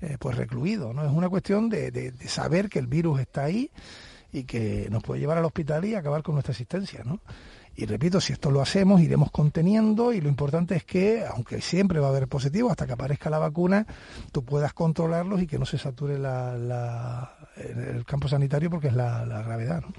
eh, 0.00 0.16
pues 0.18 0.38
recluido, 0.38 0.94
¿no? 0.94 1.04
Es 1.04 1.12
una 1.12 1.28
cuestión 1.28 1.68
de, 1.68 1.90
de 1.90 2.12
saber 2.28 2.70
que 2.70 2.78
el 2.78 2.86
virus 2.86 3.20
está 3.20 3.44
ahí 3.44 3.70
y 4.32 4.44
que 4.44 4.88
nos 4.90 5.02
puede 5.02 5.20
llevar 5.20 5.36
al 5.36 5.44
hospital 5.44 5.84
y 5.84 5.94
acabar 5.94 6.22
con 6.22 6.34
nuestra 6.34 6.52
existencia, 6.52 7.02
¿no? 7.04 7.20
Y 7.78 7.86
repito, 7.86 8.20
si 8.20 8.32
esto 8.32 8.50
lo 8.50 8.60
hacemos, 8.60 9.00
iremos 9.00 9.30
conteniendo 9.30 10.12
y 10.12 10.20
lo 10.20 10.28
importante 10.28 10.74
es 10.74 10.82
que, 10.82 11.24
aunque 11.24 11.60
siempre 11.60 12.00
va 12.00 12.08
a 12.08 12.10
haber 12.10 12.26
positivos, 12.26 12.72
hasta 12.72 12.88
que 12.88 12.94
aparezca 12.94 13.30
la 13.30 13.38
vacuna, 13.38 13.86
tú 14.32 14.44
puedas 14.44 14.72
controlarlos 14.72 15.40
y 15.42 15.46
que 15.46 15.60
no 15.60 15.64
se 15.64 15.78
sature 15.78 16.18
la, 16.18 17.36
el 17.56 18.04
campo 18.04 18.26
sanitario 18.26 18.68
porque 18.68 18.88
es 18.88 18.94
la, 18.94 19.24
gravedad. 19.24 19.82
¿no? 19.82 19.92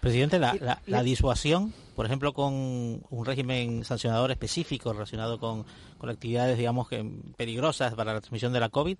Presidente, 0.00 0.38
la, 0.38 0.82
la, 0.84 1.02
disuasión, 1.02 1.72
por 1.96 2.04
ejemplo, 2.04 2.34
con 2.34 2.52
un 2.52 3.24
régimen 3.24 3.86
sancionador 3.86 4.30
específico 4.30 4.92
relacionado 4.92 5.40
con, 5.40 5.64
con 5.96 6.10
actividades, 6.10 6.58
digamos, 6.58 6.90
que 6.90 7.10
peligrosas 7.38 7.94
para 7.94 8.12
la 8.12 8.20
transmisión 8.20 8.52
de 8.52 8.60
la 8.60 8.68
COVID, 8.68 8.98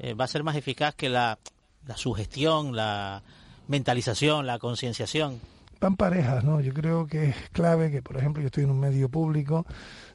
eh, 0.00 0.12
va 0.12 0.24
a 0.24 0.28
ser 0.28 0.44
más 0.44 0.54
eficaz 0.54 0.94
que 0.94 1.08
la, 1.08 1.38
la 1.86 1.96
sugestión, 1.96 2.76
la 2.76 3.22
mentalización, 3.68 4.46
la 4.46 4.58
concienciación 4.58 5.40
van 5.80 5.96
parejas, 5.96 6.44
¿no? 6.44 6.60
Yo 6.60 6.72
creo 6.74 7.06
que 7.06 7.30
es 7.30 7.36
clave 7.52 7.90
que, 7.90 8.02
por 8.02 8.16
ejemplo, 8.16 8.42
yo 8.42 8.46
estoy 8.46 8.64
en 8.64 8.70
un 8.70 8.80
medio 8.80 9.08
público, 9.08 9.64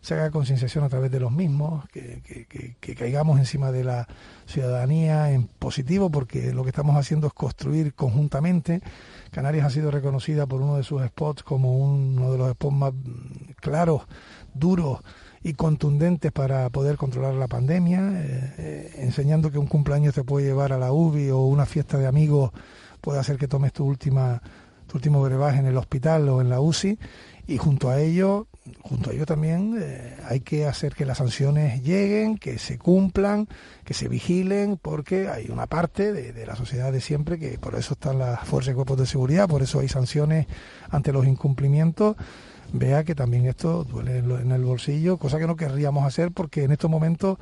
se 0.02 0.13
haga 0.13 0.32
concienciación 0.32 0.84
a 0.84 0.89
través 0.89 1.10
de 1.12 1.19
los 1.19 1.32
mismos, 1.32 1.88
que, 1.89 2.21
que, 2.80 2.95
caigamos 2.95 3.39
encima 3.39 3.71
de 3.71 3.84
la 3.84 4.08
ciudadanía 4.45 5.32
en 5.32 5.47
positivo, 5.47 6.10
porque 6.10 6.54
lo 6.54 6.63
que 6.63 6.69
estamos 6.69 6.95
haciendo 6.97 7.28
es 7.28 7.34
construir 7.34 7.93
conjuntamente. 7.93 8.82
Canarias 9.32 9.65
ha 9.65 9.69
sido 9.69 9.89
reconocida 9.89 10.45
por 10.45 10.62
uno 10.62 10.78
de 10.78 10.84
sus 10.84 11.04
spots 11.04 11.43
como 11.43 11.78
uno 11.78 12.32
de 12.32 12.38
los 12.38 12.52
spots 12.52 12.76
más 12.76 12.93
claros, 13.62 14.04
duros 14.54 14.99
y 15.41 15.54
contundentes 15.54 16.32
para 16.32 16.69
poder 16.69 16.97
controlar 16.97 17.34
la 17.36 17.47
pandemia, 17.47 17.99
eh, 17.99 18.54
eh, 18.58 18.91
enseñando 18.97 19.52
que 19.52 19.58
un 19.58 19.67
cumpleaños 19.67 20.13
te 20.13 20.23
puede 20.23 20.45
llevar 20.45 20.73
a 20.73 20.78
la 20.78 20.91
UBI 20.91 21.32
o 21.32 21.39
una 21.39 21.65
fiesta 21.65 21.97
de 21.97 22.08
amigos 22.08 22.52
puede 23.04 23.19
hacer 23.19 23.38
que 23.38 23.49
tomes 23.49 23.73
tu 23.73 23.86
última 23.86 24.41
último 24.93 25.21
brebaje 25.21 25.60
en 25.60 25.65
el 25.65 25.77
hospital 25.77 26.27
o 26.29 26.41
en 26.41 26.49
la 26.49 26.60
UCI 26.60 26.97
y 27.45 27.58
junto 27.58 27.89
a 27.89 27.99
ello, 27.99 28.47
junto 28.82 29.10
a 29.10 29.13
ello 29.13 29.25
también 29.25 29.77
eh, 29.77 30.15
hay 30.25 30.39
que 30.39 30.65
hacer 30.65 30.95
que 30.95 31.06
las 31.06 31.17
sanciones 31.17 31.84
lleguen, 31.84 32.38
que 32.38 32.58
se 32.58 32.77
cumplan, 32.77 33.49
que 33.84 33.93
se 33.93 34.08
vigilen, 34.08 34.77
porque 34.82 35.27
hay 35.27 35.49
una 35.49 35.67
parte 35.67 36.13
de, 36.13 36.45
la 36.45 36.56
sociedad 36.56 36.91
de 36.93 37.01
siempre 37.01 37.38
que 37.38 37.58
por 37.60 37.75
eso 37.75 37.95
están 37.95 38.19
las 38.19 38.47
fuerzas 38.47 38.71
y 38.71 38.75
cuerpos 38.75 38.97
de 38.97 39.06
seguridad, 39.06 39.49
por 39.49 39.62
eso 39.62 39.79
hay 39.79 39.89
sanciones 39.89 40.47
ante 40.89 41.12
los 41.12 41.27
incumplimientos. 41.27 42.15
Vea 42.71 43.03
que 43.03 43.13
también 43.13 43.45
esto 43.45 43.84
duele 43.84 44.19
en 44.19 44.51
el 44.51 44.63
bolsillo, 44.63 45.17
cosa 45.17 45.38
que 45.38 45.45
no 45.45 45.58
querríamos 45.58 46.06
hacer 46.06 46.32
porque 46.32 46.63
en 46.63 46.71
estos 46.71 46.89
momentos 46.89 47.38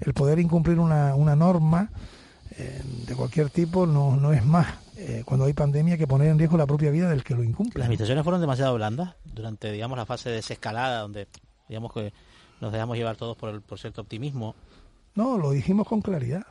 el 0.00 0.12
poder 0.12 0.38
incumplir 0.38 0.78
una, 0.78 1.14
una 1.14 1.34
norma 1.34 1.90
eh, 2.58 2.82
de 3.06 3.14
cualquier 3.14 3.50
tipo 3.50 3.86
no, 3.86 4.16
no 4.16 4.32
es 4.32 4.44
más 4.44 4.66
eh, 4.96 5.22
cuando 5.24 5.46
hay 5.46 5.52
pandemia 5.52 5.96
que 5.96 6.08
poner 6.08 6.28
en 6.28 6.38
riesgo 6.38 6.56
la 6.56 6.66
propia 6.66 6.90
vida 6.90 7.08
del 7.08 7.22
que 7.22 7.34
lo 7.34 7.44
incumple. 7.44 7.78
Las 7.78 7.86
invitaciones 7.86 8.24
fueron 8.24 8.40
demasiado 8.40 8.74
blandas 8.74 9.14
durante, 9.24 9.70
digamos, 9.70 9.96
la 9.96 10.06
fase 10.06 10.28
de 10.28 10.36
desescalada, 10.36 11.02
donde, 11.02 11.28
digamos, 11.68 11.92
que 11.92 12.12
nos 12.60 12.72
dejamos 12.72 12.96
llevar 12.96 13.16
todos 13.16 13.36
por, 13.36 13.50
el, 13.50 13.62
por 13.62 13.78
cierto 13.78 14.00
optimismo. 14.00 14.56
No, 15.14 15.38
lo 15.38 15.52
dijimos 15.52 15.86
con 15.86 16.00
claridad. 16.00 16.46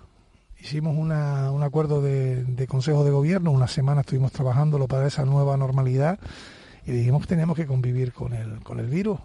Hicimos 0.60 0.96
una, 0.98 1.52
un 1.52 1.62
acuerdo 1.62 2.02
de, 2.02 2.44
de 2.44 2.68
consejo 2.68 3.04
de 3.04 3.12
gobierno, 3.12 3.52
una 3.52 3.68
semana 3.68 4.02
estuvimos 4.02 4.32
trabajándolo 4.32 4.88
para 4.88 5.06
esa 5.06 5.26
nueva 5.26 5.56
normalidad 5.58 6.20
y 6.86 6.94
dijimos 6.94 7.22
que 7.24 7.28
teníamos 7.28 7.58
que 7.58 7.68
convivir 7.68 8.14
con 8.14 8.34
el, 8.34 8.64
con 8.64 8.80
el 8.80 8.88
virus. 8.88 9.20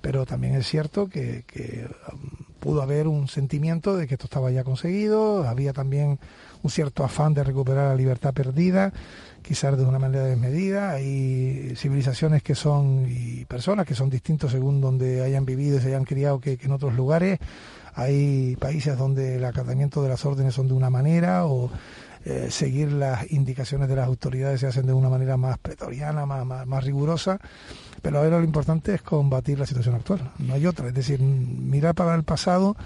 Pero 0.00 0.24
también 0.24 0.54
es 0.54 0.66
cierto 0.66 1.08
que, 1.08 1.44
que 1.46 1.88
um, 2.12 2.53
pudo 2.64 2.80
haber 2.80 3.08
un 3.08 3.28
sentimiento 3.28 3.94
de 3.94 4.06
que 4.06 4.14
esto 4.14 4.24
estaba 4.24 4.50
ya 4.50 4.64
conseguido, 4.64 5.46
había 5.46 5.74
también 5.74 6.18
un 6.62 6.70
cierto 6.70 7.04
afán 7.04 7.34
de 7.34 7.44
recuperar 7.44 7.90
la 7.90 7.94
libertad 7.94 8.32
perdida, 8.32 8.90
quizás 9.42 9.76
de 9.76 9.84
una 9.84 9.98
manera 9.98 10.24
desmedida. 10.24 10.92
Hay 10.92 11.74
civilizaciones 11.76 12.42
que 12.42 12.54
son 12.54 13.04
y 13.06 13.44
personas 13.44 13.84
que 13.84 13.94
son 13.94 14.08
distintos 14.08 14.50
según 14.50 14.80
donde 14.80 15.22
hayan 15.22 15.44
vivido 15.44 15.76
y 15.76 15.82
se 15.82 15.88
hayan 15.88 16.04
criado 16.04 16.40
que, 16.40 16.58
en 16.58 16.72
otros 16.72 16.94
lugares. 16.94 17.38
Hay 17.96 18.56
países 18.56 18.96
donde 18.96 19.36
el 19.36 19.44
acatamiento 19.44 20.02
de 20.02 20.08
las 20.08 20.24
órdenes 20.24 20.54
son 20.54 20.66
de 20.66 20.72
una 20.72 20.88
manera 20.88 21.44
o 21.44 21.70
eh, 22.24 22.50
seguir 22.50 22.92
las 22.92 23.30
indicaciones 23.30 23.88
de 23.88 23.96
las 23.96 24.06
autoridades 24.06 24.60
se 24.60 24.66
hacen 24.66 24.86
de 24.86 24.92
una 24.92 25.08
manera 25.08 25.36
más 25.36 25.58
pretoriana, 25.58 26.24
más, 26.24 26.46
más, 26.46 26.66
más 26.66 26.84
rigurosa. 26.84 27.38
Pero 28.00 28.18
ahora 28.18 28.38
lo 28.38 28.44
importante 28.44 28.94
es 28.94 29.02
combatir 29.02 29.58
la 29.58 29.66
situación 29.66 29.94
actual, 29.94 30.32
no 30.38 30.54
hay 30.54 30.66
otra. 30.66 30.88
Es 30.88 30.94
decir, 30.94 31.20
mirar 31.20 31.94
para 31.94 32.14
el 32.14 32.24
pasado 32.24 32.76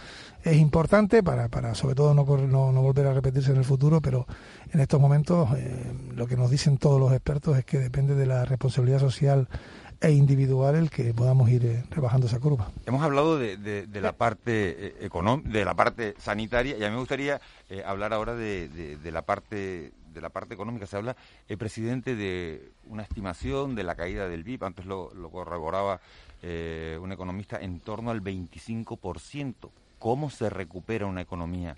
es 0.42 0.56
importante 0.56 1.22
para, 1.22 1.48
para 1.48 1.74
sobre 1.74 1.94
todo 1.94 2.14
no, 2.14 2.24
no, 2.72 2.82
volver 2.82 3.06
a 3.06 3.14
repetirse 3.14 3.50
en 3.50 3.58
el 3.58 3.64
futuro, 3.64 4.00
pero 4.00 4.26
en 4.72 4.80
estos 4.80 5.00
momentos 5.00 5.48
eh, 5.56 5.92
lo 6.14 6.26
que 6.26 6.36
nos 6.36 6.50
dicen 6.50 6.78
todos 6.78 7.00
los 7.00 7.12
expertos 7.12 7.58
es 7.58 7.64
que 7.64 7.78
depende 7.78 8.14
de 8.14 8.26
la 8.26 8.44
responsabilidad 8.44 9.00
social 9.00 9.48
e 10.00 10.12
individual 10.12 10.76
el 10.76 10.90
que 10.90 11.12
podamos 11.12 11.50
ir 11.50 11.64
eh, 11.66 11.84
rebajando 11.90 12.26
esa 12.28 12.38
curva. 12.38 12.70
Hemos 12.86 13.02
hablado 13.02 13.36
de, 13.36 13.56
de, 13.56 14.00
la 14.00 14.12
parte 14.12 15.04
eh, 15.04 15.10
de 15.44 15.64
la 15.64 15.74
parte 15.74 16.14
sanitaria 16.18 16.76
y 16.78 16.84
a 16.84 16.88
mí 16.88 16.92
me 16.92 17.00
gustaría 17.00 17.40
hablar 17.84 18.12
ahora 18.12 18.34
de, 18.34 18.98
la 19.04 19.22
parte 19.22 19.92
de 20.14 20.20
la 20.20 20.28
parte 20.28 20.54
económica. 20.54 20.86
Se 20.86 20.96
habla 20.96 21.16
el 21.48 21.58
presidente 21.58 22.14
de 22.14 22.70
una 22.86 23.02
estimación 23.02 23.74
de 23.74 23.82
la 23.82 23.96
caída 23.96 24.28
del 24.28 24.44
BIP, 24.44 24.62
antes 24.62 24.86
lo, 24.86 25.12
lo 25.14 25.30
corroboraba 25.30 26.00
un 26.42 27.12
economista, 27.12 27.60
en 27.60 27.80
torno 27.80 28.10
al 28.10 28.22
25%. 28.22 29.54
¿Cómo 29.98 30.30
se 30.30 30.48
recupera 30.48 31.06
una 31.06 31.22
economía 31.22 31.76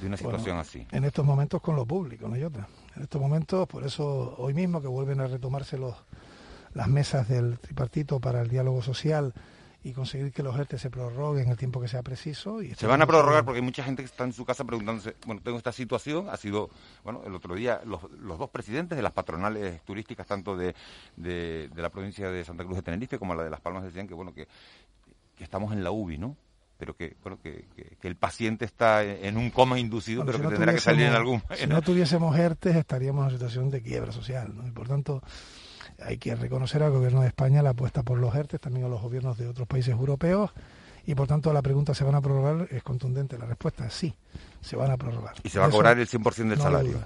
de 0.00 0.06
una 0.06 0.16
situación 0.16 0.56
así? 0.56 0.86
En 0.90 1.04
estos 1.04 1.24
momentos 1.24 1.60
con 1.60 1.76
lo 1.76 1.84
público, 1.84 2.26
no 2.28 2.34
hay 2.34 2.44
otra. 2.44 2.66
En 2.96 3.02
estos 3.02 3.20
momentos, 3.20 3.68
por 3.68 3.84
eso 3.84 4.34
hoy 4.38 4.54
mismo 4.54 4.80
que 4.80 4.88
vuelven 4.88 5.20
a 5.20 5.26
retomarse 5.26 5.76
los, 5.76 5.94
las 6.74 6.88
mesas 6.88 7.28
del 7.28 7.58
tripartito 7.58 8.20
para 8.20 8.40
el 8.42 8.48
diálogo 8.48 8.82
social 8.82 9.34
y 9.82 9.92
conseguir 9.92 10.32
que 10.32 10.42
los 10.42 10.58
ERTE 10.58 10.78
se 10.78 10.90
prorroguen 10.90 11.48
el 11.48 11.56
tiempo 11.56 11.80
que 11.80 11.88
sea 11.88 12.02
preciso. 12.02 12.62
Y 12.62 12.74
se 12.74 12.86
van 12.86 13.00
a 13.00 13.06
prorrogar 13.06 13.44
porque 13.44 13.60
hay 13.60 13.64
mucha 13.64 13.82
gente 13.82 14.02
que 14.02 14.06
está 14.06 14.24
en 14.24 14.32
su 14.32 14.44
casa 14.44 14.64
preguntándose, 14.64 15.16
bueno, 15.26 15.40
tengo 15.42 15.56
esta 15.56 15.72
situación, 15.72 16.28
ha 16.28 16.36
sido, 16.36 16.68
bueno, 17.02 17.22
el 17.24 17.34
otro 17.34 17.54
día 17.54 17.80
los, 17.84 18.02
los 18.20 18.38
dos 18.38 18.50
presidentes 18.50 18.96
de 18.96 19.02
las 19.02 19.12
patronales 19.12 19.82
turísticas, 19.82 20.26
tanto 20.26 20.56
de, 20.56 20.74
de, 21.16 21.70
la 21.74 21.88
provincia 21.88 22.30
de 22.30 22.44
Santa 22.44 22.64
Cruz 22.64 22.76
de 22.76 22.82
Tenerife 22.82 23.18
como 23.18 23.34
la 23.34 23.42
de 23.42 23.50
Las 23.50 23.60
Palmas, 23.60 23.84
decían 23.84 24.06
que, 24.06 24.14
bueno, 24.14 24.34
que, 24.34 24.46
que 25.36 25.44
estamos 25.44 25.72
en 25.72 25.82
la 25.82 25.90
UBI, 25.90 26.18
¿no? 26.18 26.36
pero 26.80 26.96
que, 26.96 27.14
bueno, 27.22 27.38
que, 27.42 27.66
el 28.02 28.16
paciente 28.16 28.64
está 28.64 29.04
en 29.04 29.36
un 29.36 29.50
coma 29.50 29.78
inducido, 29.78 30.24
pero 30.24 30.40
que 30.40 30.48
tendrá 30.48 30.72
que 30.72 30.80
salir 30.80 31.06
en 31.06 31.12
algún... 31.12 31.42
Si 31.54 31.66
no 31.66 31.82
tuviésemos 31.82 32.34
ERTES 32.38 32.74
estaríamos 32.76 33.20
en 33.20 33.24
una 33.26 33.32
situación 33.32 33.70
de 33.70 33.82
quiebra 33.82 34.12
social, 34.12 34.56
¿no? 34.56 34.66
Y 34.66 34.70
por 34.70 34.88
tanto 34.88 35.22
hay 36.02 36.18
que 36.18 36.34
reconocer 36.34 36.82
al 36.82 36.90
gobierno 36.90 37.22
de 37.22 37.28
España 37.28 37.62
la 37.62 37.70
apuesta 37.70 38.02
por 38.02 38.18
los 38.18 38.34
ERTES, 38.34 38.60
también 38.60 38.86
a 38.86 38.88
los 38.88 39.00
gobiernos 39.00 39.38
de 39.38 39.46
otros 39.46 39.66
países 39.66 39.92
europeos, 39.92 40.50
y 41.06 41.14
por 41.14 41.26
tanto 41.26 41.52
la 41.52 41.62
pregunta 41.62 41.94
¿se 41.94 42.04
van 42.04 42.14
a 42.14 42.20
prorrogar? 42.20 42.68
es 42.70 42.82
contundente, 42.82 43.38
la 43.38 43.46
respuesta 43.46 43.86
es 43.86 43.94
sí, 43.94 44.14
se 44.60 44.76
van 44.76 44.90
a 44.90 44.96
prorrogar. 44.96 45.34
¿Y 45.42 45.48
se 45.48 45.58
va 45.58 45.66
a 45.66 45.70
cobrar 45.70 45.98
el 45.98 46.08
100% 46.08 46.48
del 46.48 46.58
salario? 46.58 46.98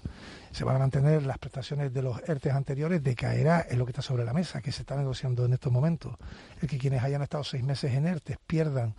Se 0.51 0.65
van 0.65 0.77
a 0.77 0.79
mantener 0.79 1.25
las 1.25 1.39
prestaciones 1.39 1.93
de 1.93 2.03
los 2.03 2.21
ERTES 2.29 2.53
anteriores, 2.53 3.03
decaerá 3.03 3.67
en 3.69 3.79
lo 3.79 3.85
que 3.87 3.91
está 3.91 4.03
sobre 4.03 4.25
la 4.25 4.33
mesa, 4.33 4.61
que 4.61 4.71
se 4.71 4.83
está 4.83 4.97
negociando 4.97 5.45
en 5.45 5.53
estos 5.53 5.73
momentos. 5.73 6.15
El 6.61 6.69
que 6.69 6.79
quienes 6.79 7.03
hayan 7.03 7.23
estado 7.23 7.43
seis 7.43 7.65
meses 7.65 7.93
en 7.93 8.07
ERTES 8.07 8.39
pierdan 8.47 8.95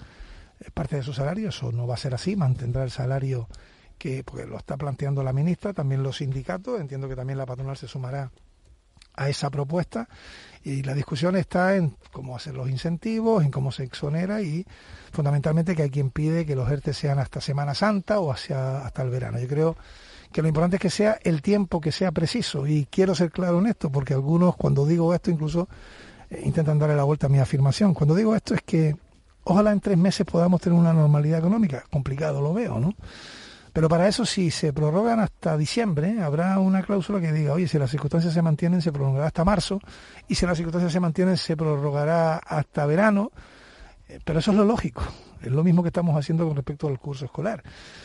parte 0.73 0.97
de 0.97 1.03
su 1.03 1.13
salario, 1.13 1.49
eso 1.49 1.71
no 1.71 1.87
va 1.87 1.95
a 1.95 1.97
ser 1.97 2.13
así, 2.13 2.35
mantendrá 2.35 2.83
el 2.83 2.91
salario 2.91 3.47
que 3.97 4.23
porque 4.23 4.45
lo 4.45 4.57
está 4.57 4.75
planteando 4.77 5.23
la 5.23 5.33
ministra, 5.33 5.73
también 5.73 6.03
los 6.03 6.17
sindicatos, 6.17 6.79
entiendo 6.79 7.07
que 7.07 7.15
también 7.15 7.37
la 7.37 7.45
patronal 7.45 7.77
se 7.77 7.87
sumará 7.87 8.31
a 9.15 9.29
esa 9.29 9.49
propuesta 9.49 10.07
y 10.65 10.81
la 10.81 10.95
discusión 10.95 11.35
está 11.35 11.75
en 11.75 11.95
cómo 12.11 12.35
hacer 12.35 12.55
los 12.55 12.69
incentivos, 12.69 13.43
en 13.43 13.51
cómo 13.51 13.71
se 13.71 13.83
exonera 13.83 14.41
y 14.41 14.65
fundamentalmente 15.11 15.75
que 15.75 15.83
hay 15.83 15.89
quien 15.91 16.09
pide 16.09 16.45
que 16.45 16.55
los 16.55 16.69
ERTE 16.69 16.91
sean 16.93 17.19
hasta 17.19 17.39
Semana 17.39 17.75
Santa 17.75 18.19
o 18.19 18.31
hacia, 18.31 18.83
hasta 18.83 19.03
el 19.03 19.11
verano. 19.11 19.37
Yo 19.39 19.47
creo 19.47 19.77
que 20.31 20.41
lo 20.41 20.47
importante 20.47 20.77
es 20.77 20.81
que 20.81 20.89
sea 20.89 21.19
el 21.23 21.43
tiempo 21.43 21.79
que 21.79 21.91
sea 21.91 22.11
preciso. 22.11 22.65
Y 22.65 22.87
quiero 22.89 23.13
ser 23.13 23.31
claro 23.31 23.59
en 23.59 23.67
esto, 23.67 23.91
porque 23.91 24.15
algunos 24.15 24.55
cuando 24.55 24.87
digo 24.87 25.13
esto 25.13 25.29
incluso 25.29 25.69
eh, 26.31 26.41
intentan 26.43 26.79
darle 26.79 26.95
la 26.95 27.03
vuelta 27.03 27.27
a 27.27 27.29
mi 27.29 27.37
afirmación. 27.37 27.93
Cuando 27.93 28.15
digo 28.15 28.35
esto 28.35 28.55
es 28.55 28.61
que 28.63 28.95
ojalá 29.43 29.71
en 29.71 29.81
tres 29.81 29.99
meses 29.99 30.25
podamos 30.25 30.61
tener 30.61 30.79
una 30.79 30.93
normalidad 30.93 31.39
económica. 31.39 31.83
Complicado 31.91 32.41
lo 32.41 32.55
veo, 32.55 32.79
¿no? 32.79 32.95
Pero 33.75 33.89
para 33.89 34.07
eso, 34.07 34.25
si 34.25 34.51
se 34.51 34.71
prorrogan 34.71 35.19
hasta 35.19 35.57
diciembre, 35.57 36.21
habrá 36.21 36.59
una 36.59 36.81
cláusula 36.81 37.19
que 37.19 37.33
diga, 37.33 37.51
oye, 37.51 37.67
si 37.67 37.77
las 37.77 37.91
circunstancias 37.91 38.33
se 38.33 38.41
mantienen, 38.41 38.81
se 38.81 38.93
prolongará 38.93 39.27
hasta 39.27 39.43
marzo, 39.43 39.81
y 40.29 40.35
si 40.35 40.45
las 40.45 40.55
circunstancias 40.55 40.93
se 40.93 41.01
mantienen, 41.01 41.35
se 41.35 41.57
prorrogará 41.57 42.37
hasta 42.37 42.85
verano. 42.85 43.33
Eh, 44.07 44.21
pero 44.23 44.39
eso 44.39 44.51
es 44.51 44.57
lo 44.57 44.63
lógico. 44.63 45.03
Es 45.41 45.51
lo 45.51 45.61
mismo 45.61 45.83
que 45.83 45.89
estamos 45.89 46.17
haciendo 46.17 46.47
con 46.47 46.55
respecto 46.55 46.87
al 46.87 46.97
curso 46.99 47.25
escolar. 47.25 47.63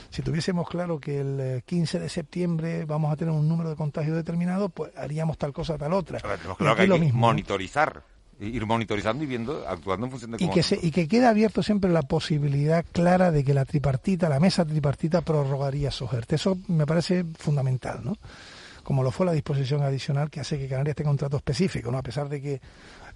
Si 0.08 0.22
tuviésemos 0.22 0.68
claro 0.68 0.98
que 0.98 1.20
el 1.20 1.62
15 1.62 1.96
eh, 1.96 2.00
de 2.00 2.08
septiembre 2.08 2.84
vamos 2.84 3.12
a 3.12 3.16
tener 3.16 3.32
un 3.32 3.48
número 3.48 3.70
de 3.70 3.76
contagios 3.76 4.16
determinado, 4.16 4.70
pues 4.70 4.90
haríamos 4.96 5.38
tal 5.38 5.52
cosa, 5.52 5.78
tal 5.78 5.92
otra. 5.92 6.18
claro 6.18 6.74
que 6.74 6.82
hay 6.82 6.88
que 6.88 7.12
monitorizar 7.12 8.02
ir 8.40 8.66
monitorizando 8.66 9.22
y 9.22 9.26
viendo, 9.26 9.66
actuando 9.68 10.06
en 10.06 10.10
función 10.10 10.30
de 10.32 10.38
cómo... 10.38 10.50
Y 10.50 10.54
que, 10.54 10.62
se, 10.62 10.78
y 10.80 10.90
que 10.90 11.06
quede 11.06 11.26
abierto 11.26 11.62
siempre 11.62 11.90
la 11.90 12.02
posibilidad 12.02 12.84
clara 12.90 13.30
de 13.30 13.44
que 13.44 13.54
la 13.54 13.64
tripartita, 13.64 14.28
la 14.28 14.40
mesa 14.40 14.64
tripartita 14.64 15.20
prorrogaría 15.20 15.90
esos 15.90 16.10
Eso 16.28 16.58
me 16.68 16.86
parece 16.86 17.24
fundamental, 17.38 18.00
¿no? 18.02 18.16
Como 18.82 19.02
lo 19.02 19.10
fue 19.10 19.26
la 19.26 19.32
disposición 19.32 19.82
adicional 19.82 20.30
que 20.30 20.40
hace 20.40 20.58
que 20.58 20.68
Canarias 20.68 20.96
tenga 20.96 21.10
un 21.10 21.16
trato 21.16 21.36
específico, 21.36 21.90
¿no? 21.90 21.98
A 21.98 22.02
pesar 22.02 22.28
de 22.28 22.40
que, 22.40 22.60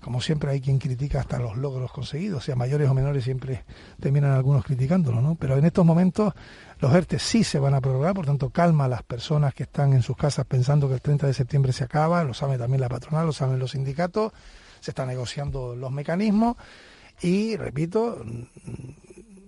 como 0.01 0.21
siempre, 0.21 0.51
hay 0.51 0.61
quien 0.61 0.79
critica 0.79 1.21
hasta 1.21 1.39
los 1.39 1.57
logros 1.57 1.91
conseguidos, 1.91 2.45
sea 2.45 2.55
mayores 2.55 2.89
o 2.89 2.95
menores, 2.95 3.25
siempre 3.25 3.65
terminan 3.99 4.33
algunos 4.33 4.63
criticándolo, 4.65 5.23
¿no? 5.23 5.37
Pero 5.37 5.57
en 5.57 5.65
estos 5.65 5.87
momentos 5.87 6.35
los 6.81 6.95
ERTE 6.95 7.19
sí 7.19 7.45
se 7.45 7.59
van 7.59 7.73
a 7.73 7.81
prorrogar, 7.81 8.13
por 8.15 8.27
tanto, 8.27 8.51
calma 8.51 8.85
a 8.85 8.89
las 8.89 9.03
personas 9.03 9.55
que 9.55 9.63
están 9.63 9.95
en 9.95 10.03
sus 10.03 10.17
casas 10.17 10.45
pensando 10.45 10.87
que 10.87 10.95
el 10.95 11.01
30 11.01 11.27
de 11.27 11.35
septiembre 11.35 11.73
se 11.73 11.85
acaba, 11.85 12.23
lo 12.25 12.35
sabe 12.35 12.59
también 12.59 12.83
la 12.83 12.91
patronal, 12.91 13.27
lo 13.27 13.33
saben 13.33 13.59
los 13.59 13.71
sindicatos, 13.71 14.33
se 14.85 14.91
están 14.91 15.09
negociando 15.09 15.75
los 15.75 15.91
mecanismos 15.91 16.59
y, 17.23 17.57
repito, 17.57 18.23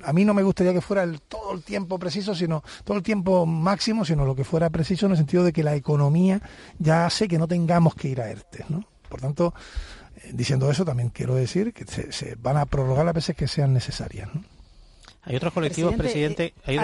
a 0.02 0.12
mí 0.14 0.24
no 0.24 0.32
me 0.32 0.42
gustaría 0.42 0.72
que 0.72 0.80
fuera 0.80 1.02
el, 1.02 1.20
todo 1.20 1.52
el 1.52 1.62
tiempo 1.62 1.98
preciso, 1.98 2.34
sino 2.34 2.64
todo 2.84 2.96
el 2.96 3.02
tiempo 3.02 3.44
máximo, 3.44 4.06
sino 4.06 4.24
lo 4.24 4.34
que 4.34 4.44
fuera 4.44 4.70
preciso 4.70 5.04
en 5.04 5.12
el 5.12 5.18
sentido 5.18 5.44
de 5.44 5.52
que 5.52 5.62
la 5.62 5.74
economía 5.74 6.40
ya 6.78 7.04
hace 7.04 7.28
que 7.28 7.36
no 7.36 7.46
tengamos 7.46 7.94
que 7.94 8.08
ir 8.08 8.22
a 8.22 8.30
ERTE. 8.30 8.64
¿no? 8.70 8.82
Por 9.10 9.20
tanto, 9.20 9.52
eh, 10.22 10.30
diciendo 10.32 10.70
eso, 10.70 10.86
también 10.86 11.10
quiero 11.10 11.34
decir 11.34 11.74
que 11.74 11.84
se, 11.84 12.34
van 12.36 12.56
a 12.56 12.64
prorrogar 12.64 13.04
las 13.04 13.14
veces 13.14 13.36
que 13.36 13.46
sean 13.46 13.74
necesarias. 13.74 14.30
¿no? 14.34 14.42
Hay 15.20 15.36
otros 15.36 15.52
colectivos, 15.52 15.94
presidente. 15.96 16.54
Eh, 16.66 16.78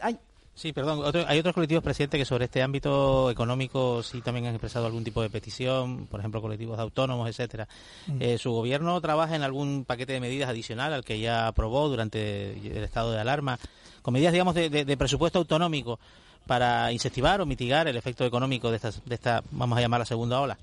hay 0.00 0.18
Sí, 0.56 0.72
perdón. 0.72 1.02
hay 1.28 1.38
otros 1.38 1.54
colectivos, 1.54 1.84
presidente, 1.84 2.16
que 2.16 2.24
sobre 2.24 2.46
este 2.46 2.62
ámbito 2.62 3.30
económico 3.30 4.02
sí 4.02 4.22
también 4.22 4.46
han 4.46 4.54
expresado 4.54 4.86
algún 4.86 5.04
tipo 5.04 5.20
de 5.20 5.28
petición, 5.28 6.06
por 6.06 6.18
ejemplo, 6.18 6.40
colectivos 6.40 6.78
de 6.78 6.82
autónomos, 6.82 7.28
etcétera. 7.28 7.68
Mm. 8.06 8.16
Eh, 8.20 8.38
¿Su 8.38 8.52
gobierno 8.52 8.98
trabaja 9.02 9.36
en 9.36 9.42
algún 9.42 9.84
paquete 9.84 10.14
de 10.14 10.20
medidas 10.20 10.48
adicional 10.48 10.94
al 10.94 11.04
que 11.04 11.20
ya 11.20 11.46
aprobó 11.46 11.90
durante 11.90 12.52
el 12.52 12.82
estado 12.82 13.12
de 13.12 13.20
alarma, 13.20 13.58
con 14.00 14.14
medidas, 14.14 14.32
digamos, 14.32 14.54
de, 14.54 14.96
presupuesto 14.96 15.40
autonómico 15.40 16.00
para 16.46 16.90
incentivar 16.90 17.42
o 17.42 17.46
mitigar 17.46 17.86
el 17.86 17.96
efecto 17.98 18.24
económico 18.24 18.70
de 18.70 18.76
esta, 18.76 18.92
de 19.04 19.14
esta, 19.14 19.42
vamos 19.50 19.76
a 19.76 19.82
llamar 19.82 20.00
la 20.00 20.06
segunda 20.06 20.40
ola? 20.40 20.56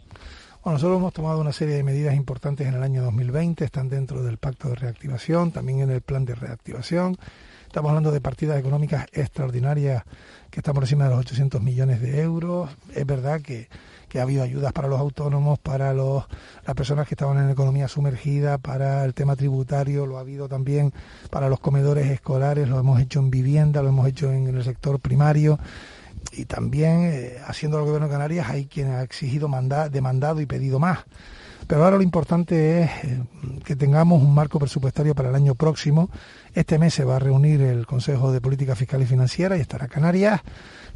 Bueno, 0.64 0.78
nosotros 0.78 0.98
hemos 0.98 1.14
tomado 1.14 1.40
una 1.40 1.54
serie 1.54 1.76
de 1.76 1.84
medidas 1.84 2.16
importantes 2.16 2.66
en 2.66 2.74
el 2.74 2.82
año 2.82 3.04
2020, 3.04 3.64
están 3.64 3.90
dentro 3.90 4.24
del 4.24 4.38
pacto 4.38 4.70
de 4.70 4.76
reactivación, 4.76 5.52
también 5.52 5.82
en 5.82 5.92
el 5.92 6.02
plan 6.02 6.26
de 6.26 6.34
reactivación. 6.34 7.16
Estamos 7.74 7.90
hablando 7.90 8.12
de 8.12 8.22
partidas 8.22 8.60
económicas 8.60 9.08
extraordinarias 9.14 10.04
que 10.52 10.60
están 10.60 10.76
por 10.76 10.84
encima 10.84 11.06
de 11.06 11.10
los 11.10 11.22
800 11.22 11.60
millones 11.60 12.02
de 12.02 12.22
euros. 12.22 12.70
Es 12.94 13.04
verdad 13.04 13.42
que, 13.42 13.68
ha 14.14 14.22
habido 14.22 14.44
ayudas 14.44 14.72
para 14.74 14.88
los 14.88 15.00
autónomos, 15.00 15.58
para 15.58 15.92
los, 15.92 16.24
las 16.68 16.76
personas 16.76 17.08
que 17.08 17.16
estaban 17.16 17.44
en 17.44 17.50
economía 17.50 17.88
sumergida, 17.88 18.60
para 18.60 19.04
el 19.06 19.16
tema 19.16 19.36
tributario, 19.36 20.06
lo 20.06 20.20
ha 20.20 20.20
habido 20.20 20.48
también 20.48 20.94
para 21.32 21.50
los 21.50 21.60
comedores 21.60 22.12
escolares, 22.12 22.70
lo 22.70 22.78
hemos 22.78 23.02
hecho 23.02 23.20
en 23.20 23.32
vivienda, 23.32 23.82
lo 23.82 23.90
hemos 23.90 24.08
hecho 24.08 24.32
en, 24.32 24.56
el 24.56 24.64
sector 24.64 25.00
primario 25.00 25.58
y 26.32 26.46
también 26.46 27.10
eh, 27.12 27.38
haciendo 27.48 27.80
el 27.80 27.86
gobierno 27.86 28.06
de 28.06 28.14
Canarias 28.14 28.50
hay 28.52 28.68
quien 28.68 28.92
ha 28.92 29.02
exigido 29.02 29.50
demandado 29.92 30.42
y 30.42 30.46
pedido 30.46 30.78
más. 30.78 31.00
Pero 31.68 31.84
ahora 31.84 31.98
lo 31.98 32.04
importante 32.04 32.82
es 32.82 32.90
eh, 33.04 33.24
que 33.64 33.76
tengamos 33.76 34.22
un 34.22 34.34
marco 34.34 34.60
presupuestario 34.60 35.16
para 35.16 35.30
el 35.30 35.36
año 35.36 35.56
próximo. 35.56 36.10
Este 36.54 36.78
mes 36.78 36.94
se 36.94 37.06
va 37.06 37.16
a 37.16 37.20
reunir 37.20 37.62
el 37.62 37.86
Consejo 37.86 38.32
de 38.32 38.42
Política 38.42 38.76
Fiscal 38.76 39.02
y 39.02 39.06
Financiera 39.06 39.58
y 39.58 39.62
estará 39.62 39.88
Canarias. 39.88 40.42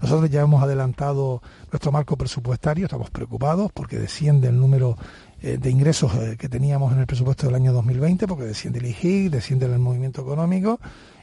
Nosotros 0.02 0.30
ya 0.30 0.42
hemos 0.42 0.62
adelantado 0.62 1.42
nuestro 1.72 1.92
marco 1.92 2.18
presupuestario, 2.18 2.86
estamos 2.86 3.10
preocupados 3.10 3.72
porque 3.74 3.98
desciende 3.98 4.50
el 4.50 4.60
número 4.60 4.98
eh, 5.42 5.58
de 5.58 5.70
ingresos 5.70 6.14
eh, 6.16 6.36
que 6.38 6.50
teníamos 6.50 6.94
en 6.94 7.00
el 7.00 7.08
presupuesto 7.08 7.48
del 7.48 7.56
año 7.56 7.74
2020, 7.74 8.28
porque 8.28 8.44
desciende 8.44 8.80
el 8.80 8.86
IGIC, 8.88 9.32
desciende 9.32 9.66
el 9.66 9.80
movimiento 9.80 10.22
económico 10.22 10.80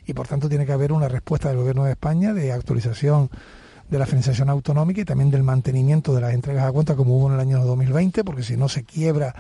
y 0.07 0.13
por 0.13 0.27
tanto 0.27 0.49
tiene 0.49 0.67
que 0.67 0.73
haber 0.73 0.93
una 0.93 1.09
respuesta 1.09 1.49
del 1.49 1.59
Gobierno 1.59 1.85
de 1.85 1.93
España 1.93 2.35
de 2.35 2.53
actualización 2.53 3.31
de 3.89 3.99
la 3.99 4.07
financiación 4.07 4.49
autonómica 4.51 5.01
y 5.01 5.05
también 5.05 5.31
del 5.31 5.43
mantenimiento 5.43 6.15
de 6.15 6.21
las 6.21 6.35
entregas 6.35 6.65
a 6.65 6.73
cuenta 6.73 6.97
como 6.97 7.17
hubo 7.17 7.29
en 7.29 7.35
el 7.35 7.41
año 7.41 7.65
2020, 7.65 8.25
porque 8.25 8.43
si 8.43 8.57
no 8.57 8.69
se 8.69 8.85
quiebra 8.85 9.35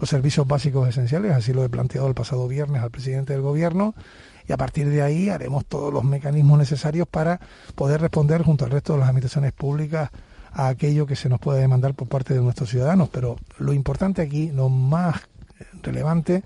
los 0.00 0.08
servicios 0.08 0.46
básicos 0.46 0.88
esenciales, 0.88 1.32
así 1.32 1.52
lo 1.52 1.64
he 1.64 1.68
planteado 1.68 2.08
el 2.08 2.14
pasado 2.14 2.48
viernes 2.48 2.82
al 2.82 2.90
presidente 2.90 3.32
del 3.32 3.42
gobierno, 3.42 3.94
y 4.48 4.52
a 4.52 4.56
partir 4.56 4.88
de 4.88 5.02
ahí 5.02 5.28
haremos 5.28 5.66
todos 5.66 5.92
los 5.92 6.02
mecanismos 6.02 6.58
necesarios 6.58 7.06
para 7.06 7.38
poder 7.74 8.00
responder 8.00 8.42
junto 8.42 8.64
al 8.64 8.70
resto 8.70 8.94
de 8.94 9.00
las 9.00 9.08
administraciones 9.08 9.52
públicas 9.52 10.10
a 10.52 10.68
aquello 10.68 11.06
que 11.06 11.14
se 11.14 11.28
nos 11.28 11.38
puede 11.38 11.60
demandar 11.60 11.94
por 11.94 12.08
parte 12.08 12.34
de 12.34 12.40
nuestros 12.40 12.70
ciudadanos. 12.70 13.08
Pero 13.10 13.36
lo 13.58 13.72
importante 13.72 14.22
aquí, 14.22 14.50
lo 14.50 14.68
más 14.68 15.20
relevante, 15.82 16.42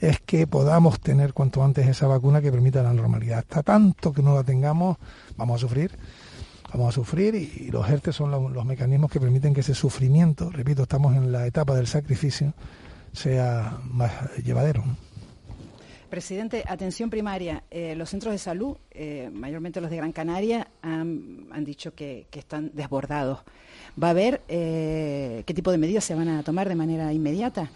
es 0.00 0.20
que 0.20 0.46
podamos 0.46 0.98
tener 1.00 1.32
cuanto 1.32 1.62
antes 1.62 1.86
esa 1.86 2.06
vacuna 2.06 2.40
que 2.40 2.50
permita 2.50 2.82
la 2.82 2.92
normalidad. 2.92 3.38
Hasta 3.38 3.62
tanto 3.62 4.12
que 4.12 4.22
no 4.22 4.34
la 4.34 4.42
tengamos, 4.42 4.96
vamos 5.36 5.56
a 5.56 5.60
sufrir 5.60 5.92
vamos 6.76 6.94
a 6.94 7.00
sufrir 7.00 7.34
y, 7.34 7.70
los 7.70 7.88
ERTE 7.88 8.12
son 8.12 8.30
los 8.30 8.64
mecanismos 8.64 9.10
que 9.10 9.20
permiten 9.20 9.54
que 9.54 9.60
ese 9.60 9.74
sufrimiento, 9.74 10.50
repito, 10.50 10.82
estamos 10.82 11.16
en 11.16 11.32
la 11.32 11.46
etapa 11.46 11.74
del 11.74 11.86
sacrificio, 11.86 12.52
sea 13.12 13.78
más 13.84 14.12
llevadero. 14.44 14.84
Presidente, 16.10 16.62
atención 16.68 17.10
primaria. 17.10 17.64
Eh, 17.70 17.96
los 17.96 18.10
centros 18.10 18.32
de 18.32 18.38
salud, 18.38 18.76
eh, 18.92 19.28
mayormente 19.32 19.80
los 19.80 19.90
de 19.90 19.96
Gran 19.96 20.12
Canaria, 20.12 20.68
han, 20.82 21.64
dicho 21.64 21.94
que, 21.94 22.26
están 22.32 22.70
desbordados. 22.74 23.40
¿Va 24.00 24.08
a 24.08 24.10
haber 24.10 24.42
eh, 24.48 25.42
qué 25.46 25.54
tipo 25.54 25.72
de 25.72 25.78
medidas 25.78 26.04
se 26.04 26.14
van 26.14 26.28
a 26.28 26.42
tomar 26.42 26.68
de 26.68 26.74
manera 26.76 27.12
inmediata? 27.12 27.70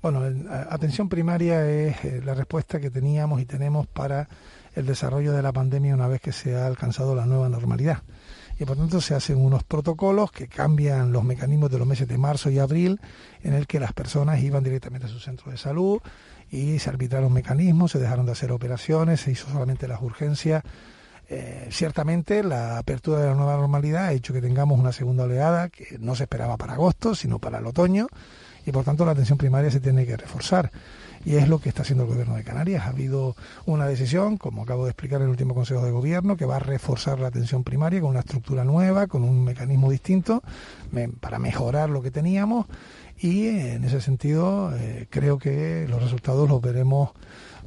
Bueno, 0.00 0.22
atención 0.68 1.08
primaria 1.08 1.68
es 1.70 2.24
la 2.24 2.34
respuesta 2.34 2.80
que 2.80 2.90
teníamos 2.90 3.40
y 3.40 3.46
tenemos 3.46 3.86
para 3.86 4.28
el 4.74 4.86
desarrollo 4.86 5.32
de 5.32 5.42
la 5.42 5.52
pandemia 5.52 5.94
una 5.94 6.08
vez 6.08 6.20
que 6.20 6.32
se 6.32 6.56
ha 6.56 6.66
alcanzado 6.66 7.14
la 7.14 7.26
nueva 7.26 7.48
normalidad. 7.48 8.02
Y 8.58 8.64
por 8.64 8.76
tanto 8.76 9.00
se 9.00 9.14
hacen 9.14 9.38
unos 9.38 9.64
protocolos 9.64 10.30
que 10.30 10.46
cambian 10.46 11.12
los 11.12 11.24
mecanismos 11.24 11.70
de 11.70 11.78
los 11.78 11.86
meses 11.86 12.06
de 12.06 12.18
marzo 12.18 12.50
y 12.50 12.58
abril, 12.58 13.00
en 13.42 13.54
el 13.54 13.66
que 13.66 13.80
las 13.80 13.92
personas 13.92 14.40
iban 14.40 14.62
directamente 14.62 15.06
a 15.06 15.10
su 15.10 15.18
centro 15.18 15.50
de 15.50 15.56
salud 15.56 16.00
y 16.50 16.78
se 16.78 16.90
arbitraron 16.90 17.32
mecanismos, 17.32 17.92
se 17.92 17.98
dejaron 17.98 18.26
de 18.26 18.32
hacer 18.32 18.52
operaciones, 18.52 19.20
se 19.20 19.32
hizo 19.32 19.48
solamente 19.50 19.88
las 19.88 20.02
urgencias. 20.02 20.62
Eh, 21.28 21.68
ciertamente 21.70 22.42
la 22.42 22.78
apertura 22.78 23.20
de 23.20 23.28
la 23.28 23.34
nueva 23.34 23.56
normalidad 23.56 24.06
ha 24.06 24.12
hecho 24.12 24.34
que 24.34 24.42
tengamos 24.42 24.78
una 24.78 24.92
segunda 24.92 25.24
oleada 25.24 25.70
que 25.70 25.96
no 25.98 26.14
se 26.14 26.24
esperaba 26.24 26.56
para 26.58 26.74
agosto, 26.74 27.14
sino 27.14 27.38
para 27.38 27.58
el 27.58 27.66
otoño, 27.66 28.06
y 28.66 28.70
por 28.70 28.84
tanto 28.84 29.04
la 29.04 29.12
atención 29.12 29.38
primaria 29.38 29.70
se 29.70 29.80
tiene 29.80 30.04
que 30.04 30.16
reforzar 30.16 30.70
y 31.24 31.36
es 31.36 31.48
lo 31.48 31.60
que 31.60 31.68
está 31.68 31.82
haciendo 31.82 32.04
el 32.04 32.10
gobierno 32.10 32.34
de 32.34 32.44
Canarias. 32.44 32.84
Ha 32.84 32.90
habido 32.90 33.36
una 33.66 33.86
decisión, 33.86 34.36
como 34.36 34.62
acabo 34.62 34.84
de 34.84 34.90
explicar 34.90 35.20
en 35.20 35.24
el 35.24 35.30
último 35.30 35.54
Consejo 35.54 35.84
de 35.84 35.90
Gobierno, 35.90 36.36
que 36.36 36.44
va 36.44 36.56
a 36.56 36.60
reforzar 36.60 37.20
la 37.20 37.28
atención 37.28 37.64
primaria 37.64 38.00
con 38.00 38.10
una 38.10 38.20
estructura 38.20 38.64
nueva, 38.64 39.06
con 39.06 39.22
un 39.22 39.44
mecanismo 39.44 39.90
distinto, 39.90 40.42
para 41.20 41.38
mejorar 41.38 41.90
lo 41.90 42.02
que 42.02 42.10
teníamos 42.10 42.66
y 43.22 43.46
en 43.48 43.84
ese 43.84 44.00
sentido 44.00 44.76
eh, 44.76 45.06
creo 45.08 45.38
que 45.38 45.86
los 45.88 46.02
resultados 46.02 46.48
los 46.48 46.60
veremos 46.60 47.10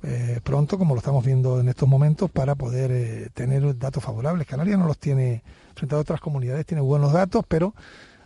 eh, 0.04 0.42
pronto, 0.44 0.78
como 0.78 0.94
lo 0.94 1.00
estamos 1.00 1.26
viendo 1.26 1.62
en 1.62 1.70
estos 1.70 1.88
momentos, 1.88 2.30
para 2.30 2.56
poder 2.56 2.92
eh, 2.92 3.30
tener 3.34 3.78
datos 3.78 4.04
favorables. 4.04 4.46
Canarias 4.48 4.78
no 4.78 4.86
los 4.86 4.98
tiene 4.98 5.44
frente 5.74 5.96
a 5.96 6.00
otras 6.00 6.20
comunidades, 6.20 6.66
tiene 6.66 6.82
buenos 6.82 7.14
datos, 7.14 7.46
pero 7.48 7.74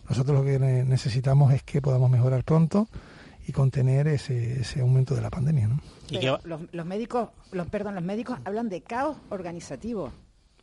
nosotros 0.08 0.38
lo 0.38 0.44
que 0.44 0.58
necesitamos 0.58 1.52
es 1.54 1.62
que 1.62 1.80
podamos 1.80 2.10
mejorar 2.10 2.42
pronto 2.42 2.88
y 3.50 3.52
contener 3.52 4.06
ese, 4.06 4.60
ese 4.60 4.80
aumento 4.80 5.14
de 5.14 5.20
la 5.20 5.30
pandemia. 5.30 5.68
¿no? 5.68 5.80
los, 6.72 6.86
médicos, 6.86 7.30
los, 7.52 7.66
perdón, 7.66 7.96
los 7.96 8.04
médicos 8.04 8.38
hablan 8.44 8.68
de 8.68 8.80
caos 8.80 9.16
organizativo. 9.28 10.12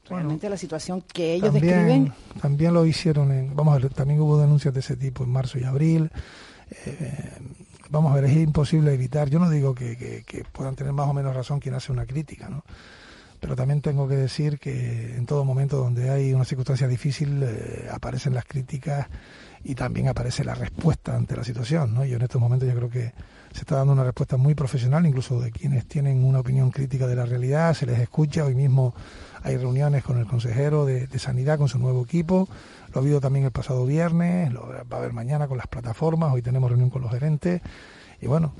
Realmente 0.10 0.50
la 0.50 0.56
situación 0.56 1.02
que 1.02 1.34
ellos 1.34 1.54
describen. 1.54 2.14
También 2.42 2.74
lo 2.74 2.86
hicieron, 2.86 3.30
en, 3.34 3.54
vamos 3.54 3.76
a 3.76 3.80
ver, 3.80 3.94
también 3.94 4.22
hubo 4.22 4.40
denuncias 4.40 4.74
de 4.74 4.80
ese 4.80 4.96
tipo 4.96 5.26
en 5.26 5.30
marzo 5.30 5.60
y 5.60 5.66
abril. 5.66 6.10
Eh, 6.86 7.32
vamos 7.90 8.14
a 8.14 8.16
ver, 8.16 8.24
es 8.24 8.38
imposible 8.38 8.94
evitar. 8.94 9.30
Yo 9.30 9.38
no 9.38 9.50
digo 9.50 9.76
que, 9.76 10.24
que, 10.26 10.46
puedan 10.46 10.78
tener 10.78 10.94
más 10.94 11.10
o 11.10 11.14
menos 11.14 11.36
razón 11.36 11.60
quien 11.60 11.76
hace 11.76 11.92
una 11.92 12.06
crítica, 12.06 12.48
¿no? 12.48 12.64
Pero 13.40 13.56
también 13.56 13.82
tengo 13.82 14.08
que 14.08 14.16
decir 14.16 14.60
que 14.60 15.16
en 15.16 15.26
todo 15.26 15.46
momento 15.46 15.78
donde 15.78 16.10
hay 16.10 16.34
una 16.34 16.46
circunstancia 16.46 16.88
difícil 16.88 17.44
eh, 17.44 17.88
aparecen 17.92 18.34
las 18.34 18.46
críticas 18.46 19.08
y 19.64 19.76
también 19.76 20.08
aparece 20.08 20.44
la 20.44 20.56
respuesta 20.56 21.16
ante 21.16 21.36
la 21.36 21.44
situación. 21.44 21.94
¿no? 21.94 22.06
Yo 22.06 22.16
en 22.16 22.22
estos 22.24 22.42
momentos 22.42 22.68
yo 22.68 22.76
creo 22.76 22.90
que 22.90 23.14
se 23.52 23.62
está 23.62 23.78
dando 23.78 23.94
una 23.94 24.04
respuesta 24.04 24.38
muy 24.38 24.56
profesional, 24.56 25.06
incluso 25.06 25.40
de 25.40 25.52
quienes 25.52 25.88
tienen 25.88 26.24
una 26.24 26.40
opinión 26.40 26.72
crítica 26.72 27.08
de 27.08 27.16
la 27.16 27.26
realidad, 27.26 27.74
se 27.74 27.86
les 27.86 28.00
escucha. 28.00 28.46
Hoy 28.46 28.56
mismo 28.56 28.94
hay 29.44 29.58
reuniones 29.58 30.04
con 30.04 30.18
el 30.18 30.28
consejero 30.28 30.86
de, 30.86 31.08
Sanidad, 31.20 31.58
con 31.58 31.68
su 31.68 31.80
nuevo 31.80 32.04
equipo. 32.04 32.48
Lo 32.94 33.00
ha 33.00 33.04
habido 33.04 33.20
también 33.20 33.46
el 33.46 33.52
pasado 33.52 33.86
viernes, 33.86 34.52
lo 34.54 34.68
va 34.68 34.98
a 34.98 35.00
haber 35.00 35.14
mañana 35.14 35.48
con 35.48 35.58
las 35.58 35.68
plataformas, 35.68 36.34
hoy 36.34 36.42
tenemos 36.42 36.70
reunión 36.70 36.90
con 36.90 37.02
los 37.02 37.12
gerentes. 37.12 37.62
Y 38.22 38.28
bueno, 38.28 38.54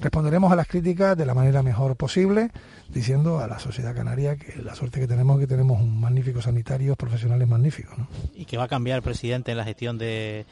responderemos 0.00 0.52
a 0.52 0.56
las 0.56 0.66
críticas 0.66 1.16
de 1.16 1.26
la 1.26 1.34
manera 1.34 1.62
mejor 1.62 1.96
posible, 1.96 2.50
diciendo 2.88 3.40
a 3.40 3.46
la 3.46 3.58
sociedad 3.58 3.94
canaria 3.94 4.36
que 4.36 4.62
la 4.62 4.74
suerte 4.74 5.00
que 5.00 5.06
tenemos 5.06 5.36
es 5.36 5.46
que 5.46 5.54
tenemos 5.54 5.80
un 5.80 6.00
magnífico 6.00 6.40
sanitarios 6.40 6.96
profesionales 6.96 7.48
magníficos. 7.48 7.96
¿no? 7.98 8.06
Y 8.34 8.44
que 8.44 8.56
va 8.56 8.64
a 8.64 8.68
cambiar 8.68 8.96
el 8.96 9.02
presidente 9.02 9.50
en 9.50 9.56
la 9.56 9.64
gestión 9.64 9.98
de, 9.98 10.46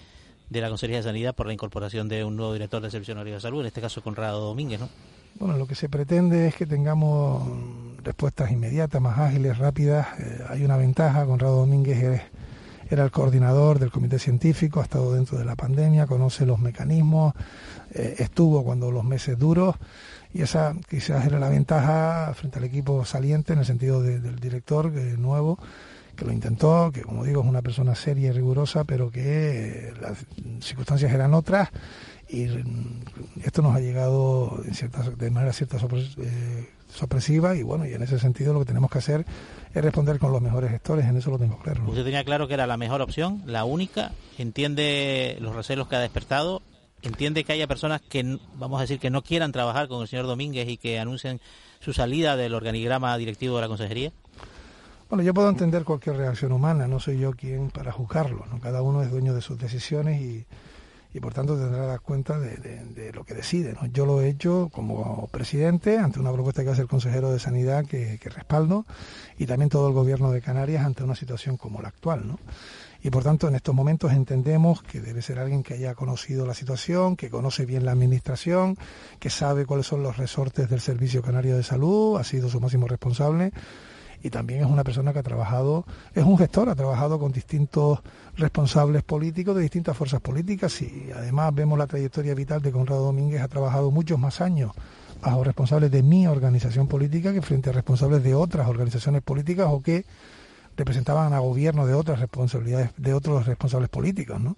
de 0.50 0.60
la 0.60 0.68
Consejería 0.68 0.98
de 0.98 1.04
Sanidad 1.04 1.34
por 1.34 1.46
la 1.46 1.52
incorporación 1.52 2.08
de 2.08 2.24
un 2.24 2.36
nuevo 2.36 2.52
director 2.52 2.82
de 2.82 2.90
Servicio 2.90 3.14
de 3.14 3.40
Salud, 3.40 3.60
en 3.60 3.66
este 3.66 3.80
caso 3.80 4.02
Conrado 4.02 4.40
Domínguez, 4.40 4.80
¿no? 4.80 4.88
Bueno, 5.36 5.58
lo 5.58 5.66
que 5.66 5.74
se 5.74 5.88
pretende 5.88 6.46
es 6.46 6.54
que 6.54 6.64
tengamos 6.64 7.42
respuestas 8.04 8.52
inmediatas, 8.52 9.02
más 9.02 9.18
ágiles, 9.18 9.58
rápidas. 9.58 10.06
Eh, 10.20 10.44
hay 10.48 10.64
una 10.64 10.76
ventaja, 10.76 11.26
Conrado 11.26 11.56
Domínguez 11.56 12.22
era 12.88 13.04
el 13.04 13.10
coordinador 13.10 13.78
del 13.78 13.90
comité 13.90 14.18
científico, 14.18 14.80
ha 14.80 14.84
estado 14.84 15.14
dentro 15.14 15.38
de 15.38 15.44
la 15.44 15.56
pandemia, 15.56 16.06
conoce 16.06 16.46
los 16.46 16.60
mecanismos, 16.60 17.34
eh, 17.94 18.16
estuvo 18.18 18.64
cuando 18.64 18.90
los 18.90 19.04
meses 19.04 19.38
duros 19.38 19.76
y 20.32 20.42
esa 20.42 20.74
quizás 20.88 21.24
era 21.26 21.38
la 21.38 21.48
ventaja 21.48 22.32
frente 22.34 22.58
al 22.58 22.64
equipo 22.64 23.04
saliente 23.04 23.52
en 23.52 23.60
el 23.60 23.64
sentido 23.64 24.02
del 24.02 24.36
director 24.40 24.90
nuevo 24.92 25.58
que 26.14 26.24
lo 26.24 26.32
intentó, 26.32 26.90
que 26.92 27.02
como 27.02 27.24
digo 27.24 27.42
es 27.42 27.46
una 27.46 27.62
persona 27.62 27.94
seria 27.94 28.28
y 28.28 28.32
rigurosa, 28.32 28.84
pero 28.84 29.10
que 29.10 29.88
eh, 29.88 29.94
las 30.00 30.24
circunstancias 30.60 31.12
eran 31.12 31.34
otras 31.34 31.70
y 32.28 32.46
mm, 32.46 33.02
esto 33.44 33.62
nos 33.62 33.74
ha 33.74 33.80
llegado 33.80 34.60
de 35.16 35.30
manera 35.30 35.52
cierta 35.52 35.78
eh, 35.78 36.68
sorpresiva 36.92 37.56
y 37.56 37.62
bueno, 37.62 37.86
y 37.86 37.92
en 37.92 38.02
ese 38.02 38.18
sentido 38.18 38.52
lo 38.52 38.60
que 38.60 38.66
tenemos 38.66 38.90
que 38.90 38.98
hacer 38.98 39.26
es 39.74 39.82
responder 39.82 40.18
con 40.18 40.32
los 40.32 40.40
mejores 40.40 40.70
gestores, 40.70 41.04
en 41.06 41.16
eso 41.16 41.30
lo 41.30 41.38
tengo 41.38 41.58
claro. 41.58 41.82
Usted 41.86 42.04
tenía 42.04 42.24
claro 42.24 42.46
que 42.46 42.54
era 42.54 42.66
la 42.66 42.76
mejor 42.76 43.02
opción, 43.02 43.42
la 43.46 43.64
única, 43.64 44.12
entiende 44.38 45.36
los 45.40 45.54
recelos 45.54 45.88
que 45.88 45.96
ha 45.96 46.00
despertado, 46.00 46.62
entiende 47.08 47.44
que 47.44 47.52
haya 47.52 47.66
personas 47.66 48.00
que, 48.00 48.38
vamos 48.56 48.78
a 48.78 48.82
decir, 48.82 48.98
que 48.98 49.10
no 49.10 49.22
quieran 49.22 49.52
trabajar 49.52 49.88
con 49.88 50.02
el 50.02 50.08
señor 50.08 50.26
Domínguez 50.26 50.68
y 50.68 50.76
que 50.76 50.98
anuncien 50.98 51.40
su 51.80 51.92
salida 51.92 52.36
del 52.36 52.54
organigrama 52.54 53.16
directivo 53.18 53.56
de 53.56 53.62
la 53.62 53.68
consejería. 53.68 54.12
Bueno, 55.08 55.22
yo 55.22 55.34
puedo 55.34 55.48
entender 55.48 55.84
cualquier 55.84 56.16
reacción 56.16 56.52
humana, 56.52 56.88
no 56.88 56.98
soy 56.98 57.18
yo 57.18 57.32
quien 57.32 57.70
para 57.70 57.92
juzgarlo, 57.92 58.46
¿no? 58.50 58.58
cada 58.58 58.82
uno 58.82 59.02
es 59.02 59.10
dueño 59.10 59.34
de 59.34 59.42
sus 59.42 59.58
decisiones 59.58 60.20
y, 60.20 60.46
y 61.12 61.20
por 61.20 61.32
tanto 61.32 61.56
tendrá 61.56 61.82
que 61.82 61.86
dar 61.86 62.00
cuenta 62.00 62.40
de, 62.40 63.12
lo 63.14 63.22
que 63.24 63.34
decide. 63.34 63.74
¿no? 63.74 63.86
Yo 63.86 64.06
lo 64.06 64.20
he 64.20 64.28
hecho 64.28 64.70
como 64.72 65.28
presidente 65.28 65.98
ante 65.98 66.18
una 66.18 66.32
propuesta 66.32 66.64
que 66.64 66.70
hace 66.70 66.82
el 66.82 66.88
consejero 66.88 67.30
de 67.32 67.38
Sanidad 67.38 67.86
que, 67.86 68.18
que, 68.20 68.28
respaldo 68.30 68.86
y 69.38 69.46
también 69.46 69.68
todo 69.68 69.86
el 69.86 69.94
gobierno 69.94 70.32
de 70.32 70.42
Canarias 70.42 70.84
ante 70.84 71.04
una 71.04 71.14
situación 71.14 71.56
como 71.56 71.80
la 71.80 71.88
actual. 71.88 72.26
¿no? 72.26 72.38
Y 73.04 73.10
por 73.10 73.22
tanto 73.22 73.48
en 73.48 73.54
estos 73.54 73.74
momentos 73.74 74.12
entendemos 74.12 74.82
que 74.82 75.02
debe 75.02 75.20
ser 75.20 75.38
alguien 75.38 75.62
que 75.62 75.74
haya 75.74 75.94
conocido 75.94 76.46
la 76.46 76.54
situación, 76.54 77.16
que 77.16 77.28
conoce 77.28 77.66
bien 77.66 77.84
la 77.84 77.92
administración, 77.92 78.78
que 79.20 79.28
sabe 79.28 79.66
cuáles 79.66 79.86
son 79.86 80.02
los 80.02 80.16
resortes 80.16 80.70
del 80.70 80.80
Servicio 80.80 81.20
Canario 81.20 81.54
de 81.54 81.62
Salud, 81.62 82.16
ha 82.18 82.24
sido 82.24 82.48
su 82.48 82.62
máximo 82.62 82.88
responsable 82.88 83.52
y 84.22 84.30
también 84.30 84.60
es 84.60 84.66
una 84.66 84.84
persona 84.84 85.12
que 85.12 85.18
ha 85.18 85.22
trabajado, 85.22 85.84
es 86.14 86.24
un 86.24 86.38
gestor, 86.38 86.70
ha 86.70 86.74
trabajado 86.74 87.18
con 87.18 87.30
distintos 87.30 88.00
responsables 88.38 89.02
políticos 89.02 89.54
de 89.54 89.60
distintas 89.60 89.94
fuerzas 89.94 90.22
políticas 90.22 90.80
y 90.80 91.10
además 91.14 91.54
vemos 91.54 91.78
la 91.78 91.86
trayectoria 91.86 92.34
vital 92.34 92.62
de 92.62 92.72
Conrado 92.72 93.04
Domínguez, 93.04 93.42
ha 93.42 93.48
trabajado 93.48 93.90
muchos 93.90 94.18
más 94.18 94.40
años 94.40 94.72
bajo 95.20 95.44
responsables 95.44 95.90
de 95.90 96.02
mi 96.02 96.26
organización 96.26 96.88
política 96.88 97.34
que 97.34 97.42
frente 97.42 97.68
a 97.68 97.74
responsables 97.74 98.24
de 98.24 98.34
otras 98.34 98.66
organizaciones 98.66 99.20
políticas 99.20 99.66
o 99.70 99.82
que 99.82 100.06
representaban 100.76 101.32
a 101.32 101.38
gobierno 101.38 101.86
de 101.86 101.94
otras 101.94 102.20
responsabilidades, 102.20 102.90
de 102.96 103.14
otros 103.14 103.46
responsables 103.46 103.88
políticos, 103.88 104.40
¿no? 104.40 104.56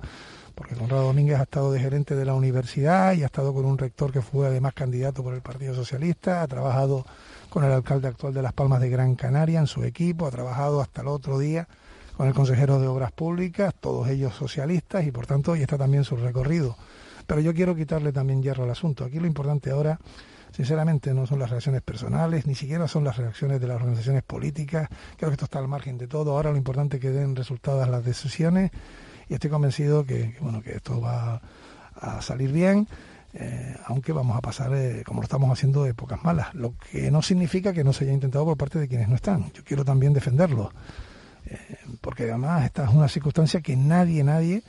Porque 0.54 0.74
Conrado 0.74 1.04
Domínguez 1.04 1.38
ha 1.38 1.42
estado 1.42 1.70
de 1.70 1.80
gerente 1.80 2.16
de 2.16 2.24
la 2.24 2.34
universidad 2.34 3.12
y 3.12 3.22
ha 3.22 3.26
estado 3.26 3.52
con 3.52 3.66
un 3.66 3.76
rector 3.76 4.10
que 4.10 4.22
fue 4.22 4.46
además 4.46 4.72
candidato 4.72 5.22
por 5.22 5.34
el 5.34 5.42
Partido 5.42 5.74
Socialista, 5.74 6.42
ha 6.42 6.46
trabajado 6.46 7.04
con 7.50 7.62
el 7.64 7.72
alcalde 7.72 8.08
actual 8.08 8.32
de 8.32 8.42
Las 8.42 8.54
Palmas 8.54 8.80
de 8.80 8.88
Gran 8.88 9.16
Canaria 9.16 9.60
en 9.60 9.66
su 9.66 9.84
equipo, 9.84 10.26
ha 10.26 10.30
trabajado 10.30 10.80
hasta 10.80 11.02
el 11.02 11.08
otro 11.08 11.38
día 11.38 11.68
con 12.16 12.26
el 12.26 12.32
consejero 12.32 12.80
de 12.80 12.86
Obras 12.86 13.12
Públicas, 13.12 13.74
todos 13.78 14.08
ellos 14.08 14.34
socialistas 14.34 15.06
y 15.06 15.10
por 15.10 15.26
tanto 15.26 15.52
hoy 15.52 15.60
está 15.60 15.76
también 15.76 16.04
su 16.04 16.16
recorrido. 16.16 16.76
Pero 17.26 17.40
yo 17.40 17.52
quiero 17.52 17.74
quitarle 17.74 18.12
también 18.12 18.42
hierro 18.42 18.64
al 18.64 18.70
asunto. 18.70 19.04
Aquí 19.04 19.18
lo 19.18 19.26
importante 19.26 19.70
ahora, 19.70 19.98
sinceramente, 20.56 21.12
no 21.12 21.26
son 21.26 21.38
las 21.38 21.50
reacciones 21.50 21.82
personales, 21.82 22.46
ni 22.46 22.54
siquiera 22.54 22.88
son 22.88 23.04
las 23.04 23.18
reacciones 23.18 23.60
de 23.60 23.66
las 23.66 23.76
organizaciones 23.76 24.22
políticas. 24.22 24.88
Creo 25.18 25.28
que 25.28 25.34
esto 25.34 25.44
está 25.44 25.58
al 25.58 25.68
margen 25.68 25.98
de 25.98 26.08
todo. 26.08 26.32
Ahora 26.32 26.50
lo 26.50 26.56
importante 26.56 26.96
es 26.96 27.02
que 27.02 27.10
den 27.10 27.36
resultados 27.36 27.86
las 27.90 28.02
decisiones 28.06 28.70
y 29.28 29.34
estoy 29.34 29.50
convencido 29.50 30.06
que, 30.06 30.34
bueno, 30.40 30.62
que 30.62 30.76
esto 30.76 30.98
va 30.98 31.42
a 31.94 32.22
salir 32.22 32.52
bien. 32.52 32.88
Eh, 33.34 33.76
aunque 33.84 34.12
vamos 34.12 34.34
a 34.34 34.40
pasar, 34.40 34.72
eh, 34.74 35.02
como 35.04 35.20
lo 35.20 35.24
estamos 35.24 35.50
haciendo, 35.50 35.84
épocas 35.84 36.24
malas, 36.24 36.54
lo 36.54 36.72
que 36.90 37.10
no 37.10 37.20
significa 37.20 37.74
que 37.74 37.84
no 37.84 37.92
se 37.92 38.04
haya 38.04 38.14
intentado 38.14 38.46
por 38.46 38.56
parte 38.56 38.78
de 38.78 38.88
quienes 38.88 39.10
no 39.10 39.14
están. 39.14 39.52
Yo 39.52 39.62
quiero 39.62 39.84
también 39.84 40.14
defenderlo, 40.14 40.72
eh, 41.44 41.58
porque 42.00 42.22
además 42.22 42.64
esta 42.64 42.84
es 42.84 42.94
una 42.94 43.08
circunstancia 43.08 43.60
que 43.60 43.76
nadie, 43.76 44.24
nadie 44.24 44.62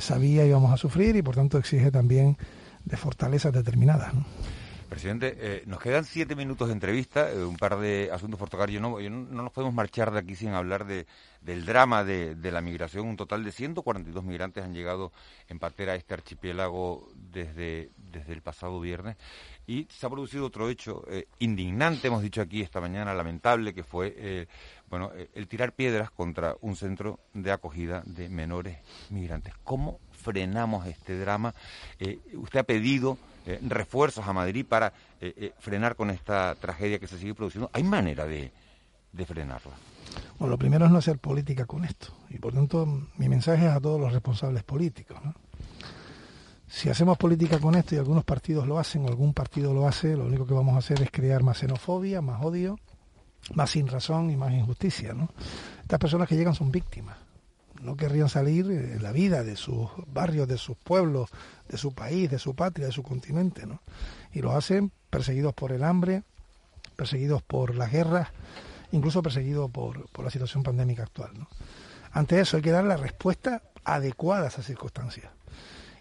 sabía 0.00 0.44
íbamos 0.44 0.72
a 0.72 0.76
sufrir 0.76 1.14
y 1.14 1.22
por 1.22 1.36
tanto 1.36 1.56
exige 1.56 1.92
también 1.92 2.36
de 2.84 2.96
fortalezas 2.96 3.52
determinadas. 3.52 4.12
Presidente, 4.88 5.36
eh, 5.38 5.62
nos 5.66 5.80
quedan 5.80 6.06
siete 6.06 6.34
minutos 6.34 6.68
de 6.68 6.72
entrevista, 6.72 7.30
eh, 7.30 7.44
un 7.44 7.58
par 7.58 7.78
de 7.78 8.08
asuntos 8.10 8.40
por 8.40 8.48
tocar. 8.48 8.70
Yo 8.70 8.80
no, 8.80 8.98
no, 8.98 9.42
nos 9.42 9.52
podemos 9.52 9.74
marchar 9.74 10.10
de 10.10 10.18
aquí 10.18 10.34
sin 10.34 10.54
hablar 10.54 10.86
de, 10.86 11.06
del 11.42 11.66
drama 11.66 12.04
de, 12.04 12.34
la 12.50 12.62
migración. 12.62 13.06
Un 13.06 13.18
total 13.18 13.44
de 13.44 13.52
142 13.52 14.24
migrantes 14.24 14.64
han 14.64 14.72
llegado 14.72 15.12
en 15.48 15.58
patera 15.58 15.92
a 15.92 15.96
este 15.96 16.14
archipiélago 16.14 17.06
desde, 17.14 17.90
desde 17.98 18.32
el 18.32 18.40
pasado 18.40 18.80
viernes. 18.80 19.18
Y 19.66 19.86
se 19.90 20.06
ha 20.06 20.10
producido 20.10 20.46
otro 20.46 20.70
hecho 20.70 21.04
eh, 21.10 21.26
indignante, 21.38 22.06
hemos 22.08 22.22
dicho 22.22 22.40
aquí 22.40 22.62
esta 22.62 22.80
mañana, 22.80 23.12
lamentable, 23.12 23.74
que 23.74 23.84
fue 23.84 24.48
bueno, 24.88 25.12
el 25.34 25.48
tirar 25.48 25.74
piedras 25.74 26.10
contra 26.10 26.56
un 26.62 26.76
centro 26.76 27.20
de 27.34 27.52
acogida 27.52 28.02
de 28.06 28.30
menores 28.30 28.78
migrantes. 29.10 29.52
¿Cómo 29.64 30.00
frenamos 30.12 30.86
este 30.86 31.18
drama? 31.18 31.54
usted 32.32 32.60
ha 32.60 32.64
pedido 32.64 33.18
eh, 33.48 33.58
refuerzos 33.62 34.28
a 34.28 34.34
Madrid 34.34 34.66
para 34.68 34.92
eh, 35.22 35.32
eh, 35.34 35.52
frenar 35.58 35.96
con 35.96 36.10
esta 36.10 36.54
tragedia 36.54 36.98
que 36.98 37.06
se 37.06 37.16
sigue 37.16 37.32
produciendo. 37.34 37.70
¿Hay 37.72 37.82
manera 37.82 38.26
de, 38.26 38.52
frenarla? 39.24 39.72
Bueno, 40.38 40.50
lo 40.50 40.58
primero 40.58 40.84
es 40.84 40.90
no 40.90 40.98
hacer 40.98 41.18
política 41.18 41.64
con 41.64 41.86
esto. 41.86 42.08
Y 42.28 42.36
por 42.36 42.52
tanto, 42.52 42.84
mi 43.16 43.26
mensaje 43.26 43.64
es 43.64 43.72
a 43.72 43.80
todos 43.80 43.98
los 43.98 44.12
responsables 44.12 44.64
políticos. 44.64 45.18
Si 46.66 46.90
hacemos 46.90 47.16
política 47.16 47.58
con 47.58 47.74
esto 47.74 47.94
y 47.94 47.98
algunos 47.98 48.22
partidos 48.22 48.66
lo 48.66 48.78
hacen 48.78 49.06
o 49.06 49.08
algún 49.08 49.32
partido 49.32 49.72
lo 49.72 49.88
hace, 49.88 50.14
lo 50.14 50.26
único 50.26 50.46
que 50.46 50.52
vamos 50.52 50.74
a 50.74 50.80
hacer 50.80 51.00
es 51.00 51.10
crear 51.10 51.42
más 51.42 51.56
xenofobia, 51.56 52.20
más 52.20 52.44
odio, 52.44 52.78
más 53.54 53.70
sin 53.70 53.88
razón 53.88 54.30
y 54.30 54.36
más 54.36 54.52
injusticia. 54.52 55.14
¿no? 55.14 55.30
Estas 55.80 55.98
personas 55.98 56.28
que 56.28 56.36
llegan 56.36 56.54
son 56.54 56.70
víctimas 56.70 57.16
no 57.80 57.96
querrían 57.96 58.28
salir 58.28 58.66
de 58.66 59.00
la 59.00 59.12
vida 59.12 59.42
de 59.42 59.56
sus 59.56 59.88
barrios, 60.06 60.48
de 60.48 60.58
sus 60.58 60.76
pueblos, 60.76 61.30
de 61.68 61.78
su 61.78 61.92
país, 61.92 62.30
de 62.30 62.38
su 62.38 62.54
patria, 62.54 62.86
de 62.86 62.92
su 62.92 63.02
continente, 63.02 63.66
¿no? 63.66 63.80
Y 64.32 64.40
lo 64.40 64.52
hacen 64.52 64.92
perseguidos 65.10 65.54
por 65.54 65.72
el 65.72 65.84
hambre, 65.84 66.22
perseguidos 66.96 67.42
por 67.42 67.74
las 67.74 67.92
guerras, 67.92 68.28
incluso 68.92 69.22
perseguidos 69.22 69.70
por, 69.70 70.08
por 70.10 70.24
la 70.24 70.30
situación 70.30 70.62
pandémica 70.62 71.04
actual. 71.04 71.30
Ante 72.12 72.40
eso 72.40 72.56
hay 72.56 72.62
que 72.62 72.70
dar 72.70 72.84
la 72.84 72.96
respuesta 72.96 73.62
adecuada 73.84 74.44
a 74.44 74.48
esas 74.48 74.66
circunstancias. 74.66 75.30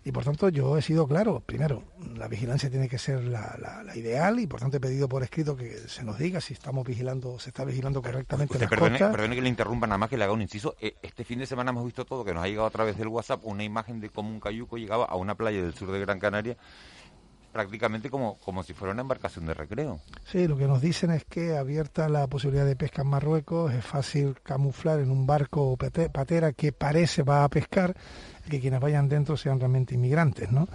Y 0.08 0.12
por 0.14 0.24
tanto 0.24 0.48
yo 0.48 0.78
he 0.78 0.82
sido 0.82 1.06
claro, 1.06 1.44
primero, 1.46 1.84
la 2.16 2.30
vigilancia 2.30 2.70
tiene 2.70 2.88
que 2.88 2.98
ser 2.98 3.26
la, 3.26 3.84
ideal 3.94 4.40
y 4.40 4.48
por 4.48 4.62
tanto 4.62 4.78
he 4.78 4.80
pedido 4.80 5.10
por 5.10 5.22
escrito 5.22 5.58
que 5.58 5.70
se 5.90 6.02
nos 6.06 6.18
diga 6.18 6.40
si 6.40 6.54
estamos 6.54 6.88
vigilando, 6.88 7.38
se 7.40 7.50
está 7.50 7.66
vigilando 7.66 8.02
correctamente 8.02 8.54
Usted, 8.54 8.70
perdone, 8.70 9.00
perdone, 9.00 9.36
que 9.36 9.42
le 9.42 9.50
interrumpa 9.50 9.86
nada 9.86 9.98
más 9.98 10.10
que 10.10 10.16
le 10.16 10.24
haga 10.24 10.32
un 10.32 10.42
inciso. 10.42 10.78
Eh, 10.80 10.96
este 11.02 11.26
fin 11.26 11.40
de 11.40 11.46
semana 11.46 11.72
hemos 11.72 11.84
visto 11.84 12.06
todo, 12.06 12.24
que 12.24 12.34
nos 12.34 12.42
ha 12.42 12.48
llegado 12.48 12.68
a 12.68 12.72
través 12.72 12.98
del 12.98 13.10
WhatsApp 13.10 13.42
una 13.44 13.66
imagen 13.66 14.00
de 14.00 14.10
cómo 14.10 14.30
un 14.30 14.40
cayuco 14.40 14.78
llegaba 14.78 15.04
a 15.04 15.18
una 15.18 15.36
playa 15.36 15.62
del 15.62 15.74
sur 15.74 15.92
de 15.92 16.00
Gran 16.00 16.20
Canaria 16.20 16.56
prácticamente 17.52 18.12
como, 18.12 18.38
como 18.38 18.62
si 18.62 18.74
fuera 18.74 18.94
una 18.94 19.02
embarcación 19.02 19.48
de 19.48 19.56
recreo. 19.56 20.00
Sí, 20.26 20.48
lo 20.48 20.58
que 20.58 20.68
nos 20.68 20.80
dicen 20.80 21.10
es 21.10 21.26
que 21.26 21.58
abierta 21.58 22.08
la 22.08 22.28
posibilidad 22.28 22.66
de 22.66 22.76
pesca 22.76 23.02
en 23.02 23.08
Marruecos, 23.08 23.74
es 23.74 23.84
fácil 23.84 24.36
camuflar 24.44 25.00
en 25.00 25.10
un 25.10 25.26
barco 25.26 25.76
patera 25.76 26.54
que 26.54 26.72
parece 26.72 27.24
va 27.24 27.44
a 27.44 27.50
pescar 27.50 27.96
que 28.48 28.60
quienes 28.60 28.80
vayan 28.80 29.10
dentro 29.10 29.38
sean 29.38 29.60
realmente 29.60 29.96
inmigrantes, 29.96 30.52
¿no? 30.52 30.68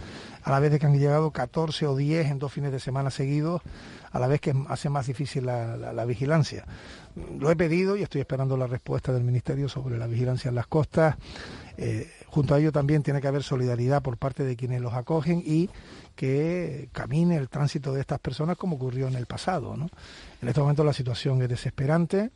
A 0.43 0.51
la 0.51 0.61
vez 0.61 0.73
de 0.73 0.79
que 0.79 0.87
han 0.87 0.99
llegado 0.99 1.31
14 1.31 1.87
o 1.87 1.97
10 1.97 2.31
en 2.31 2.39
dos 2.39 2.53
fines 2.53 2.73
de 2.73 2.81
semana 2.81 3.11
seguidos 3.11 3.63
a 4.11 4.19
la 4.19 4.27
vez 4.27 4.41
que 4.41 4.55
hace 4.69 4.91
más 4.91 5.07
difícil 5.07 5.47
la, 5.47 6.05
vigilancia. 6.05 6.67
Lo 7.39 7.51
he 7.51 7.57
pedido 7.57 7.97
y 7.97 8.03
estoy 8.03 8.21
esperando 8.21 8.57
la 8.57 8.67
respuesta 8.67 9.13
del 9.13 9.25
Ministerio 9.25 9.69
sobre 9.69 9.99
la 9.99 10.07
vigilancia 10.07 10.51
en 10.51 10.55
las 10.55 10.67
costas. 10.67 11.17
Eh, 11.79 12.11
junto 12.27 12.55
a 12.55 12.59
ello 12.59 12.73
también 12.73 13.03
tiene 13.03 13.21
que 13.21 13.29
haber 13.29 13.43
solidaridad 13.43 14.03
por 14.03 14.19
parte 14.19 14.45
de 14.45 14.57
quienes 14.57 14.83
los 14.83 14.93
acogen 14.93 15.43
y 15.45 15.71
que 16.15 16.91
camine 16.93 17.37
el 17.37 17.49
tránsito 17.49 17.95
de 17.95 18.01
estas 18.01 18.19
personas 18.19 18.57
como 18.59 18.77
ocurrió 18.77 19.09
en 19.09 19.15
el 19.15 19.27
pasado. 19.27 19.75
En 19.75 20.49
este 20.49 20.61
momento 20.61 20.85
la 20.85 20.93
situación 20.93 21.41
es 21.43 21.49
desesperante. 21.49 22.31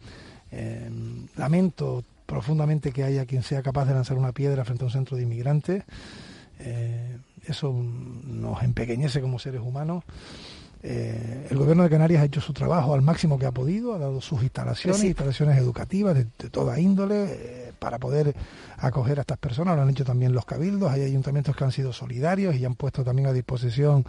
Eh, 0.50 0.90
lamento 1.36 2.04
profundamente 2.26 2.92
que 2.92 3.04
haya 3.04 3.24
quien 3.24 3.42
sea 3.42 3.62
capaz 3.62 3.86
de 3.86 3.94
lanzar 3.94 4.18
una 4.18 4.32
piedra 4.32 4.64
frente 4.64 4.84
a 4.84 4.86
un 4.86 4.92
centro 4.92 5.16
de 5.16 5.22
inmigrantes. 5.22 5.84
Eh, 6.58 7.18
eso 7.46 7.72
nos 7.72 8.62
empequeñece 8.62 9.20
como 9.20 9.38
seres 9.38 9.60
humanos. 9.60 10.04
Eh, 10.82 11.48
el 11.50 11.56
gobierno 11.56 11.82
de 11.82 11.90
Canarias 11.90 12.22
ha 12.22 12.26
hecho 12.26 12.40
su 12.40 12.52
trabajo 12.52 12.94
al 12.94 13.02
máximo 13.02 13.38
que 13.38 13.46
ha 13.46 13.52
podido, 13.52 13.94
ha 13.94 13.98
dado 13.98 14.20
sus 14.20 14.42
instalaciones, 14.42 15.02
instalaciones 15.02 15.58
educativas 15.58 16.14
de, 16.14 16.24
toda 16.50 16.78
índole 16.78 17.24
eh, 17.28 17.72
para 17.78 17.98
poder 17.98 18.34
acoger 18.76 19.18
a 19.18 19.22
estas 19.22 19.38
personas. 19.38 19.76
Lo 19.76 19.82
han 19.82 19.90
hecho 19.90 20.04
también 20.04 20.32
los 20.32 20.44
cabildos, 20.44 20.92
hay 20.92 21.02
ayuntamientos 21.02 21.56
que 21.56 21.64
han 21.64 21.72
sido 21.72 21.92
solidarios 21.92 22.54
y 22.56 22.64
han 22.64 22.74
puesto 22.74 23.02
también 23.02 23.26
a 23.28 23.32
disposición 23.32 24.04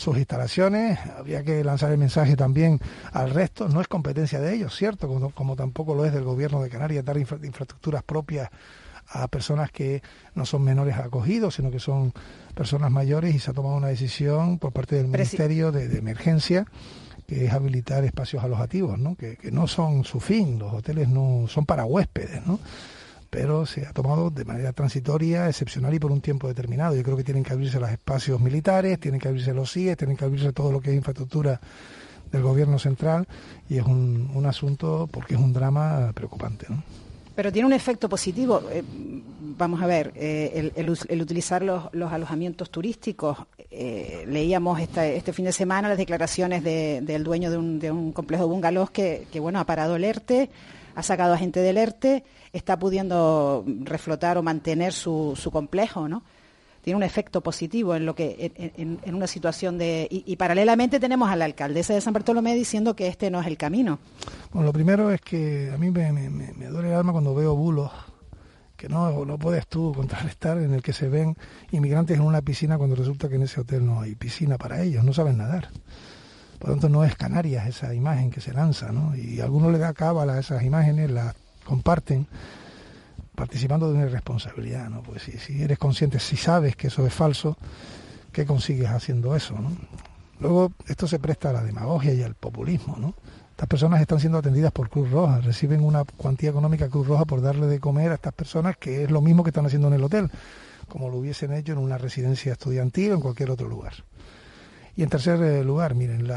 sus 0.00 0.16
instalaciones. 0.16 0.98
Habría 1.18 1.42
que 1.42 1.62
lanzar 1.62 1.92
el 1.92 1.98
mensaje 1.98 2.34
también 2.34 2.80
al 3.12 3.30
resto. 3.30 3.68
No 3.68 3.82
es 3.82 3.88
competencia 3.88 4.40
de 4.40 4.54
ellos, 4.54 4.74
cierto, 4.74 5.08
como, 5.34 5.56
tampoco 5.56 5.94
lo 5.94 6.06
es 6.06 6.14
del 6.14 6.24
gobierno 6.24 6.62
de 6.62 6.70
Canarias 6.70 7.04
dar 7.04 7.18
infraestructuras 7.18 8.02
propias 8.02 8.48
a 9.08 9.28
personas 9.28 9.70
que 9.70 10.02
no 10.34 10.46
son 10.46 10.62
menores 10.62 10.96
acogidos, 10.96 11.56
sino 11.56 11.70
que 11.70 11.80
son 11.80 12.14
personas 12.54 12.90
mayores 12.90 13.34
y 13.34 13.40
se 13.40 13.50
ha 13.50 13.54
tomado 13.54 13.76
una 13.76 13.88
decisión 13.88 14.58
por 14.58 14.72
parte 14.72 14.96
del 14.96 15.08
Ministerio 15.08 15.70
de, 15.70 15.98
Emergencia 15.98 16.64
que 17.26 17.44
es 17.44 17.52
habilitar 17.52 18.02
espacios 18.04 18.42
alojativos, 18.42 18.98
¿no? 18.98 19.16
Que, 19.16 19.36
que, 19.36 19.52
no 19.52 19.68
son 19.68 20.04
su 20.04 20.18
fin, 20.18 20.58
los 20.58 20.72
hoteles 20.72 21.08
no 21.08 21.44
son 21.46 21.66
para 21.66 21.84
huéspedes, 21.84 22.44
¿no? 22.46 22.58
Pero 23.30 23.64
se 23.64 23.86
ha 23.86 23.92
tomado 23.92 24.30
de 24.30 24.44
manera 24.44 24.72
transitoria, 24.72 25.48
excepcional 25.48 25.94
y 25.94 25.98
por 25.98 26.10
un 26.10 26.20
tiempo 26.20 26.48
determinado. 26.48 26.94
Yo 26.96 27.02
creo 27.02 27.16
que 27.16 27.24
tienen 27.24 27.44
que 27.44 27.52
abrirse 27.52 27.80
los 27.80 27.90
espacios 27.90 28.40
militares, 28.40 28.98
tienen 28.98 29.20
que 29.20 29.28
abrirse 29.28 29.54
los 29.54 29.72
CIE, 29.72 29.96
tienen 29.96 30.16
que 30.16 30.24
abrirse 30.24 30.52
todo 30.52 30.72
lo 30.72 30.80
que 30.80 30.90
es 30.90 30.96
infraestructura 30.96 31.60
del 32.32 32.42
gobierno 32.42 32.78
central 32.78 33.26
y 33.68 33.78
es 33.78 33.84
un, 33.84 34.30
un 34.34 34.46
asunto 34.46 35.08
porque 35.10 35.34
es 35.34 35.40
un 35.40 35.52
drama 35.52 36.12
preocupante. 36.14 36.66
¿no? 36.68 36.82
Pero 37.34 37.52
tiene 37.52 37.66
un 37.66 37.72
efecto 37.72 38.06
positivo. 38.06 38.62
Eh, 38.70 38.82
vamos 39.56 39.80
a 39.80 39.86
ver, 39.86 40.12
eh, 40.14 40.72
el, 40.76 41.20
utilizar 41.22 41.62
los, 41.62 41.88
alojamientos 41.94 42.70
turísticos. 42.70 43.38
Eh, 43.70 44.24
leíamos 44.28 44.80
este 44.80 45.32
fin 45.32 45.46
de 45.46 45.52
semana 45.52 45.88
las 45.88 45.96
declaraciones 45.96 46.62
del 46.62 47.24
dueño 47.24 47.50
de 47.50 47.56
un, 47.56 47.78
de 47.78 47.90
un 47.90 48.12
complejo 48.12 48.44
de 48.44 48.50
bungalows 48.50 48.90
que, 48.90 49.26
que, 49.32 49.40
bueno, 49.40 49.60
ha 49.60 49.64
parado 49.64 49.96
el 49.96 50.04
ERTE, 50.04 50.50
ha 50.94 51.02
sacado 51.02 51.34
a 51.34 51.38
gente 51.38 51.60
del 51.60 51.76
ERTE 51.76 52.24
está 52.52 52.78
pudiendo 52.78 53.64
reflotar 53.82 54.38
o 54.38 54.42
mantener 54.42 54.92
su, 54.92 55.34
su 55.36 55.50
complejo, 55.50 56.08
¿no? 56.08 56.22
Tiene 56.82 56.96
un 56.96 57.02
efecto 57.02 57.42
positivo 57.42 57.94
en 57.94 58.06
lo 58.06 58.14
que 58.14 58.52
en, 58.56 59.14
una 59.14 59.26
situación 59.26 59.76
de 59.76 60.08
y, 60.10 60.34
paralelamente 60.36 60.98
tenemos 60.98 61.28
a 61.28 61.36
la 61.36 61.44
alcaldesa 61.44 61.92
de 61.92 62.00
San 62.00 62.14
Bartolomé 62.14 62.54
diciendo 62.54 62.96
que 62.96 63.06
este 63.06 63.30
no 63.30 63.38
es 63.38 63.46
el 63.46 63.58
camino. 63.58 63.98
Bueno, 64.50 64.66
lo 64.66 64.72
primero 64.72 65.10
es 65.10 65.20
que 65.20 65.70
a 65.74 65.76
mí 65.76 65.90
me, 65.90 66.10
me, 66.10 66.66
duele 66.68 66.88
el 66.88 66.94
alma 66.94 67.12
cuando 67.12 67.34
veo 67.34 67.54
bulos 67.54 67.90
que 68.78 68.88
no, 68.88 69.26
no 69.26 69.38
puedes 69.38 69.66
tú 69.66 69.92
contrarrestar 69.96 70.56
en 70.56 70.72
el 70.72 70.82
que 70.82 70.94
se 70.94 71.10
ven 71.10 71.36
inmigrantes 71.70 72.16
en 72.16 72.22
una 72.22 72.40
piscina 72.40 72.78
cuando 72.78 72.96
resulta 72.96 73.28
que 73.28 73.34
en 73.34 73.42
ese 73.42 73.60
hotel 73.60 73.84
no 73.84 74.00
hay 74.00 74.14
piscina 74.14 74.56
para 74.56 74.80
ellos, 74.80 75.04
no 75.04 75.12
saben 75.12 75.36
nadar. 75.36 75.68
Por 76.60 76.68
lo 76.68 76.74
tanto, 76.74 76.90
no 76.90 77.04
es 77.04 77.16
Canarias 77.16 77.66
esa 77.66 77.94
imagen 77.94 78.30
que 78.30 78.42
se 78.42 78.52
lanza, 78.52 78.92
¿no? 78.92 79.16
Y 79.16 79.40
a 79.40 79.44
algunos 79.44 79.72
le 79.72 79.78
da 79.78 79.94
cábala 79.94 80.34
a 80.34 80.40
esas 80.40 80.62
imágenes, 80.62 81.10
las 81.10 81.34
comparten 81.64 82.26
participando 83.34 83.88
de 83.88 83.96
una 83.96 84.04
irresponsabilidad, 84.04 84.90
¿no? 84.90 85.02
Pues 85.02 85.22
si, 85.22 85.62
eres 85.62 85.78
consciente, 85.78 86.20
si 86.20 86.36
sabes 86.36 86.76
que 86.76 86.88
eso 86.88 87.06
es 87.06 87.14
falso, 87.14 87.56
¿qué 88.30 88.44
consigues 88.44 88.90
haciendo 88.90 89.34
eso, 89.34 89.54
¿no? 89.58 89.70
Luego, 90.38 90.72
esto 90.86 91.06
se 91.06 91.18
presta 91.18 91.48
a 91.48 91.54
la 91.54 91.62
demagogia 91.62 92.12
y 92.12 92.22
al 92.22 92.34
populismo, 92.34 92.96
¿no? 92.98 93.14
Estas 93.52 93.66
personas 93.66 94.02
están 94.02 94.20
siendo 94.20 94.36
atendidas 94.36 94.70
por 94.70 94.90
Cruz 94.90 95.10
Roja, 95.10 95.40
reciben 95.40 95.82
una 95.82 96.04
cuantía 96.04 96.50
económica 96.50 96.90
Cruz 96.90 97.06
Roja 97.06 97.24
por 97.24 97.40
darle 97.40 97.68
de 97.68 97.80
comer 97.80 98.12
a 98.12 98.16
estas 98.16 98.34
personas, 98.34 98.76
que 98.76 99.04
es 99.04 99.10
lo 99.10 99.22
mismo 99.22 99.44
que 99.44 99.50
están 99.50 99.64
haciendo 99.64 99.88
en 99.88 99.94
el 99.94 100.04
hotel, 100.04 100.30
como 100.88 101.08
lo 101.08 101.16
hubiesen 101.16 101.54
hecho 101.54 101.72
en 101.72 101.78
una 101.78 101.96
residencia 101.96 102.52
estudiantil 102.52 103.12
o 103.12 103.14
en 103.14 103.20
cualquier 103.22 103.50
otro 103.50 103.66
lugar. 103.66 103.94
Y 105.00 105.02
en 105.02 105.08
tercer 105.08 105.40
eh, 105.40 105.64
lugar, 105.64 105.94
miren, 105.94 106.28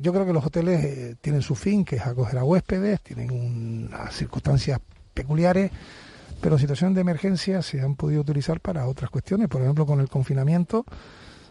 yo 0.00 0.14
creo 0.14 0.24
que 0.24 0.32
los 0.32 0.46
hoteles 0.46 0.82
eh, 0.82 1.14
tienen 1.20 1.42
su 1.42 1.54
fin, 1.54 1.84
que 1.84 1.96
es 1.96 2.06
acoger 2.06 2.38
a 2.38 2.42
huéspedes, 2.42 3.02
tienen 3.02 3.30
unas 3.30 4.14
circunstancias 4.14 4.80
peculiares, 5.12 5.70
pero 6.40 6.54
en 6.54 6.58
situación 6.58 6.94
de 6.94 7.02
emergencia 7.02 7.60
se 7.60 7.82
han 7.82 7.94
podido 7.94 8.22
utilizar 8.22 8.60
para 8.60 8.86
otras 8.86 9.10
cuestiones. 9.10 9.48
Por 9.48 9.60
ejemplo, 9.60 9.84
con 9.84 10.00
el 10.00 10.08
confinamiento 10.08 10.86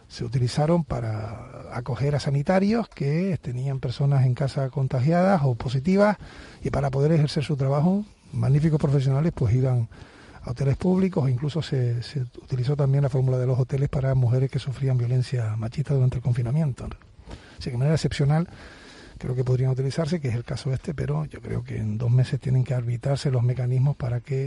se 0.07 0.23
utilizaron 0.23 0.83
para 0.83 1.77
acoger 1.77 2.15
a 2.15 2.19
sanitarios 2.19 2.89
que 2.89 3.37
tenían 3.39 3.79
personas 3.79 4.25
en 4.25 4.33
casa 4.33 4.67
contagiadas 4.71 5.41
o 5.43 5.53
positivas 5.53 6.17
y 6.63 6.71
para 6.71 6.89
poder 6.89 7.11
ejercer 7.11 7.43
su 7.43 7.55
trabajo, 7.55 8.03
magníficos 8.33 8.79
profesionales 8.79 9.31
pues 9.35 9.53
iban 9.53 9.89
a 10.43 10.51
hoteles 10.51 10.77
públicos, 10.77 11.29
incluso 11.29 11.61
se, 11.61 12.01
se, 12.03 12.21
utilizó 12.21 12.75
también 12.75 13.03
la 13.03 13.09
fórmula 13.09 13.37
de 13.37 13.45
los 13.45 13.59
hoteles 13.59 13.89
para 13.89 14.15
mujeres 14.15 14.49
que 14.49 14.59
sufrían 14.59 14.97
violencia 14.97 15.55
machista 15.55 15.93
durante 15.93 16.17
el 16.17 16.23
confinamiento. 16.23 16.87
Así 17.59 17.65
que 17.65 17.71
de 17.71 17.77
manera 17.77 17.95
excepcional 17.95 18.47
creo 19.21 19.35
que 19.35 19.43
podrían 19.43 19.69
utilizarse, 19.69 20.19
que 20.19 20.29
es 20.29 20.35
el 20.35 20.43
caso 20.43 20.73
este, 20.73 20.95
pero 20.95 21.25
yo 21.25 21.41
creo 21.41 21.63
que 21.63 21.77
en 21.77 21.99
dos 21.99 22.09
meses 22.09 22.39
tienen 22.39 22.63
que 22.63 22.73
arbitrarse 22.73 23.29
los 23.29 23.43
mecanismos 23.43 23.95
para 23.95 24.21
que 24.21 24.45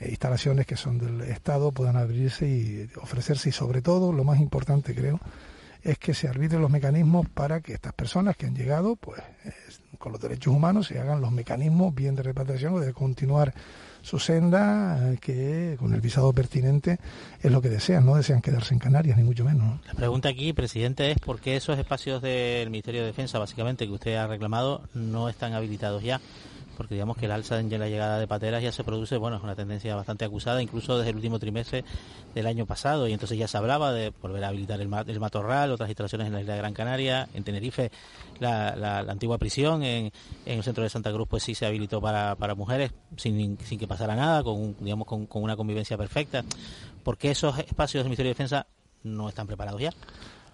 eh, 0.00 0.08
instalaciones 0.10 0.66
que 0.66 0.76
son 0.76 0.98
del 0.98 1.22
Estado 1.22 1.72
puedan 1.72 1.96
abrirse 1.96 2.46
y 2.46 2.90
ofrecerse 3.00 3.48
y 3.48 3.52
sobre 3.52 3.80
todo, 3.80 4.12
lo 4.12 4.24
más 4.24 4.38
importante 4.38 4.94
creo, 4.94 5.18
es 5.82 5.98
que 5.98 6.12
se 6.12 6.28
arbitren 6.28 6.60
los 6.60 6.70
mecanismos 6.70 7.26
para 7.28 7.60
que 7.60 7.72
estas 7.72 7.94
personas 7.94 8.36
que 8.36 8.46
han 8.46 8.54
llegado, 8.54 8.96
pues 8.96 9.22
con 9.98 10.12
los 10.12 10.20
derechos 10.20 10.54
humanos, 10.54 10.88
se 10.88 10.98
hagan 10.98 11.20
los 11.20 11.32
mecanismos 11.32 11.94
bien 11.94 12.14
de 12.14 12.22
repatriación 12.22 12.74
o 12.74 12.80
de 12.80 12.92
continuar 12.92 13.54
su 14.02 14.18
senda, 14.18 15.12
eh, 15.12 15.18
que 15.20 15.76
con 15.78 15.94
el 15.94 16.00
visado 16.00 16.32
pertinente 16.32 16.98
es 17.40 17.50
lo 17.50 17.62
que 17.62 17.70
desean, 17.70 18.04
no 18.04 18.16
desean 18.16 18.42
quedarse 18.42 18.74
en 18.74 18.80
Canarias, 18.80 19.16
ni 19.16 19.24
mucho 19.24 19.44
menos. 19.44 19.80
La 19.86 19.94
pregunta 19.94 20.28
aquí, 20.28 20.52
presidente, 20.52 21.10
es 21.10 21.18
por 21.18 21.40
qué 21.40 21.56
esos 21.56 21.78
espacios 21.78 22.20
del 22.20 22.70
Ministerio 22.70 23.00
de 23.00 23.06
Defensa, 23.06 23.38
básicamente, 23.38 23.86
que 23.86 23.92
usted 23.92 24.16
ha 24.16 24.26
reclamado, 24.26 24.82
no 24.94 25.28
están 25.28 25.54
habilitados 25.54 26.02
ya 26.02 26.20
porque 26.82 26.96
digamos 26.96 27.16
que 27.16 27.26
el 27.26 27.30
alza 27.30 27.60
en 27.60 27.70
la 27.70 27.88
llegada 27.88 28.18
de 28.18 28.26
pateras 28.26 28.60
ya 28.60 28.72
se 28.72 28.82
produce, 28.82 29.16
bueno, 29.16 29.36
es 29.36 29.42
una 29.44 29.54
tendencia 29.54 29.94
bastante 29.94 30.24
acusada, 30.24 30.60
incluso 30.60 30.98
desde 30.98 31.10
el 31.10 31.16
último 31.16 31.38
trimestre 31.38 31.84
del 32.34 32.44
año 32.48 32.66
pasado, 32.66 33.06
y 33.06 33.12
entonces 33.12 33.38
ya 33.38 33.46
se 33.46 33.56
hablaba 33.56 33.92
de 33.92 34.12
volver 34.20 34.42
a 34.42 34.48
habilitar 34.48 34.80
el, 34.80 34.88
matorral, 34.88 35.70
otras 35.70 35.88
instalaciones 35.88 36.26
en 36.26 36.32
la 36.32 36.40
isla 36.40 36.54
de 36.54 36.58
Gran 36.58 36.74
Canaria, 36.74 37.28
en 37.34 37.44
Tenerife, 37.44 37.92
la, 38.40 38.98
antigua 38.98 39.38
prisión, 39.38 39.84
en, 39.84 40.10
el 40.44 40.62
centro 40.64 40.82
de 40.82 40.90
Santa 40.90 41.12
Cruz, 41.12 41.28
pues 41.28 41.44
sí 41.44 41.54
se 41.54 41.66
habilitó 41.66 42.00
para, 42.00 42.34
mujeres, 42.56 42.90
sin, 43.16 43.56
que 43.56 43.86
pasara 43.86 44.16
nada, 44.16 44.42
con, 44.42 44.74
digamos, 44.80 45.06
con, 45.06 45.26
con 45.26 45.44
una 45.44 45.54
convivencia 45.54 45.96
perfecta. 45.96 46.42
¿Por 47.04 47.16
qué 47.16 47.30
esos 47.30 47.56
espacios 47.60 48.02
del 48.02 48.08
Ministerio 48.08 48.30
de 48.30 48.34
Defensa 48.34 48.66
no 49.04 49.28
están 49.28 49.46
preparados 49.46 49.80
ya? 49.80 49.92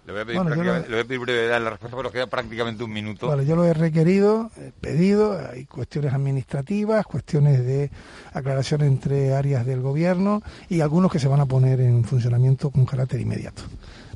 Le 0.09 0.13
voy 0.13 0.21
a 0.21 0.25
pedir, 0.25 0.89
le... 0.89 1.03
Voy 1.03 1.17
brevedad 1.19 1.57
en 1.57 1.63
la 1.65 1.69
respuesta, 1.69 1.95
pero 1.95 2.11
queda 2.11 2.25
prácticamente 2.25 2.83
un 2.83 2.91
minuto. 2.91 3.27
Vale, 3.27 3.45
yo 3.45 3.55
lo 3.55 3.63
he 3.63 3.75
requerido, 3.75 4.49
he 4.57 4.71
pedido, 4.71 5.39
hay 5.39 5.65
cuestiones 5.65 6.15
administrativas, 6.15 7.05
cuestiones 7.05 7.63
de 7.63 7.91
aclaración 8.33 8.81
entre 8.81 9.35
áreas 9.35 9.67
del 9.67 9.81
gobierno 9.81 10.41
y 10.67 10.81
algunos 10.81 11.11
que 11.11 11.19
se 11.19 11.27
van 11.27 11.41
a 11.41 11.45
poner 11.45 11.79
en 11.79 12.03
funcionamiento 12.05 12.71
con 12.71 12.87
carácter 12.87 13.21
inmediato. 13.21 13.61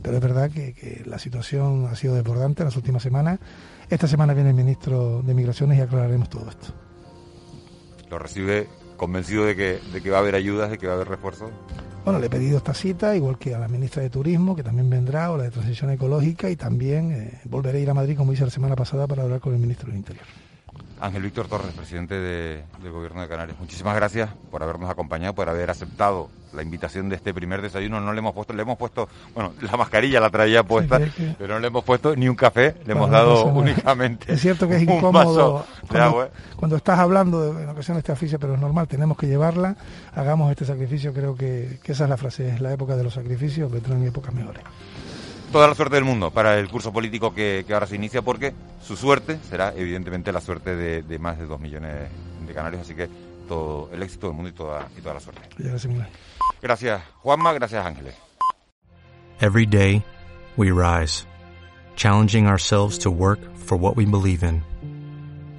Pero 0.02 0.16
es 0.16 0.24
verdad 0.24 0.50
que, 0.50 0.74
que 0.74 1.04
la 1.06 1.20
situación 1.20 1.86
ha 1.86 1.96
sido 1.96 2.16
desbordante 2.16 2.64
en 2.64 2.70
las 2.70 2.76
últimas 2.76 3.04
semanas. 3.04 3.40
Esta 3.88 4.08
semana 4.08 4.34
viene 4.34 4.50
el 4.50 4.56
ministro 4.56 5.22
de 5.22 5.36
Migraciones 5.36 5.78
y 5.78 5.82
aclararemos 5.82 6.28
todo 6.28 6.50
esto. 6.50 6.74
¿Lo 8.10 8.18
recibe 8.18 8.68
convencido 8.98 9.46
de 9.46 9.56
que, 9.56 9.80
de 9.94 10.02
que 10.02 10.10
va 10.10 10.18
a 10.18 10.22
haber 10.22 10.34
ayudas, 10.34 10.72
de 10.72 10.80
que 10.80 10.88
va 10.88 10.94
a 10.94 10.96
haber 10.96 11.10
refuerzos? 11.10 11.52
Bueno, 12.04 12.20
le 12.20 12.26
he 12.26 12.30
pedido 12.30 12.58
esta 12.58 12.74
cita, 12.74 13.16
igual 13.16 13.38
que 13.38 13.56
a 13.56 13.60
la 13.60 13.70
ministra 13.70 14.04
de 14.04 14.10
Turismo, 14.10 14.58
que 14.58 14.64
también 14.64 14.90
vendrá, 14.90 15.32
o 15.32 15.38
la 15.38 15.44
de 15.44 15.52
Transición 15.52 15.90
Ecológica, 15.90 16.50
y 16.50 16.58
también 16.58 17.14
eh, 17.14 17.40
volveré 17.46 17.80
a 17.80 17.82
ir 17.82 17.90
a 17.90 17.94
Madrid, 17.94 18.18
como 18.18 18.34
hice 18.34 18.44
la 18.44 18.50
semana 18.50 18.76
pasada, 18.76 19.08
para 19.08 19.24
hablar 19.24 19.40
con 19.40 19.54
el 19.54 19.60
ministro 19.60 19.88
del 19.88 19.98
Interior. 19.98 20.26
Ángel 21.04 21.22
Víctor 21.22 21.50
Torres, 21.50 21.74
presidente 21.76 22.18
del 22.18 22.92
Gobierno 22.92 23.22
de 23.22 23.28
Canarias. 23.28 23.60
Muchísimas 23.60 23.94
gracias 23.94 24.30
por 24.50 24.64
habernos 24.64 24.90
acompañado, 24.90 25.36
por 25.36 25.50
haber 25.50 25.70
aceptado 25.70 26.30
la 26.54 26.64
invitación 26.64 27.10
de 27.10 27.18
este 27.18 27.34
primer 27.34 27.62
desayuno. 27.62 28.00
No 28.00 28.14
le 28.14 28.20
hemos 28.20 28.34
puesto, 28.34 28.54
le 28.54 28.62
hemos 28.62 28.78
puesto, 28.78 29.10
bueno, 29.36 29.52
la 29.60 29.76
mascarilla 29.76 30.22
la 30.22 30.30
traía 30.30 30.64
puesta, 30.64 31.02
pero 31.38 31.56
no 31.56 31.60
le 31.60 31.68
hemos 31.68 31.84
puesto 31.84 32.16
ni 32.16 32.30
un 32.30 32.38
café, 32.38 32.76
le 32.86 32.94
hemos 32.94 33.10
dado 33.10 33.44
únicamente. 33.48 34.32
Es 34.32 34.40
cierto 34.40 34.66
que 34.66 34.78
es 34.78 34.84
incómodo 34.84 35.66
cuando, 36.58 36.78
estás 36.78 37.00
hablando, 37.00 37.60
en 37.60 37.68
ocasiones 37.68 38.02
te 38.06 38.14
aficia, 38.14 38.40
pero 38.40 38.54
es 38.54 38.62
normal, 38.62 38.88
tenemos 38.88 39.18
que 39.18 39.28
llevarla, 39.28 39.76
hagamos 40.16 40.52
este 40.52 40.64
sacrificio. 40.64 41.12
Creo 41.14 41.36
que, 41.36 41.80
esa 41.84 42.06
es 42.06 42.10
la 42.10 42.16
frase, 42.16 42.48
es 42.48 42.62
la 42.62 42.72
época 42.72 42.96
de 42.96 43.04
los 43.04 43.14
sacrificios, 43.14 43.70
vendrán 43.70 44.02
épocas 44.06 44.34
mejores. 44.34 44.64
Toda 45.54 45.68
la 45.68 45.76
suerte 45.76 45.96
del 45.96 46.04
mundo 46.04 46.32
para 46.32 46.58
el 46.58 46.68
curso 46.68 46.92
político 46.92 47.32
que, 47.34 47.64
ahora 47.72 47.86
se 47.86 47.96
inicia, 47.96 48.24
porque 48.24 48.54
su 48.82 48.98
suerte 48.98 49.38
será 49.48 49.72
evidentemente 49.76 50.32
la 50.32 50.42
suerte 50.42 50.76
de, 50.76 51.20
más 51.20 51.38
de 51.38 51.46
dos 51.46 51.60
millones 51.60 52.10
de 52.46 52.54
canarios, 52.54 52.82
así 52.82 52.96
que 52.96 53.08
todo 53.48 53.88
el 53.94 54.02
éxito 54.02 54.28
del 54.28 54.36
mundo 54.36 54.50
y 54.50 54.54
toda, 54.54 54.90
y 54.98 55.02
toda 55.02 55.14
la 55.14 55.20
suerte. 55.20 55.42
Gracias 56.60 57.04
Juanma, 57.22 57.54
gracias 57.54 57.86
Ángeles. 57.86 58.16
Every 59.40 59.68
day 59.68 60.04
we 60.58 60.72
rise, 60.72 61.28
challenging 61.96 62.48
ourselves 62.48 62.98
to 63.00 63.12
work 63.12 63.40
for 63.56 63.78
what 63.78 63.96
we 63.96 64.06
believe 64.06 64.44
in. 64.44 64.64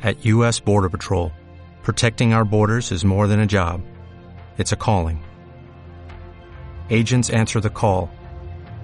At 0.02 0.16
U.S. 0.26 0.60
Border 0.60 0.90
Patrol, 0.90 1.30
protecting 1.84 2.34
our 2.34 2.44
borders 2.44 2.90
is 2.90 3.04
more 3.04 3.28
than 3.28 3.38
a 3.38 3.46
job. 3.46 3.80
It's 4.58 4.72
a 4.72 4.76
calling. 4.76 5.22
Agents 6.90 7.30
answer 7.30 7.60
the 7.60 7.70
call 7.70 8.10